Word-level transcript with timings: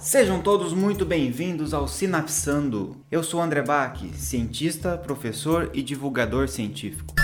Sejam 0.00 0.40
todos 0.40 0.72
muito 0.72 1.04
bem-vindos 1.04 1.74
ao 1.74 1.86
Sinapsando. 1.86 2.96
Eu 3.10 3.22
sou 3.22 3.38
André 3.38 3.60
Bach, 3.60 4.00
cientista, 4.14 4.96
professor 4.96 5.70
e 5.74 5.82
divulgador 5.82 6.48
científico. 6.48 7.19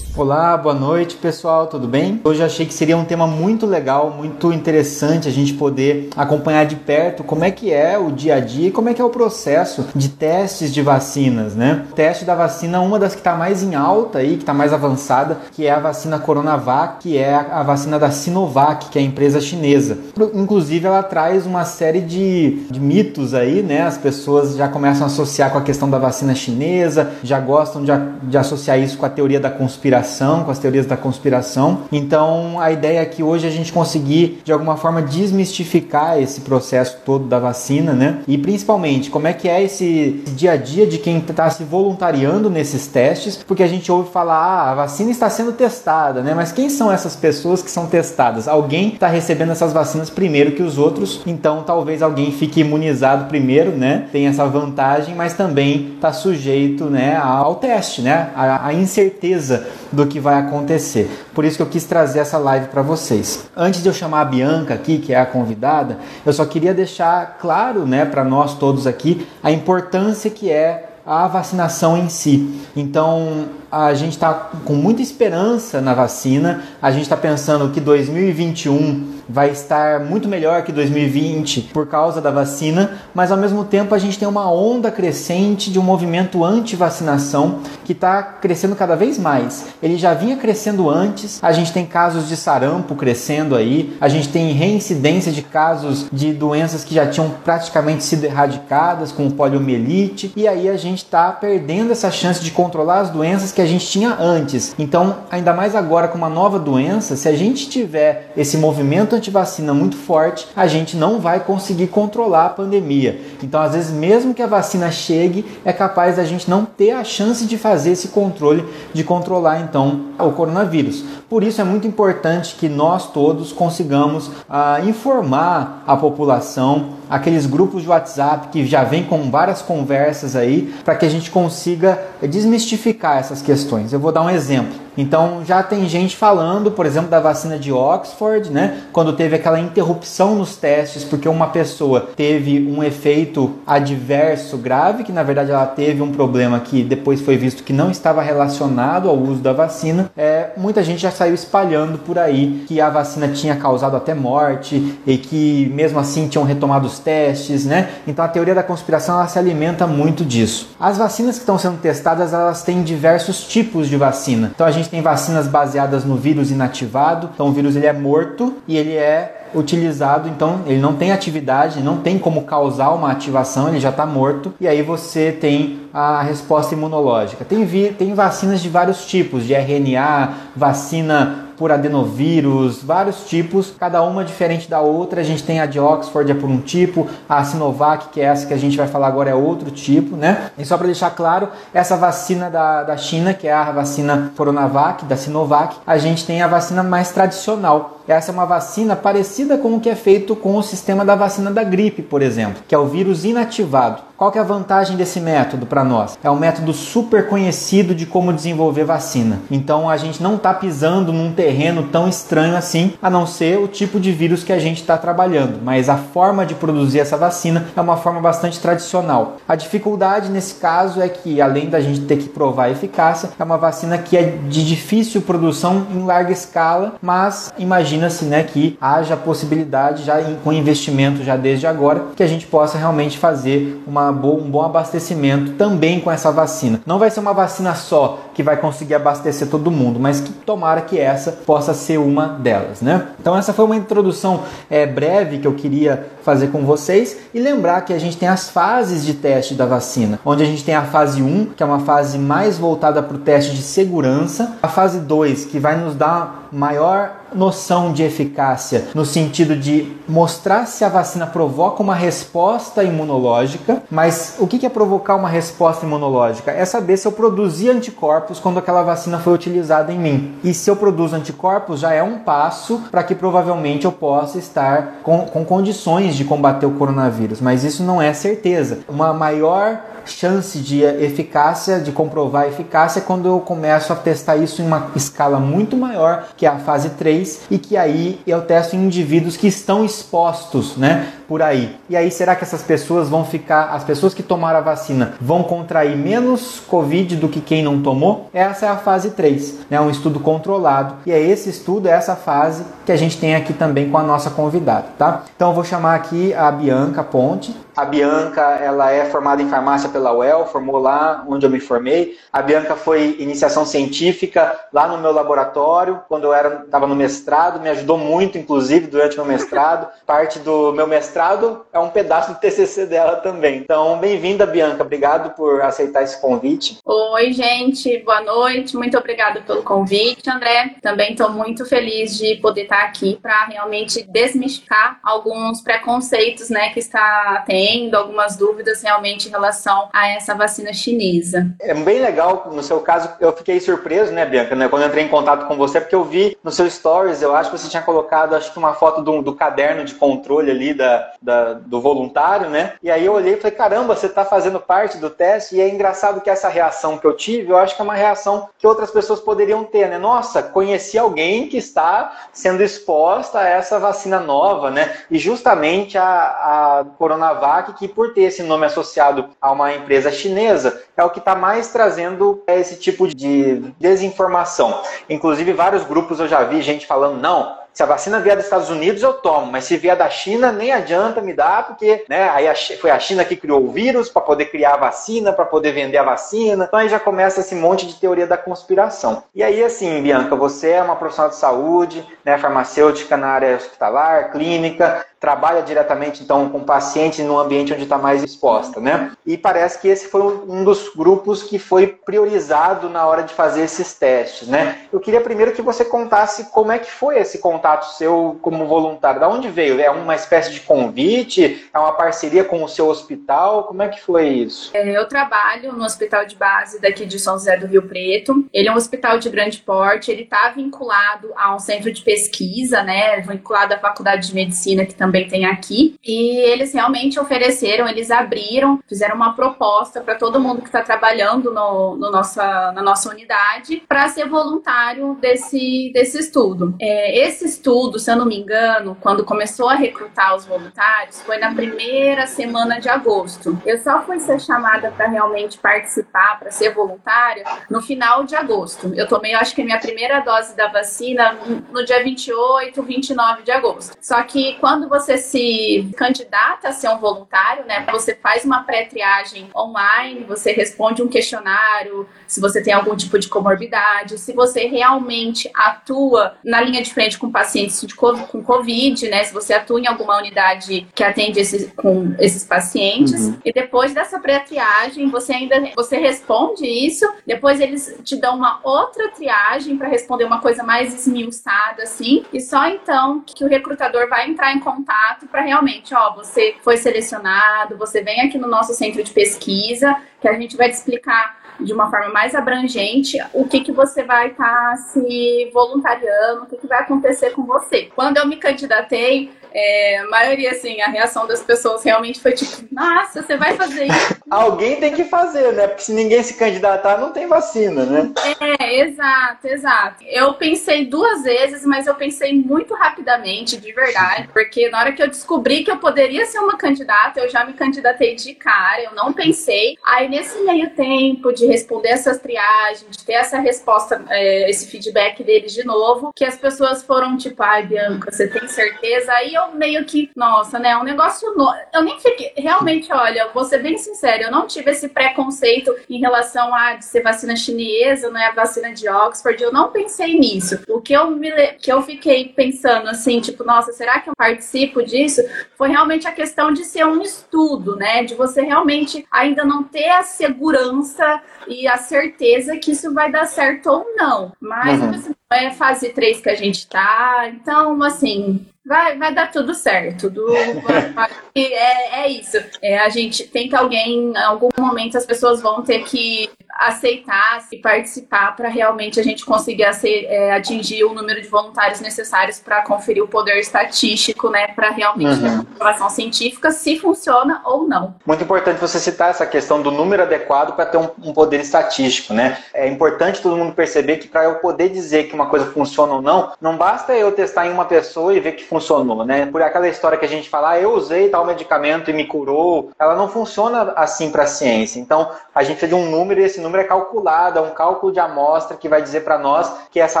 Olá, 0.14 0.58
boa 0.58 0.74
noite 0.74 1.16
pessoal, 1.16 1.68
tudo 1.68 1.88
bem? 1.88 2.20
Hoje 2.22 2.42
achei 2.42 2.66
que 2.66 2.74
seria 2.74 2.98
um 2.98 3.04
tema 3.04 3.26
muito 3.26 3.64
legal, 3.64 4.10
muito 4.10 4.52
interessante 4.52 5.26
a 5.26 5.30
gente 5.32 5.54
poder 5.54 6.10
acompanhar 6.14 6.66
de 6.66 6.76
perto 6.76 7.24
como 7.24 7.44
é 7.44 7.50
que 7.50 7.72
é 7.72 7.96
o 7.98 8.12
dia 8.12 8.34
a 8.34 8.40
dia 8.40 8.68
e 8.68 8.70
como 8.70 8.90
é 8.90 8.94
que 8.94 9.00
é 9.00 9.04
o 9.04 9.08
processo 9.08 9.86
de 9.94 10.10
testes 10.10 10.70
de 10.70 10.82
vacinas, 10.82 11.54
né? 11.54 11.86
O 11.90 11.94
teste 11.94 12.26
da 12.26 12.34
vacina, 12.34 12.82
uma 12.82 12.98
das 12.98 13.14
que 13.14 13.20
está 13.20 13.34
mais 13.34 13.62
em 13.62 13.74
alta 13.74 14.18
aí, 14.18 14.34
que 14.34 14.42
está 14.42 14.52
mais 14.52 14.74
avançada, 14.74 15.38
que 15.50 15.66
é 15.66 15.70
a 15.70 15.78
vacina 15.78 16.18
Coronavac, 16.18 16.98
que 17.00 17.16
é 17.16 17.34
a 17.34 17.62
vacina 17.62 17.98
da 17.98 18.10
Sinovac, 18.10 18.90
que 18.90 18.98
é 18.98 19.02
a 19.02 19.04
empresa 19.04 19.40
chinesa. 19.40 19.96
Inclusive 20.34 20.86
ela 20.86 21.02
traz 21.02 21.46
uma 21.46 21.64
série 21.64 22.02
de, 22.02 22.66
de 22.70 22.78
mitos 22.78 23.32
aí, 23.32 23.62
né? 23.62 23.80
As 23.80 23.96
pessoas 23.96 24.56
já 24.56 24.68
começam 24.68 25.04
a 25.04 25.06
associar 25.06 25.50
com 25.50 25.56
a 25.56 25.62
questão 25.62 25.88
da 25.88 25.98
vacina 25.98 26.34
chinesa, 26.34 27.12
já 27.22 27.40
gostam 27.40 27.82
de, 27.82 27.92
de 28.24 28.36
associar 28.36 28.78
isso 28.78 28.98
com 28.98 29.06
a 29.06 29.08
teoria 29.08 29.40
da 29.40 29.50
conspiração 29.50 30.01
conspiração, 30.02 30.44
com 30.44 30.50
as 30.50 30.58
teorias 30.58 30.86
da 30.86 30.96
conspiração. 30.96 31.82
Então, 31.92 32.60
a 32.60 32.72
ideia 32.72 33.00
é 33.00 33.04
que 33.04 33.22
hoje 33.22 33.46
a 33.46 33.50
gente 33.50 33.72
conseguir 33.72 34.40
de 34.44 34.52
alguma 34.52 34.76
forma 34.76 35.00
desmistificar 35.00 36.20
esse 36.20 36.40
processo 36.40 36.98
todo 37.04 37.26
da 37.26 37.38
vacina, 37.38 37.92
né? 37.92 38.18
E 38.26 38.36
principalmente 38.36 39.10
como 39.10 39.26
é 39.26 39.32
que 39.32 39.48
é 39.48 39.62
esse 39.62 40.22
dia 40.34 40.52
a 40.52 40.56
dia 40.56 40.86
de 40.86 40.98
quem 40.98 41.18
está 41.18 41.48
se 41.48 41.64
voluntariando 41.64 42.50
nesses 42.50 42.86
testes, 42.86 43.36
porque 43.36 43.62
a 43.62 43.68
gente 43.68 43.90
ouve 43.90 44.10
falar, 44.10 44.36
ah, 44.36 44.70
a 44.72 44.74
vacina 44.74 45.10
está 45.10 45.30
sendo 45.30 45.52
testada, 45.52 46.22
né? 46.22 46.34
Mas 46.34 46.52
quem 46.52 46.68
são 46.68 46.90
essas 46.90 47.14
pessoas 47.14 47.62
que 47.62 47.70
são 47.70 47.86
testadas? 47.86 48.48
Alguém 48.48 48.88
está 48.88 49.06
recebendo 49.06 49.52
essas 49.52 49.72
vacinas 49.72 50.10
primeiro 50.10 50.52
que 50.52 50.62
os 50.62 50.78
outros, 50.78 51.22
então 51.26 51.62
talvez 51.62 52.02
alguém 52.02 52.32
fique 52.32 52.60
imunizado 52.60 53.26
primeiro, 53.26 53.70
né? 53.72 54.06
Tem 54.10 54.26
essa 54.26 54.44
vantagem, 54.46 55.14
mas 55.14 55.34
também 55.34 55.92
está 55.94 56.12
sujeito, 56.12 56.86
né, 56.86 57.16
ao 57.16 57.54
teste, 57.56 58.02
né? 58.02 58.30
A, 58.34 58.66
a 58.68 58.74
incerteza 58.74 59.66
do 59.92 60.06
que 60.06 60.18
vai 60.18 60.38
acontecer. 60.38 61.26
Por 61.34 61.44
isso 61.44 61.56
que 61.56 61.62
eu 61.62 61.66
quis 61.66 61.84
trazer 61.84 62.20
essa 62.20 62.38
live 62.38 62.68
para 62.68 62.82
vocês. 62.82 63.48
Antes 63.56 63.82
de 63.82 63.88
eu 63.88 63.92
chamar 63.92 64.22
a 64.22 64.24
Bianca 64.24 64.74
aqui, 64.74 64.98
que 64.98 65.12
é 65.12 65.20
a 65.20 65.26
convidada, 65.26 65.98
eu 66.24 66.32
só 66.32 66.44
queria 66.44 66.72
deixar 66.72 67.38
claro, 67.40 67.86
né, 67.86 68.04
para 68.04 68.24
nós 68.24 68.54
todos 68.54 68.86
aqui, 68.86 69.26
a 69.42 69.50
importância 69.52 70.30
que 70.30 70.50
é 70.50 70.88
a 71.04 71.26
vacinação 71.26 71.96
em 71.96 72.08
si. 72.08 72.60
Então, 72.76 73.46
a 73.70 73.92
gente 73.92 74.12
está 74.12 74.32
com 74.64 74.74
muita 74.74 75.02
esperança 75.02 75.80
na 75.80 75.94
vacina. 75.94 76.62
A 76.80 76.90
gente 76.92 77.02
está 77.02 77.16
pensando 77.16 77.70
que 77.70 77.80
2021 77.80 79.21
vai 79.28 79.50
estar 79.50 80.00
muito 80.00 80.28
melhor 80.28 80.62
que 80.62 80.72
2020 80.72 81.70
por 81.72 81.86
causa 81.86 82.20
da 82.20 82.30
vacina, 82.30 82.98
mas 83.14 83.30
ao 83.30 83.38
mesmo 83.38 83.64
tempo 83.64 83.94
a 83.94 83.98
gente 83.98 84.18
tem 84.18 84.28
uma 84.28 84.50
onda 84.50 84.90
crescente 84.90 85.70
de 85.70 85.78
um 85.78 85.82
movimento 85.82 86.44
anti-vacinação 86.44 87.60
que 87.84 87.92
está 87.92 88.22
crescendo 88.22 88.76
cada 88.76 88.96
vez 88.96 89.18
mais. 89.18 89.66
Ele 89.82 89.96
já 89.96 90.14
vinha 90.14 90.36
crescendo 90.36 90.88
antes, 90.88 91.42
a 91.42 91.52
gente 91.52 91.72
tem 91.72 91.86
casos 91.86 92.28
de 92.28 92.36
sarampo 92.36 92.94
crescendo 92.94 93.56
aí, 93.56 93.96
a 94.00 94.08
gente 94.08 94.28
tem 94.28 94.52
reincidência 94.52 95.32
de 95.32 95.42
casos 95.42 96.06
de 96.12 96.32
doenças 96.32 96.84
que 96.84 96.94
já 96.94 97.06
tinham 97.06 97.30
praticamente 97.44 98.04
sido 98.04 98.24
erradicadas, 98.24 99.12
como 99.12 99.32
poliomielite, 99.32 100.32
e 100.36 100.46
aí 100.48 100.68
a 100.68 100.76
gente 100.76 100.98
está 100.98 101.30
perdendo 101.30 101.92
essa 101.92 102.10
chance 102.10 102.42
de 102.42 102.50
controlar 102.50 103.00
as 103.00 103.10
doenças 103.10 103.52
que 103.52 103.60
a 103.60 103.66
gente 103.66 103.86
tinha 103.86 104.16
antes. 104.18 104.74
Então, 104.78 105.18
ainda 105.30 105.52
mais 105.52 105.74
agora 105.74 106.08
com 106.08 106.18
uma 106.18 106.28
nova 106.28 106.58
doença, 106.58 107.16
se 107.16 107.28
a 107.28 107.36
gente 107.36 107.68
tiver 107.68 108.32
esse 108.36 108.56
movimento 108.56 109.14
antivacina 109.22 109.72
muito 109.72 109.96
forte, 109.96 110.48
a 110.56 110.66
gente 110.66 110.96
não 110.96 111.20
vai 111.20 111.40
conseguir 111.40 111.86
controlar 111.86 112.46
a 112.46 112.50
pandemia. 112.50 113.20
Então, 113.42 113.60
às 113.62 113.72
vezes, 113.72 113.92
mesmo 113.92 114.34
que 114.34 114.42
a 114.42 114.46
vacina 114.46 114.90
chegue, 114.90 115.46
é 115.64 115.72
capaz 115.72 116.16
da 116.16 116.24
gente 116.24 116.50
não 116.50 116.64
ter 116.64 116.90
a 116.90 117.04
chance 117.04 117.46
de 117.46 117.56
fazer 117.56 117.92
esse 117.92 118.08
controle, 118.08 118.64
de 118.92 119.04
controlar 119.04 119.60
então 119.60 120.06
o 120.18 120.32
coronavírus. 120.32 121.04
Por 121.28 121.42
isso 121.42 121.60
é 121.60 121.64
muito 121.64 121.86
importante 121.86 122.56
que 122.56 122.68
nós 122.68 123.10
todos 123.10 123.52
consigamos 123.52 124.30
ah, 124.50 124.80
informar 124.84 125.84
a 125.86 125.96
população, 125.96 126.90
aqueles 127.12 127.44
grupos 127.44 127.82
de 127.82 127.88
WhatsApp 127.90 128.48
que 128.48 128.64
já 128.64 128.84
vem 128.84 129.04
com 129.04 129.30
várias 129.30 129.60
conversas 129.60 130.34
aí, 130.34 130.72
para 130.82 130.94
que 130.94 131.04
a 131.04 131.10
gente 131.10 131.30
consiga 131.30 132.00
desmistificar 132.22 133.18
essas 133.18 133.42
questões. 133.42 133.92
Eu 133.92 134.00
vou 134.00 134.10
dar 134.10 134.22
um 134.22 134.30
exemplo. 134.30 134.80
Então 134.96 135.42
já 135.44 135.62
tem 135.62 135.88
gente 135.88 136.16
falando, 136.16 136.70
por 136.70 136.84
exemplo, 136.84 137.08
da 137.08 137.18
vacina 137.18 137.58
de 137.58 137.72
Oxford, 137.72 138.50
né? 138.50 138.82
Quando 138.92 139.14
teve 139.14 139.36
aquela 139.36 139.58
interrupção 139.58 140.34
nos 140.34 140.56
testes 140.56 141.02
porque 141.04 141.28
uma 141.28 141.46
pessoa 141.46 142.08
teve 142.14 142.66
um 142.70 142.82
efeito 142.82 143.52
adverso 143.66 144.58
grave, 144.58 145.04
que 145.04 145.12
na 145.12 145.22
verdade 145.22 145.50
ela 145.50 145.66
teve 145.66 146.02
um 146.02 146.12
problema 146.12 146.60
que 146.60 146.82
depois 146.82 147.20
foi 147.20 147.36
visto 147.36 147.62
que 147.62 147.72
não 147.72 147.90
estava 147.90 148.22
relacionado 148.22 149.08
ao 149.08 149.16
uso 149.16 149.40
da 149.40 149.52
vacina. 149.52 150.10
É, 150.16 150.50
muita 150.56 150.82
gente 150.82 151.00
já 151.00 151.10
saiu 151.10 151.34
espalhando 151.34 151.98
por 151.98 152.18
aí 152.18 152.64
que 152.68 152.80
a 152.80 152.90
vacina 152.90 153.28
tinha 153.28 153.56
causado 153.56 153.96
até 153.96 154.14
morte 154.14 154.98
e 155.06 155.16
que 155.16 155.70
mesmo 155.74 155.98
assim 155.98 156.28
tinham 156.28 156.44
retomado 156.44 156.86
os 156.86 156.98
testes, 157.02 157.66
né? 157.66 157.90
Então 158.06 158.24
a 158.24 158.28
teoria 158.28 158.54
da 158.54 158.62
conspiração 158.62 159.16
ela 159.16 159.28
se 159.28 159.38
alimenta 159.38 159.86
muito 159.86 160.24
disso. 160.24 160.70
As 160.80 160.96
vacinas 160.96 161.36
que 161.36 161.42
estão 161.42 161.58
sendo 161.58 161.78
testadas, 161.78 162.32
elas 162.32 162.62
têm 162.62 162.82
diversos 162.82 163.46
tipos 163.46 163.88
de 163.88 163.96
vacina. 163.96 164.52
Então 164.54 164.66
a 164.66 164.70
gente 164.70 164.88
tem 164.88 165.02
vacinas 165.02 165.46
baseadas 165.46 166.04
no 166.04 166.16
vírus 166.16 166.50
inativado. 166.50 167.30
Então 167.34 167.48
o 167.48 167.52
vírus 167.52 167.76
ele 167.76 167.86
é 167.86 167.92
morto 167.92 168.54
e 168.66 168.76
ele 168.76 168.94
é 168.94 169.42
utilizado, 169.54 170.28
então 170.28 170.60
ele 170.66 170.80
não 170.80 170.94
tem 170.94 171.12
atividade, 171.12 171.82
não 171.82 171.98
tem 171.98 172.18
como 172.18 172.42
causar 172.42 172.90
uma 172.90 173.10
ativação, 173.10 173.68
ele 173.68 173.80
já 173.80 173.90
está 173.90 174.06
morto, 174.06 174.54
e 174.60 174.66
aí 174.66 174.82
você 174.82 175.30
tem 175.30 175.80
a 175.92 176.22
resposta 176.22 176.74
imunológica. 176.74 177.44
Tem, 177.44 177.66
tem 177.92 178.14
vacinas 178.14 178.62
de 178.62 178.68
vários 178.68 179.04
tipos, 179.04 179.44
de 179.44 179.52
RNA, 179.52 180.32
vacina 180.56 181.51
por 181.62 181.70
adenovírus, 181.70 182.82
vários 182.82 183.24
tipos, 183.24 183.72
cada 183.78 184.02
uma 184.02 184.24
diferente 184.24 184.68
da 184.68 184.80
outra. 184.80 185.20
A 185.20 185.22
gente 185.22 185.44
tem 185.44 185.60
a 185.60 185.66
de 185.66 185.78
Oxford 185.78 186.28
é 186.28 186.34
por 186.34 186.50
um 186.50 186.58
tipo, 186.60 187.06
a 187.28 187.44
Sinovac, 187.44 188.08
que 188.08 188.20
é 188.20 188.24
essa 188.24 188.44
que 188.48 188.52
a 188.52 188.56
gente 188.56 188.76
vai 188.76 188.88
falar 188.88 189.06
agora, 189.06 189.30
é 189.30 189.34
outro 189.34 189.70
tipo, 189.70 190.16
né? 190.16 190.50
E 190.58 190.64
só 190.64 190.76
para 190.76 190.86
deixar 190.86 191.10
claro, 191.10 191.50
essa 191.72 191.96
vacina 191.96 192.50
da, 192.50 192.82
da 192.82 192.96
China, 192.96 193.32
que 193.32 193.46
é 193.46 193.52
a 193.52 193.70
vacina 193.70 194.32
Coronavac, 194.36 195.04
da 195.04 195.16
Sinovac, 195.16 195.76
a 195.86 195.96
gente 195.98 196.26
tem 196.26 196.42
a 196.42 196.48
vacina 196.48 196.82
mais 196.82 197.12
tradicional. 197.12 198.01
Essa 198.06 198.30
é 198.30 198.34
uma 198.34 198.46
vacina 198.46 198.96
parecida 198.96 199.56
com 199.58 199.74
o 199.74 199.80
que 199.80 199.88
é 199.88 199.94
feito 199.94 200.34
com 200.34 200.56
o 200.56 200.62
sistema 200.62 201.04
da 201.04 201.14
vacina 201.14 201.50
da 201.50 201.62
gripe, 201.62 202.02
por 202.02 202.22
exemplo, 202.22 202.62
que 202.66 202.74
é 202.74 202.78
o 202.78 202.86
vírus 202.86 203.24
inativado. 203.24 204.02
Qual 204.22 204.30
que 204.30 204.38
é 204.38 204.40
a 204.40 204.44
vantagem 204.44 204.96
desse 204.96 205.18
método 205.18 205.66
para 205.66 205.82
nós? 205.82 206.16
É 206.22 206.30
um 206.30 206.38
método 206.38 206.72
super 206.72 207.26
conhecido 207.26 207.92
de 207.92 208.06
como 208.06 208.32
desenvolver 208.32 208.84
vacina. 208.84 209.40
Então 209.50 209.90
a 209.90 209.96
gente 209.96 210.22
não 210.22 210.36
está 210.36 210.54
pisando 210.54 211.12
num 211.12 211.32
terreno 211.32 211.88
tão 211.90 212.08
estranho 212.08 212.56
assim, 212.56 212.92
a 213.02 213.10
não 213.10 213.26
ser 213.26 213.58
o 213.58 213.66
tipo 213.66 213.98
de 213.98 214.12
vírus 214.12 214.44
que 214.44 214.52
a 214.52 214.60
gente 214.60 214.80
está 214.80 214.96
trabalhando. 214.96 215.58
Mas 215.60 215.88
a 215.88 215.96
forma 215.96 216.46
de 216.46 216.54
produzir 216.54 217.00
essa 217.00 217.16
vacina 217.16 217.66
é 217.74 217.80
uma 217.80 217.96
forma 217.96 218.20
bastante 218.20 218.60
tradicional. 218.60 219.38
A 219.48 219.56
dificuldade 219.56 220.30
nesse 220.30 220.54
caso 220.54 221.02
é 221.02 221.08
que, 221.08 221.40
além 221.40 221.68
da 221.68 221.80
gente 221.80 222.02
ter 222.02 222.18
que 222.18 222.28
provar 222.28 222.66
a 222.66 222.70
eficácia, 222.70 223.30
é 223.36 223.42
uma 223.42 223.58
vacina 223.58 223.98
que 223.98 224.16
é 224.16 224.22
de 224.22 224.64
difícil 224.64 225.22
produção 225.22 225.88
em 225.90 226.04
larga 226.04 226.30
escala, 226.30 226.94
mas 227.02 227.52
imagina-se 227.92 228.24
né, 228.24 228.42
que 228.42 228.76
haja 228.80 229.16
possibilidade 229.16 230.04
já 230.04 230.18
com 230.42 230.52
investimento 230.52 231.22
já 231.22 231.36
desde 231.36 231.66
agora 231.66 232.06
que 232.16 232.22
a 232.22 232.26
gente 232.26 232.46
possa 232.46 232.78
realmente 232.78 233.18
fazer 233.18 233.82
uma 233.86 234.10
boa, 234.10 234.42
um 234.42 234.50
bom 234.50 234.62
abastecimento 234.62 235.52
também 235.52 236.00
com 236.00 236.10
essa 236.10 236.32
vacina. 236.32 236.80
Não 236.86 236.98
vai 236.98 237.10
ser 237.10 237.20
uma 237.20 237.34
vacina 237.34 237.74
só 237.74 238.20
que 238.34 238.42
vai 238.42 238.56
conseguir 238.56 238.94
abastecer 238.94 239.48
todo 239.48 239.70
mundo, 239.70 240.00
mas 240.00 240.20
que 240.20 240.32
tomara 240.32 240.80
que 240.80 240.98
essa 240.98 241.32
possa 241.32 241.74
ser 241.74 241.98
uma 241.98 242.26
delas, 242.28 242.80
né? 242.80 243.08
Então 243.20 243.36
essa 243.36 243.52
foi 243.52 243.64
uma 243.64 243.76
introdução 243.76 244.40
é, 244.70 244.86
breve 244.86 245.38
que 245.38 245.46
eu 245.46 245.54
queria 245.54 246.06
fazer 246.22 246.48
com 246.48 246.64
vocês 246.64 247.16
e 247.34 247.40
lembrar 247.40 247.82
que 247.82 247.92
a 247.92 247.98
gente 247.98 248.16
tem 248.16 248.28
as 248.28 248.48
fases 248.48 249.04
de 249.04 249.14
teste 249.14 249.54
da 249.54 249.66
vacina, 249.66 250.18
onde 250.24 250.42
a 250.42 250.46
gente 250.46 250.64
tem 250.64 250.74
a 250.74 250.84
fase 250.84 251.22
1, 251.22 251.46
que 251.56 251.62
é 251.62 251.66
uma 251.66 251.80
fase 251.80 252.18
mais 252.18 252.58
voltada 252.58 253.02
para 253.02 253.16
o 253.16 253.20
teste 253.20 253.54
de 253.54 253.62
segurança, 253.62 254.56
a 254.62 254.68
fase 254.68 255.00
2, 255.00 255.46
que 255.46 255.58
vai 255.58 255.76
nos 255.76 255.94
dar 255.94 256.48
maior 256.52 257.22
noção 257.34 257.92
de 257.92 258.02
eficácia 258.02 258.88
no 258.94 259.06
sentido 259.06 259.56
de 259.56 259.96
mostrar 260.06 260.66
se 260.66 260.84
a 260.84 260.88
vacina 260.88 261.26
provoca 261.26 261.82
uma 261.82 261.94
resposta 261.94 262.84
imunológica, 262.84 263.82
mas 263.90 264.36
o 264.38 264.46
que 264.46 264.64
é 264.64 264.68
provocar 264.68 265.16
uma 265.16 265.28
resposta 265.28 265.86
imunológica? 265.86 266.50
É 266.50 266.64
saber 266.64 266.96
se 266.96 267.08
eu 267.08 267.12
produzi 267.12 267.70
anticorpos 267.70 268.38
quando 268.38 268.58
aquela 268.58 268.82
vacina 268.82 269.18
foi 269.18 269.32
utilizada 269.32 269.92
em 269.92 269.98
mim. 269.98 270.34
E 270.44 270.52
se 270.52 270.70
eu 270.70 270.76
produzo 270.76 271.16
anticorpos, 271.16 271.80
já 271.80 271.92
é 271.92 272.02
um 272.02 272.18
passo 272.18 272.82
para 272.90 273.02
que 273.02 273.14
provavelmente 273.14 273.84
eu 273.84 273.92
possa 273.92 274.38
estar 274.38 275.00
com, 275.02 275.26
com 275.26 275.44
condições 275.44 276.11
de 276.16 276.24
combater 276.24 276.66
o 276.66 276.72
coronavírus, 276.72 277.40
mas 277.40 277.64
isso 277.64 277.82
não 277.82 278.00
é 278.00 278.12
certeza. 278.12 278.80
Uma 278.88 279.12
maior 279.12 279.80
chance 280.06 280.58
de 280.58 280.82
eficácia, 280.82 281.80
de 281.80 281.92
comprovar 281.92 282.46
eficácia, 282.46 283.00
é 283.00 283.02
quando 283.02 283.28
eu 283.28 283.40
começo 283.40 283.92
a 283.92 283.96
testar 283.96 284.36
isso 284.36 284.62
em 284.62 284.66
uma 284.66 284.88
escala 284.94 285.38
muito 285.38 285.76
maior, 285.76 286.28
que 286.36 286.46
é 286.46 286.48
a 286.48 286.58
fase 286.58 286.90
3, 286.90 287.42
e 287.50 287.58
que 287.58 287.76
aí 287.76 288.20
eu 288.26 288.42
testo 288.42 288.76
em 288.76 288.84
indivíduos 288.84 289.36
que 289.36 289.46
estão 289.46 289.84
expostos, 289.84 290.76
né, 290.76 291.08
por 291.28 291.42
aí. 291.42 291.76
E 291.88 291.96
aí 291.96 292.10
será 292.10 292.34
que 292.34 292.44
essas 292.44 292.62
pessoas 292.62 293.08
vão 293.08 293.24
ficar, 293.24 293.70
as 293.70 293.84
pessoas 293.84 294.14
que 294.14 294.22
tomaram 294.22 294.58
a 294.58 294.62
vacina 294.62 295.14
vão 295.20 295.42
contrair 295.42 295.96
menos 295.96 296.60
COVID 296.68 297.16
do 297.16 297.28
que 297.28 297.40
quem 297.40 297.62
não 297.62 297.80
tomou? 297.80 298.28
Essa 298.32 298.66
é 298.66 298.68
a 298.68 298.76
fase 298.76 299.10
3, 299.10 299.60
né, 299.70 299.80
um 299.80 299.90
estudo 299.90 300.20
controlado. 300.20 300.96
E 301.06 301.12
é 301.12 301.20
esse 301.20 301.50
estudo, 301.50 301.88
é 301.88 301.92
essa 301.92 302.16
fase 302.16 302.64
que 302.84 302.92
a 302.92 302.96
gente 302.96 303.18
tem 303.18 303.34
aqui 303.34 303.52
também 303.52 303.90
com 303.90 303.98
a 303.98 304.02
nossa 304.02 304.30
convidada, 304.30 304.86
tá? 304.98 305.22
Então 305.34 305.50
eu 305.50 305.54
vou 305.54 305.64
chamar 305.64 305.94
aqui 305.94 306.34
a 306.34 306.50
Bianca 306.50 307.02
Ponte. 307.02 307.54
A 307.74 307.86
Bianca, 307.86 308.42
ela 308.60 308.90
é 308.90 309.06
formada 309.06 309.42
em 309.42 309.48
farmácia 309.48 309.88
pela 309.88 310.12
UEL, 310.12 310.46
formou 310.46 310.78
lá 310.78 311.24
onde 311.26 311.46
eu 311.46 311.50
me 311.50 311.58
formei. 311.58 312.18
A 312.30 312.42
Bianca 312.42 312.76
foi 312.76 313.16
iniciação 313.18 313.64
científica 313.64 314.58
lá 314.70 314.86
no 314.86 314.98
meu 314.98 315.10
laboratório, 315.10 316.02
quando 316.06 316.24
eu 316.24 316.64
estava 316.64 316.86
no 316.86 316.94
mestrado, 316.94 317.60
me 317.60 317.70
ajudou 317.70 317.96
muito, 317.96 318.36
inclusive, 318.36 318.86
durante 318.88 319.18
o 319.18 319.24
meu 319.24 319.32
mestrado. 319.32 319.88
Parte 320.06 320.38
do 320.38 320.72
meu 320.72 320.86
mestrado 320.86 321.64
é 321.72 321.78
um 321.78 321.88
pedaço 321.88 322.34
do 322.34 322.38
TCC 322.38 322.84
dela 322.84 323.16
também. 323.16 323.58
Então, 323.58 323.98
bem-vinda, 323.98 324.44
Bianca. 324.44 324.82
Obrigado 324.82 325.34
por 325.34 325.62
aceitar 325.62 326.02
esse 326.02 326.20
convite. 326.20 326.78
Oi, 326.84 327.32
gente. 327.32 327.98
Boa 328.00 328.20
noite. 328.20 328.76
Muito 328.76 328.98
obrigada 328.98 329.40
pelo 329.40 329.62
convite, 329.62 330.28
André. 330.28 330.74
Também 330.82 331.12
estou 331.12 331.30
muito 331.30 331.64
feliz 331.64 332.18
de 332.18 332.36
poder 332.36 332.64
estar 332.64 332.82
aqui 332.82 333.18
para 333.20 333.46
realmente 333.46 334.02
desmistificar 334.02 335.00
alguns 335.02 335.62
preconceitos 335.62 336.50
né, 336.50 336.68
que 336.70 336.78
está 336.78 337.42
tendo 337.46 337.61
algumas 337.94 338.36
dúvidas 338.36 338.82
realmente 338.82 339.28
em 339.28 339.30
relação 339.30 339.88
a 339.92 340.08
essa 340.08 340.34
vacina 340.34 340.72
chinesa. 340.72 341.54
É 341.60 341.74
bem 341.74 342.00
legal, 342.00 342.50
no 342.52 342.62
seu 342.62 342.80
caso, 342.80 343.10
eu 343.20 343.32
fiquei 343.32 343.60
surpreso, 343.60 344.12
né, 344.12 344.26
Bianca, 344.26 344.54
né, 344.54 344.68
quando 344.68 344.82
eu 344.82 344.88
entrei 344.88 345.04
em 345.04 345.08
contato 345.08 345.46
com 345.46 345.56
você, 345.56 345.80
porque 345.80 345.94
eu 345.94 346.04
vi 346.04 346.36
no 346.42 346.50
seu 346.50 346.68
stories, 346.68 347.22
eu 347.22 347.34
acho 347.34 347.50
que 347.50 347.58
você 347.58 347.68
tinha 347.68 347.82
colocado, 347.82 348.34
acho 348.34 348.52
que 348.52 348.58
uma 348.58 348.74
foto 348.74 349.02
do, 349.02 349.22
do 349.22 349.34
caderno 349.34 349.84
de 349.84 349.94
controle 349.94 350.50
ali 350.50 350.74
da, 350.74 351.12
da, 351.20 351.52
do 351.54 351.80
voluntário, 351.80 352.48
né, 352.48 352.74
e 352.82 352.90
aí 352.90 353.04
eu 353.04 353.12
olhei 353.12 353.34
e 353.34 353.36
falei, 353.36 353.56
caramba, 353.56 353.94
você 353.94 354.06
está 354.06 354.24
fazendo 354.24 354.58
parte 354.58 354.98
do 354.98 355.10
teste, 355.10 355.56
e 355.56 355.60
é 355.60 355.68
engraçado 355.68 356.20
que 356.20 356.30
essa 356.30 356.48
reação 356.48 356.98
que 356.98 357.06
eu 357.06 357.16
tive, 357.16 357.50
eu 357.50 357.56
acho 357.56 357.76
que 357.76 357.82
é 357.82 357.84
uma 357.84 357.94
reação 357.94 358.48
que 358.58 358.66
outras 358.66 358.90
pessoas 358.90 359.20
poderiam 359.20 359.64
ter, 359.64 359.88
né, 359.88 359.98
nossa, 359.98 360.42
conheci 360.42 360.98
alguém 360.98 361.48
que 361.48 361.56
está 361.56 362.28
sendo 362.32 362.62
exposta 362.62 363.38
a 363.40 363.48
essa 363.48 363.78
vacina 363.78 364.18
nova, 364.20 364.70
né, 364.70 364.96
e 365.10 365.18
justamente 365.18 365.96
a, 365.98 366.04
a 366.04 366.84
Coronavac 366.98 367.51
que 367.60 367.88
por 367.88 368.14
ter 368.14 368.22
esse 368.22 368.42
nome 368.42 368.66
associado 368.66 369.30
a 369.40 369.50
uma 369.52 369.74
empresa 369.74 370.10
chinesa, 370.10 370.82
é 370.96 371.04
o 371.04 371.10
que 371.10 371.18
está 371.18 371.34
mais 371.34 371.68
trazendo 371.68 372.42
esse 372.46 372.76
tipo 372.76 373.08
de 373.08 373.72
desinformação. 373.78 374.80
Inclusive, 375.08 375.52
vários 375.52 375.84
grupos 375.84 376.20
eu 376.20 376.28
já 376.28 376.44
vi 376.44 376.62
gente 376.62 376.86
falando, 376.86 377.20
não, 377.20 377.62
se 377.72 377.82
a 377.82 377.86
vacina 377.86 378.20
vier 378.20 378.36
dos 378.36 378.44
Estados 378.44 378.68
Unidos, 378.68 379.02
eu 379.02 379.14
tomo, 379.14 379.50
mas 379.50 379.64
se 379.64 379.78
vier 379.78 379.96
da 379.96 380.10
China, 380.10 380.52
nem 380.52 380.72
adianta 380.72 381.22
me 381.22 381.32
dar, 381.32 381.66
porque 381.66 382.04
né, 382.06 382.28
aí 382.28 382.46
a, 382.46 382.54
foi 382.54 382.90
a 382.90 382.98
China 382.98 383.24
que 383.24 383.34
criou 383.34 383.64
o 383.64 383.70
vírus 383.70 384.10
para 384.10 384.20
poder 384.20 384.46
criar 384.46 384.74
a 384.74 384.76
vacina, 384.76 385.32
para 385.32 385.46
poder 385.46 385.72
vender 385.72 385.96
a 385.96 386.02
vacina. 386.02 386.66
Então 386.68 386.78
aí 386.78 386.88
já 386.88 387.00
começa 387.00 387.40
esse 387.40 387.54
monte 387.54 387.86
de 387.86 387.94
teoria 387.94 388.26
da 388.26 388.36
conspiração. 388.36 389.22
E 389.34 389.42
aí, 389.42 389.64
assim, 389.64 390.02
Bianca, 390.02 390.36
você 390.36 390.70
é 390.72 390.82
uma 390.82 390.96
profissional 390.96 391.30
de 391.30 391.36
saúde, 391.36 392.06
né, 392.22 392.36
farmacêutica 392.36 393.16
na 393.16 393.28
área 393.28 393.56
hospitalar, 393.56 394.30
clínica, 394.32 395.06
trabalha 395.22 395.62
diretamente 395.62 396.20
então 396.20 396.48
com 396.48 396.64
pacientes 396.64 397.24
no 397.24 397.38
ambiente 397.38 397.72
onde 397.72 397.84
está 397.84 397.96
mais 397.96 398.24
exposta, 398.24 398.80
né? 398.80 399.12
E 399.24 399.38
parece 399.38 399.78
que 399.78 399.86
esse 399.86 400.08
foi 400.08 400.20
um 400.20 400.64
dos 400.64 400.88
grupos 400.96 401.44
que 401.44 401.60
foi 401.60 401.86
priorizado 401.86 402.90
na 402.90 403.06
hora 403.06 403.22
de 403.22 403.32
fazer 403.32 403.62
esses 403.62 403.94
testes, 403.94 404.48
né? 404.48 404.80
Eu 404.92 404.98
queria 404.98 405.20
primeiro 405.20 405.52
que 405.52 405.62
você 405.62 405.84
contasse 405.84 406.50
como 406.50 406.72
é 406.72 406.78
que 406.80 406.90
foi 406.90 407.20
esse 407.20 407.38
contato 407.38 407.84
seu 407.94 408.36
como 408.42 408.66
voluntário, 408.66 409.20
da 409.20 409.28
onde 409.28 409.48
veio? 409.48 409.80
É 409.80 409.88
uma 409.90 410.16
espécie 410.16 410.52
de 410.52 410.58
convite? 410.58 411.68
É 411.72 411.78
uma 411.78 411.92
parceria 411.92 412.42
com 412.42 412.64
o 412.64 412.68
seu 412.68 412.88
hospital? 412.88 413.62
Como 413.62 413.80
é 413.80 413.88
que 413.88 414.00
foi 414.00 414.26
isso? 414.26 414.72
É, 414.74 414.90
eu 414.90 415.06
trabalho 415.06 415.72
no 415.72 415.84
hospital 415.84 416.26
de 416.26 416.34
base 416.34 416.80
daqui 416.80 417.06
de 417.06 417.20
São 417.20 417.34
José 417.34 417.56
do 417.56 417.68
Rio 417.68 417.82
Preto. 417.82 418.44
Ele 418.52 418.68
é 418.68 418.72
um 418.72 418.76
hospital 418.76 419.20
de 419.20 419.30
grande 419.30 419.58
porte. 419.58 420.10
Ele 420.10 420.22
está 420.22 420.48
vinculado 420.50 421.30
a 421.36 421.54
um 421.54 421.60
centro 421.60 421.92
de 421.92 422.02
pesquisa, 422.02 422.82
né? 422.82 423.20
Vinculado 423.20 423.74
à 423.74 423.78
faculdade 423.78 424.26
de 424.26 424.34
medicina 424.34 424.84
que 424.84 424.94
também 424.94 425.11
também 425.12 425.28
tem 425.28 425.44
aqui. 425.44 425.94
E 426.02 426.38
eles 426.50 426.72
realmente 426.72 427.20
ofereceram, 427.20 427.86
eles 427.86 428.10
abriram, 428.10 428.80
fizeram 428.88 429.14
uma 429.14 429.34
proposta 429.34 430.00
para 430.00 430.14
todo 430.14 430.40
mundo 430.40 430.62
que 430.62 430.68
está 430.68 430.80
trabalhando 430.80 431.52
no, 431.52 431.96
no, 431.96 432.10
nossa, 432.10 432.72
na 432.72 432.82
nossa 432.82 433.10
unidade 433.10 433.82
para 433.86 434.08
ser 434.08 434.26
voluntário 434.26 435.14
desse, 435.20 435.90
desse 435.92 436.18
estudo. 436.18 436.74
É, 436.80 437.26
esse 437.26 437.44
estudo, 437.44 437.98
se 437.98 438.10
eu 438.10 438.16
não 438.16 438.24
me 438.24 438.38
engano, 438.38 438.96
quando 439.00 439.22
começou 439.22 439.68
a 439.68 439.74
recrutar 439.74 440.34
os 440.34 440.46
voluntários, 440.46 441.20
foi 441.20 441.36
na 441.36 441.54
primeira 441.54 442.26
semana 442.26 442.80
de 442.80 442.88
agosto. 442.88 443.60
Eu 443.66 443.78
só 443.78 444.02
fui 444.02 444.18
ser 444.18 444.40
chamada 444.40 444.90
para 444.90 445.08
realmente 445.08 445.58
participar, 445.58 446.38
para 446.38 446.50
ser 446.50 446.70
voluntária, 446.70 447.44
no 447.68 447.82
final 447.82 448.24
de 448.24 448.34
agosto. 448.34 448.92
Eu 448.94 449.06
tomei, 449.06 449.34
eu 449.34 449.38
acho 449.38 449.54
que 449.54 449.60
a 449.60 449.64
minha 449.64 449.78
primeira 449.78 450.20
dose 450.20 450.56
da 450.56 450.68
vacina 450.68 451.36
no 451.70 451.84
dia 451.84 452.02
28, 452.02 452.82
29 452.82 453.42
de 453.42 453.50
agosto. 453.50 453.94
Só 454.00 454.22
que 454.22 454.56
quando 454.58 454.88
você 454.88 455.01
você 455.02 455.18
se 455.18 455.90
candidata 455.96 456.68
a 456.68 456.72
ser 456.72 456.88
um 456.88 456.98
voluntário, 456.98 457.64
né? 457.66 457.84
Você 457.90 458.14
faz 458.14 458.44
uma 458.44 458.62
pré-triagem 458.62 459.50
online, 459.54 460.24
você 460.24 460.52
responde 460.52 461.02
um 461.02 461.08
questionário, 461.08 462.08
se 462.26 462.40
você 462.40 462.62
tem 462.62 462.72
algum 462.72 462.96
tipo 462.96 463.18
de 463.18 463.28
comorbidade, 463.28 464.18
se 464.18 464.32
você 464.32 464.66
realmente 464.66 465.50
atua 465.54 466.36
na 466.44 466.60
linha 466.60 466.82
de 466.82 466.92
frente 466.92 467.18
com 467.18 467.30
pacientes 467.30 467.84
com 467.92 468.42
Covid, 468.42 469.08
né? 469.08 469.24
Se 469.24 469.34
você 469.34 469.54
atua 469.54 469.80
em 469.80 469.86
alguma 469.86 470.18
unidade 470.18 470.86
que 470.94 471.02
atende 471.02 471.40
esses, 471.40 471.72
com 471.72 472.14
esses 472.18 472.44
pacientes. 472.44 473.26
Uhum. 473.26 473.38
E 473.44 473.52
depois 473.52 473.92
dessa 473.92 474.20
pré-triagem, 474.20 475.10
você 475.10 475.32
ainda 475.32 475.62
você 475.74 475.96
responde 475.96 476.66
isso, 476.66 477.06
depois 477.26 477.60
eles 477.60 477.98
te 478.04 478.16
dão 478.16 478.36
uma 478.36 478.60
outra 478.62 479.08
triagem 479.10 479.76
para 479.76 479.88
responder 479.88 480.24
uma 480.24 480.40
coisa 480.40 480.62
mais 480.62 480.94
esmiuçada, 480.94 481.82
assim, 481.82 482.24
e 482.32 482.40
só 482.40 482.68
então 482.68 483.20
que 483.20 483.44
o 483.44 483.48
recrutador 483.48 484.08
vai 484.08 484.28
entrar 484.28 484.52
em 484.52 484.60
contato 484.60 484.91
contato 484.92 485.26
para 485.26 485.40
realmente, 485.40 485.94
ó, 485.94 486.14
você 486.14 486.54
foi 486.62 486.76
selecionado, 486.76 487.78
você 487.78 488.02
vem 488.02 488.20
aqui 488.20 488.36
no 488.36 488.46
nosso 488.46 488.74
centro 488.74 489.02
de 489.02 489.10
pesquisa, 489.10 489.96
que 490.20 490.28
a 490.28 490.34
gente 490.34 490.56
vai 490.56 490.68
te 490.68 490.74
explicar 490.74 491.40
de 491.58 491.72
uma 491.72 491.90
forma 491.90 492.08
mais 492.10 492.34
abrangente 492.34 493.18
o 493.32 493.46
que, 493.46 493.60
que 493.60 493.72
você 493.72 494.02
vai 494.02 494.28
estar 494.28 494.70
tá 494.70 494.76
se 494.76 495.50
voluntariando, 495.52 496.42
o 496.42 496.46
que, 496.46 496.56
que 496.56 496.66
vai 496.66 496.80
acontecer 496.80 497.30
com 497.30 497.44
você. 497.44 497.90
Quando 497.94 498.18
eu 498.18 498.26
me 498.26 498.36
candidatei, 498.36 499.32
é, 499.52 499.98
a 499.98 500.08
maioria, 500.08 500.50
assim, 500.50 500.80
a 500.80 500.88
reação 500.88 501.26
das 501.26 501.42
pessoas 501.42 501.84
realmente 501.84 502.20
foi 502.20 502.32
tipo, 502.32 502.66
nossa, 502.72 503.22
você 503.22 503.36
vai 503.36 503.54
fazer 503.54 503.86
isso? 503.86 504.21
Alguém 504.32 504.80
tem 504.80 504.94
que 504.94 505.04
fazer, 505.04 505.52
né? 505.52 505.66
Porque 505.66 505.82
se 505.82 505.92
ninguém 505.92 506.22
se 506.22 506.38
candidatar, 506.38 506.96
não 506.96 507.12
tem 507.12 507.26
vacina, 507.26 507.84
né? 507.84 508.10
É, 508.58 508.80
exato, 508.80 509.46
exato. 509.46 510.02
Eu 510.04 510.32
pensei 510.32 510.86
duas 510.86 511.22
vezes, 511.22 511.66
mas 511.66 511.86
eu 511.86 511.94
pensei 511.94 512.32
muito 512.32 512.72
rapidamente, 512.72 513.58
de 513.58 513.70
verdade, 513.72 514.30
porque 514.32 514.70
na 514.70 514.80
hora 514.80 514.92
que 514.92 515.02
eu 515.02 515.08
descobri 515.08 515.62
que 515.62 515.70
eu 515.70 515.76
poderia 515.76 516.24
ser 516.24 516.38
uma 516.38 516.56
candidata, 516.56 517.20
eu 517.20 517.28
já 517.28 517.44
me 517.44 517.52
candidatei 517.52 518.14
de 518.14 518.34
cara, 518.34 518.82
eu 518.82 518.94
não 518.94 519.12
pensei. 519.12 519.76
Aí, 519.84 520.08
nesse 520.08 520.42
meio 520.44 520.70
tempo 520.70 521.30
de 521.34 521.44
responder 521.44 521.90
essas 521.90 522.18
triagens, 522.18 522.96
de 522.96 523.04
ter 523.04 523.12
essa 523.12 523.38
resposta, 523.38 524.02
é, 524.08 524.48
esse 524.48 524.66
feedback 524.66 525.22
deles 525.22 525.52
de 525.52 525.62
novo, 525.62 526.10
que 526.16 526.24
as 526.24 526.38
pessoas 526.38 526.82
foram 526.82 527.18
tipo, 527.18 527.42
ai, 527.42 527.66
Bianca, 527.66 528.10
você 528.10 528.26
tem 528.26 528.48
certeza? 528.48 529.12
Aí 529.12 529.34
eu 529.34 529.52
meio 529.52 529.84
que, 529.84 530.10
nossa, 530.16 530.58
né? 530.58 530.74
Um 530.78 530.84
negócio 530.84 531.34
novo. 531.34 531.54
Eu 531.74 531.82
nem 531.82 532.00
fiquei. 532.00 532.32
Realmente, 532.34 532.90
olha, 532.90 533.28
vou 533.34 533.44
ser 533.44 533.58
bem 533.58 533.76
sincera, 533.76 534.21
eu 534.22 534.30
não 534.30 534.46
tive 534.46 534.70
esse 534.70 534.88
preconceito 534.88 535.74
em 535.88 535.98
relação 535.98 536.54
a 536.54 536.80
ser 536.80 537.02
vacina 537.02 537.36
chinesa, 537.36 538.10
não 538.10 538.20
é 538.20 538.26
a 538.26 538.32
vacina 538.32 538.72
de 538.72 538.88
Oxford. 538.88 539.42
Eu 539.42 539.52
não 539.52 539.70
pensei 539.70 540.18
nisso. 540.18 540.60
O 540.68 540.80
que 540.80 540.92
eu 540.92 541.10
me 541.10 541.32
que 541.58 541.72
eu 541.72 541.82
fiquei 541.82 542.28
pensando 542.28 542.88
assim, 542.88 543.20
tipo, 543.20 543.44
nossa, 543.44 543.72
será 543.72 544.00
que 544.00 544.10
eu 544.10 544.14
participo 544.16 544.82
disso? 544.82 545.22
Foi 545.56 545.68
realmente 545.68 546.06
a 546.06 546.12
questão 546.12 546.52
de 546.52 546.64
ser 546.64 546.84
um 546.86 547.00
estudo, 547.00 547.76
né? 547.76 548.04
De 548.04 548.14
você 548.14 548.42
realmente 548.42 549.06
ainda 549.10 549.44
não 549.44 549.62
ter 549.62 549.88
a 549.88 550.02
segurança 550.02 551.20
e 551.46 551.66
a 551.66 551.76
certeza 551.76 552.56
que 552.56 552.72
isso 552.72 552.92
vai 552.92 553.10
dar 553.10 553.26
certo 553.26 553.66
ou 553.66 553.86
não. 553.96 554.32
Mas 554.40 554.80
uhum. 554.80 554.90
assim, 554.90 555.14
é 555.30 555.50
fase 555.50 555.90
3 555.90 556.20
que 556.20 556.28
a 556.28 556.34
gente 556.34 556.66
tá, 556.66 557.28
então, 557.28 557.82
assim, 557.82 558.46
vai, 558.64 558.96
vai 558.98 559.14
dar 559.14 559.30
tudo 559.30 559.54
certo. 559.54 560.08
Do, 560.10 560.26
é, 561.34 562.02
é 562.02 562.08
isso. 562.08 562.36
É, 562.62 562.78
a 562.78 562.88
gente 562.88 563.26
tem 563.28 563.48
que 563.48 563.56
alguém, 563.56 564.10
em 564.10 564.16
algum 564.16 564.48
momento, 564.58 564.96
as 564.96 565.06
pessoas 565.06 565.40
vão 565.40 565.62
ter 565.62 565.84
que 565.84 566.30
aceitar 566.52 567.44
e 567.50 567.58
participar 567.58 568.36
para 568.36 568.48
realmente 568.48 569.00
a 569.00 569.02
gente 569.02 569.24
conseguir 569.24 569.64
é, 569.64 570.32
atingir 570.32 570.84
o 570.84 570.92
número 570.92 571.20
de 571.20 571.28
voluntários 571.28 571.80
necessários 571.80 572.38
para 572.38 572.62
conferir 572.62 573.02
o 573.02 573.08
poder 573.08 573.38
estatístico, 573.38 574.30
né, 574.30 574.48
para 574.48 574.70
realmente 574.70 575.14
uhum. 575.14 575.20
ter 575.20 575.28
uma 575.28 575.44
comprovação 575.44 575.90
científica 575.90 576.50
se 576.50 576.78
funciona 576.78 577.40
ou 577.44 577.66
não. 577.66 577.94
Muito 578.06 578.24
importante 578.24 578.60
você 578.60 578.78
citar 578.78 579.10
essa 579.10 579.26
questão 579.26 579.62
do 579.62 579.70
número 579.70 580.02
adequado 580.02 580.54
para 580.54 580.66
ter 580.66 580.78
um, 580.78 580.88
um, 581.02 581.12
poder 581.12 581.40
estatístico, 581.40 582.12
né? 582.12 582.38
É 582.52 582.68
importante 582.68 583.22
todo 583.22 583.36
mundo 583.36 583.54
perceber 583.54 583.98
que 583.98 584.08
para 584.08 584.24
eu 584.24 584.36
poder 584.36 584.68
dizer 584.68 585.04
que 585.04 585.14
uma 585.14 585.26
coisa 585.26 585.46
funciona 585.46 585.94
ou 585.94 586.02
não, 586.02 586.32
não 586.40 586.56
basta 586.56 586.92
eu 586.94 587.12
testar 587.12 587.46
em 587.46 587.52
uma 587.52 587.64
pessoa 587.64 588.14
e 588.14 588.20
ver 588.20 588.32
que 588.32 588.44
funcionou, 588.44 589.04
né? 589.04 589.26
Por 589.26 589.42
aquela 589.42 589.68
história 589.68 589.98
que 589.98 590.04
a 590.04 590.08
gente 590.08 590.28
fala, 590.28 590.50
ah, 590.50 590.60
eu 590.60 590.72
usei 590.72 591.08
tal 591.08 591.24
medicamento 591.24 591.90
e 591.90 591.94
me 591.94 592.06
curou, 592.06 592.70
ela 592.78 592.94
não 592.94 593.08
funciona 593.08 593.72
assim 593.76 594.10
para 594.10 594.24
a 594.24 594.26
ciência. 594.26 594.80
Então, 594.80 595.10
a 595.34 595.42
gente 595.42 595.58
precisa 595.58 595.76
de 595.76 595.82
um 595.82 595.90
número 595.90 596.20
e 596.20 596.24
esse 596.24 596.40
número 596.42 596.62
é 596.62 596.66
calculado, 596.66 597.38
é 597.38 597.42
um 597.42 597.54
cálculo 597.54 597.92
de 597.92 598.00
amostra 598.00 598.56
que 598.56 598.68
vai 598.68 598.82
dizer 598.82 599.02
para 599.02 599.18
nós 599.18 599.50
que 599.70 599.80
essa 599.80 600.00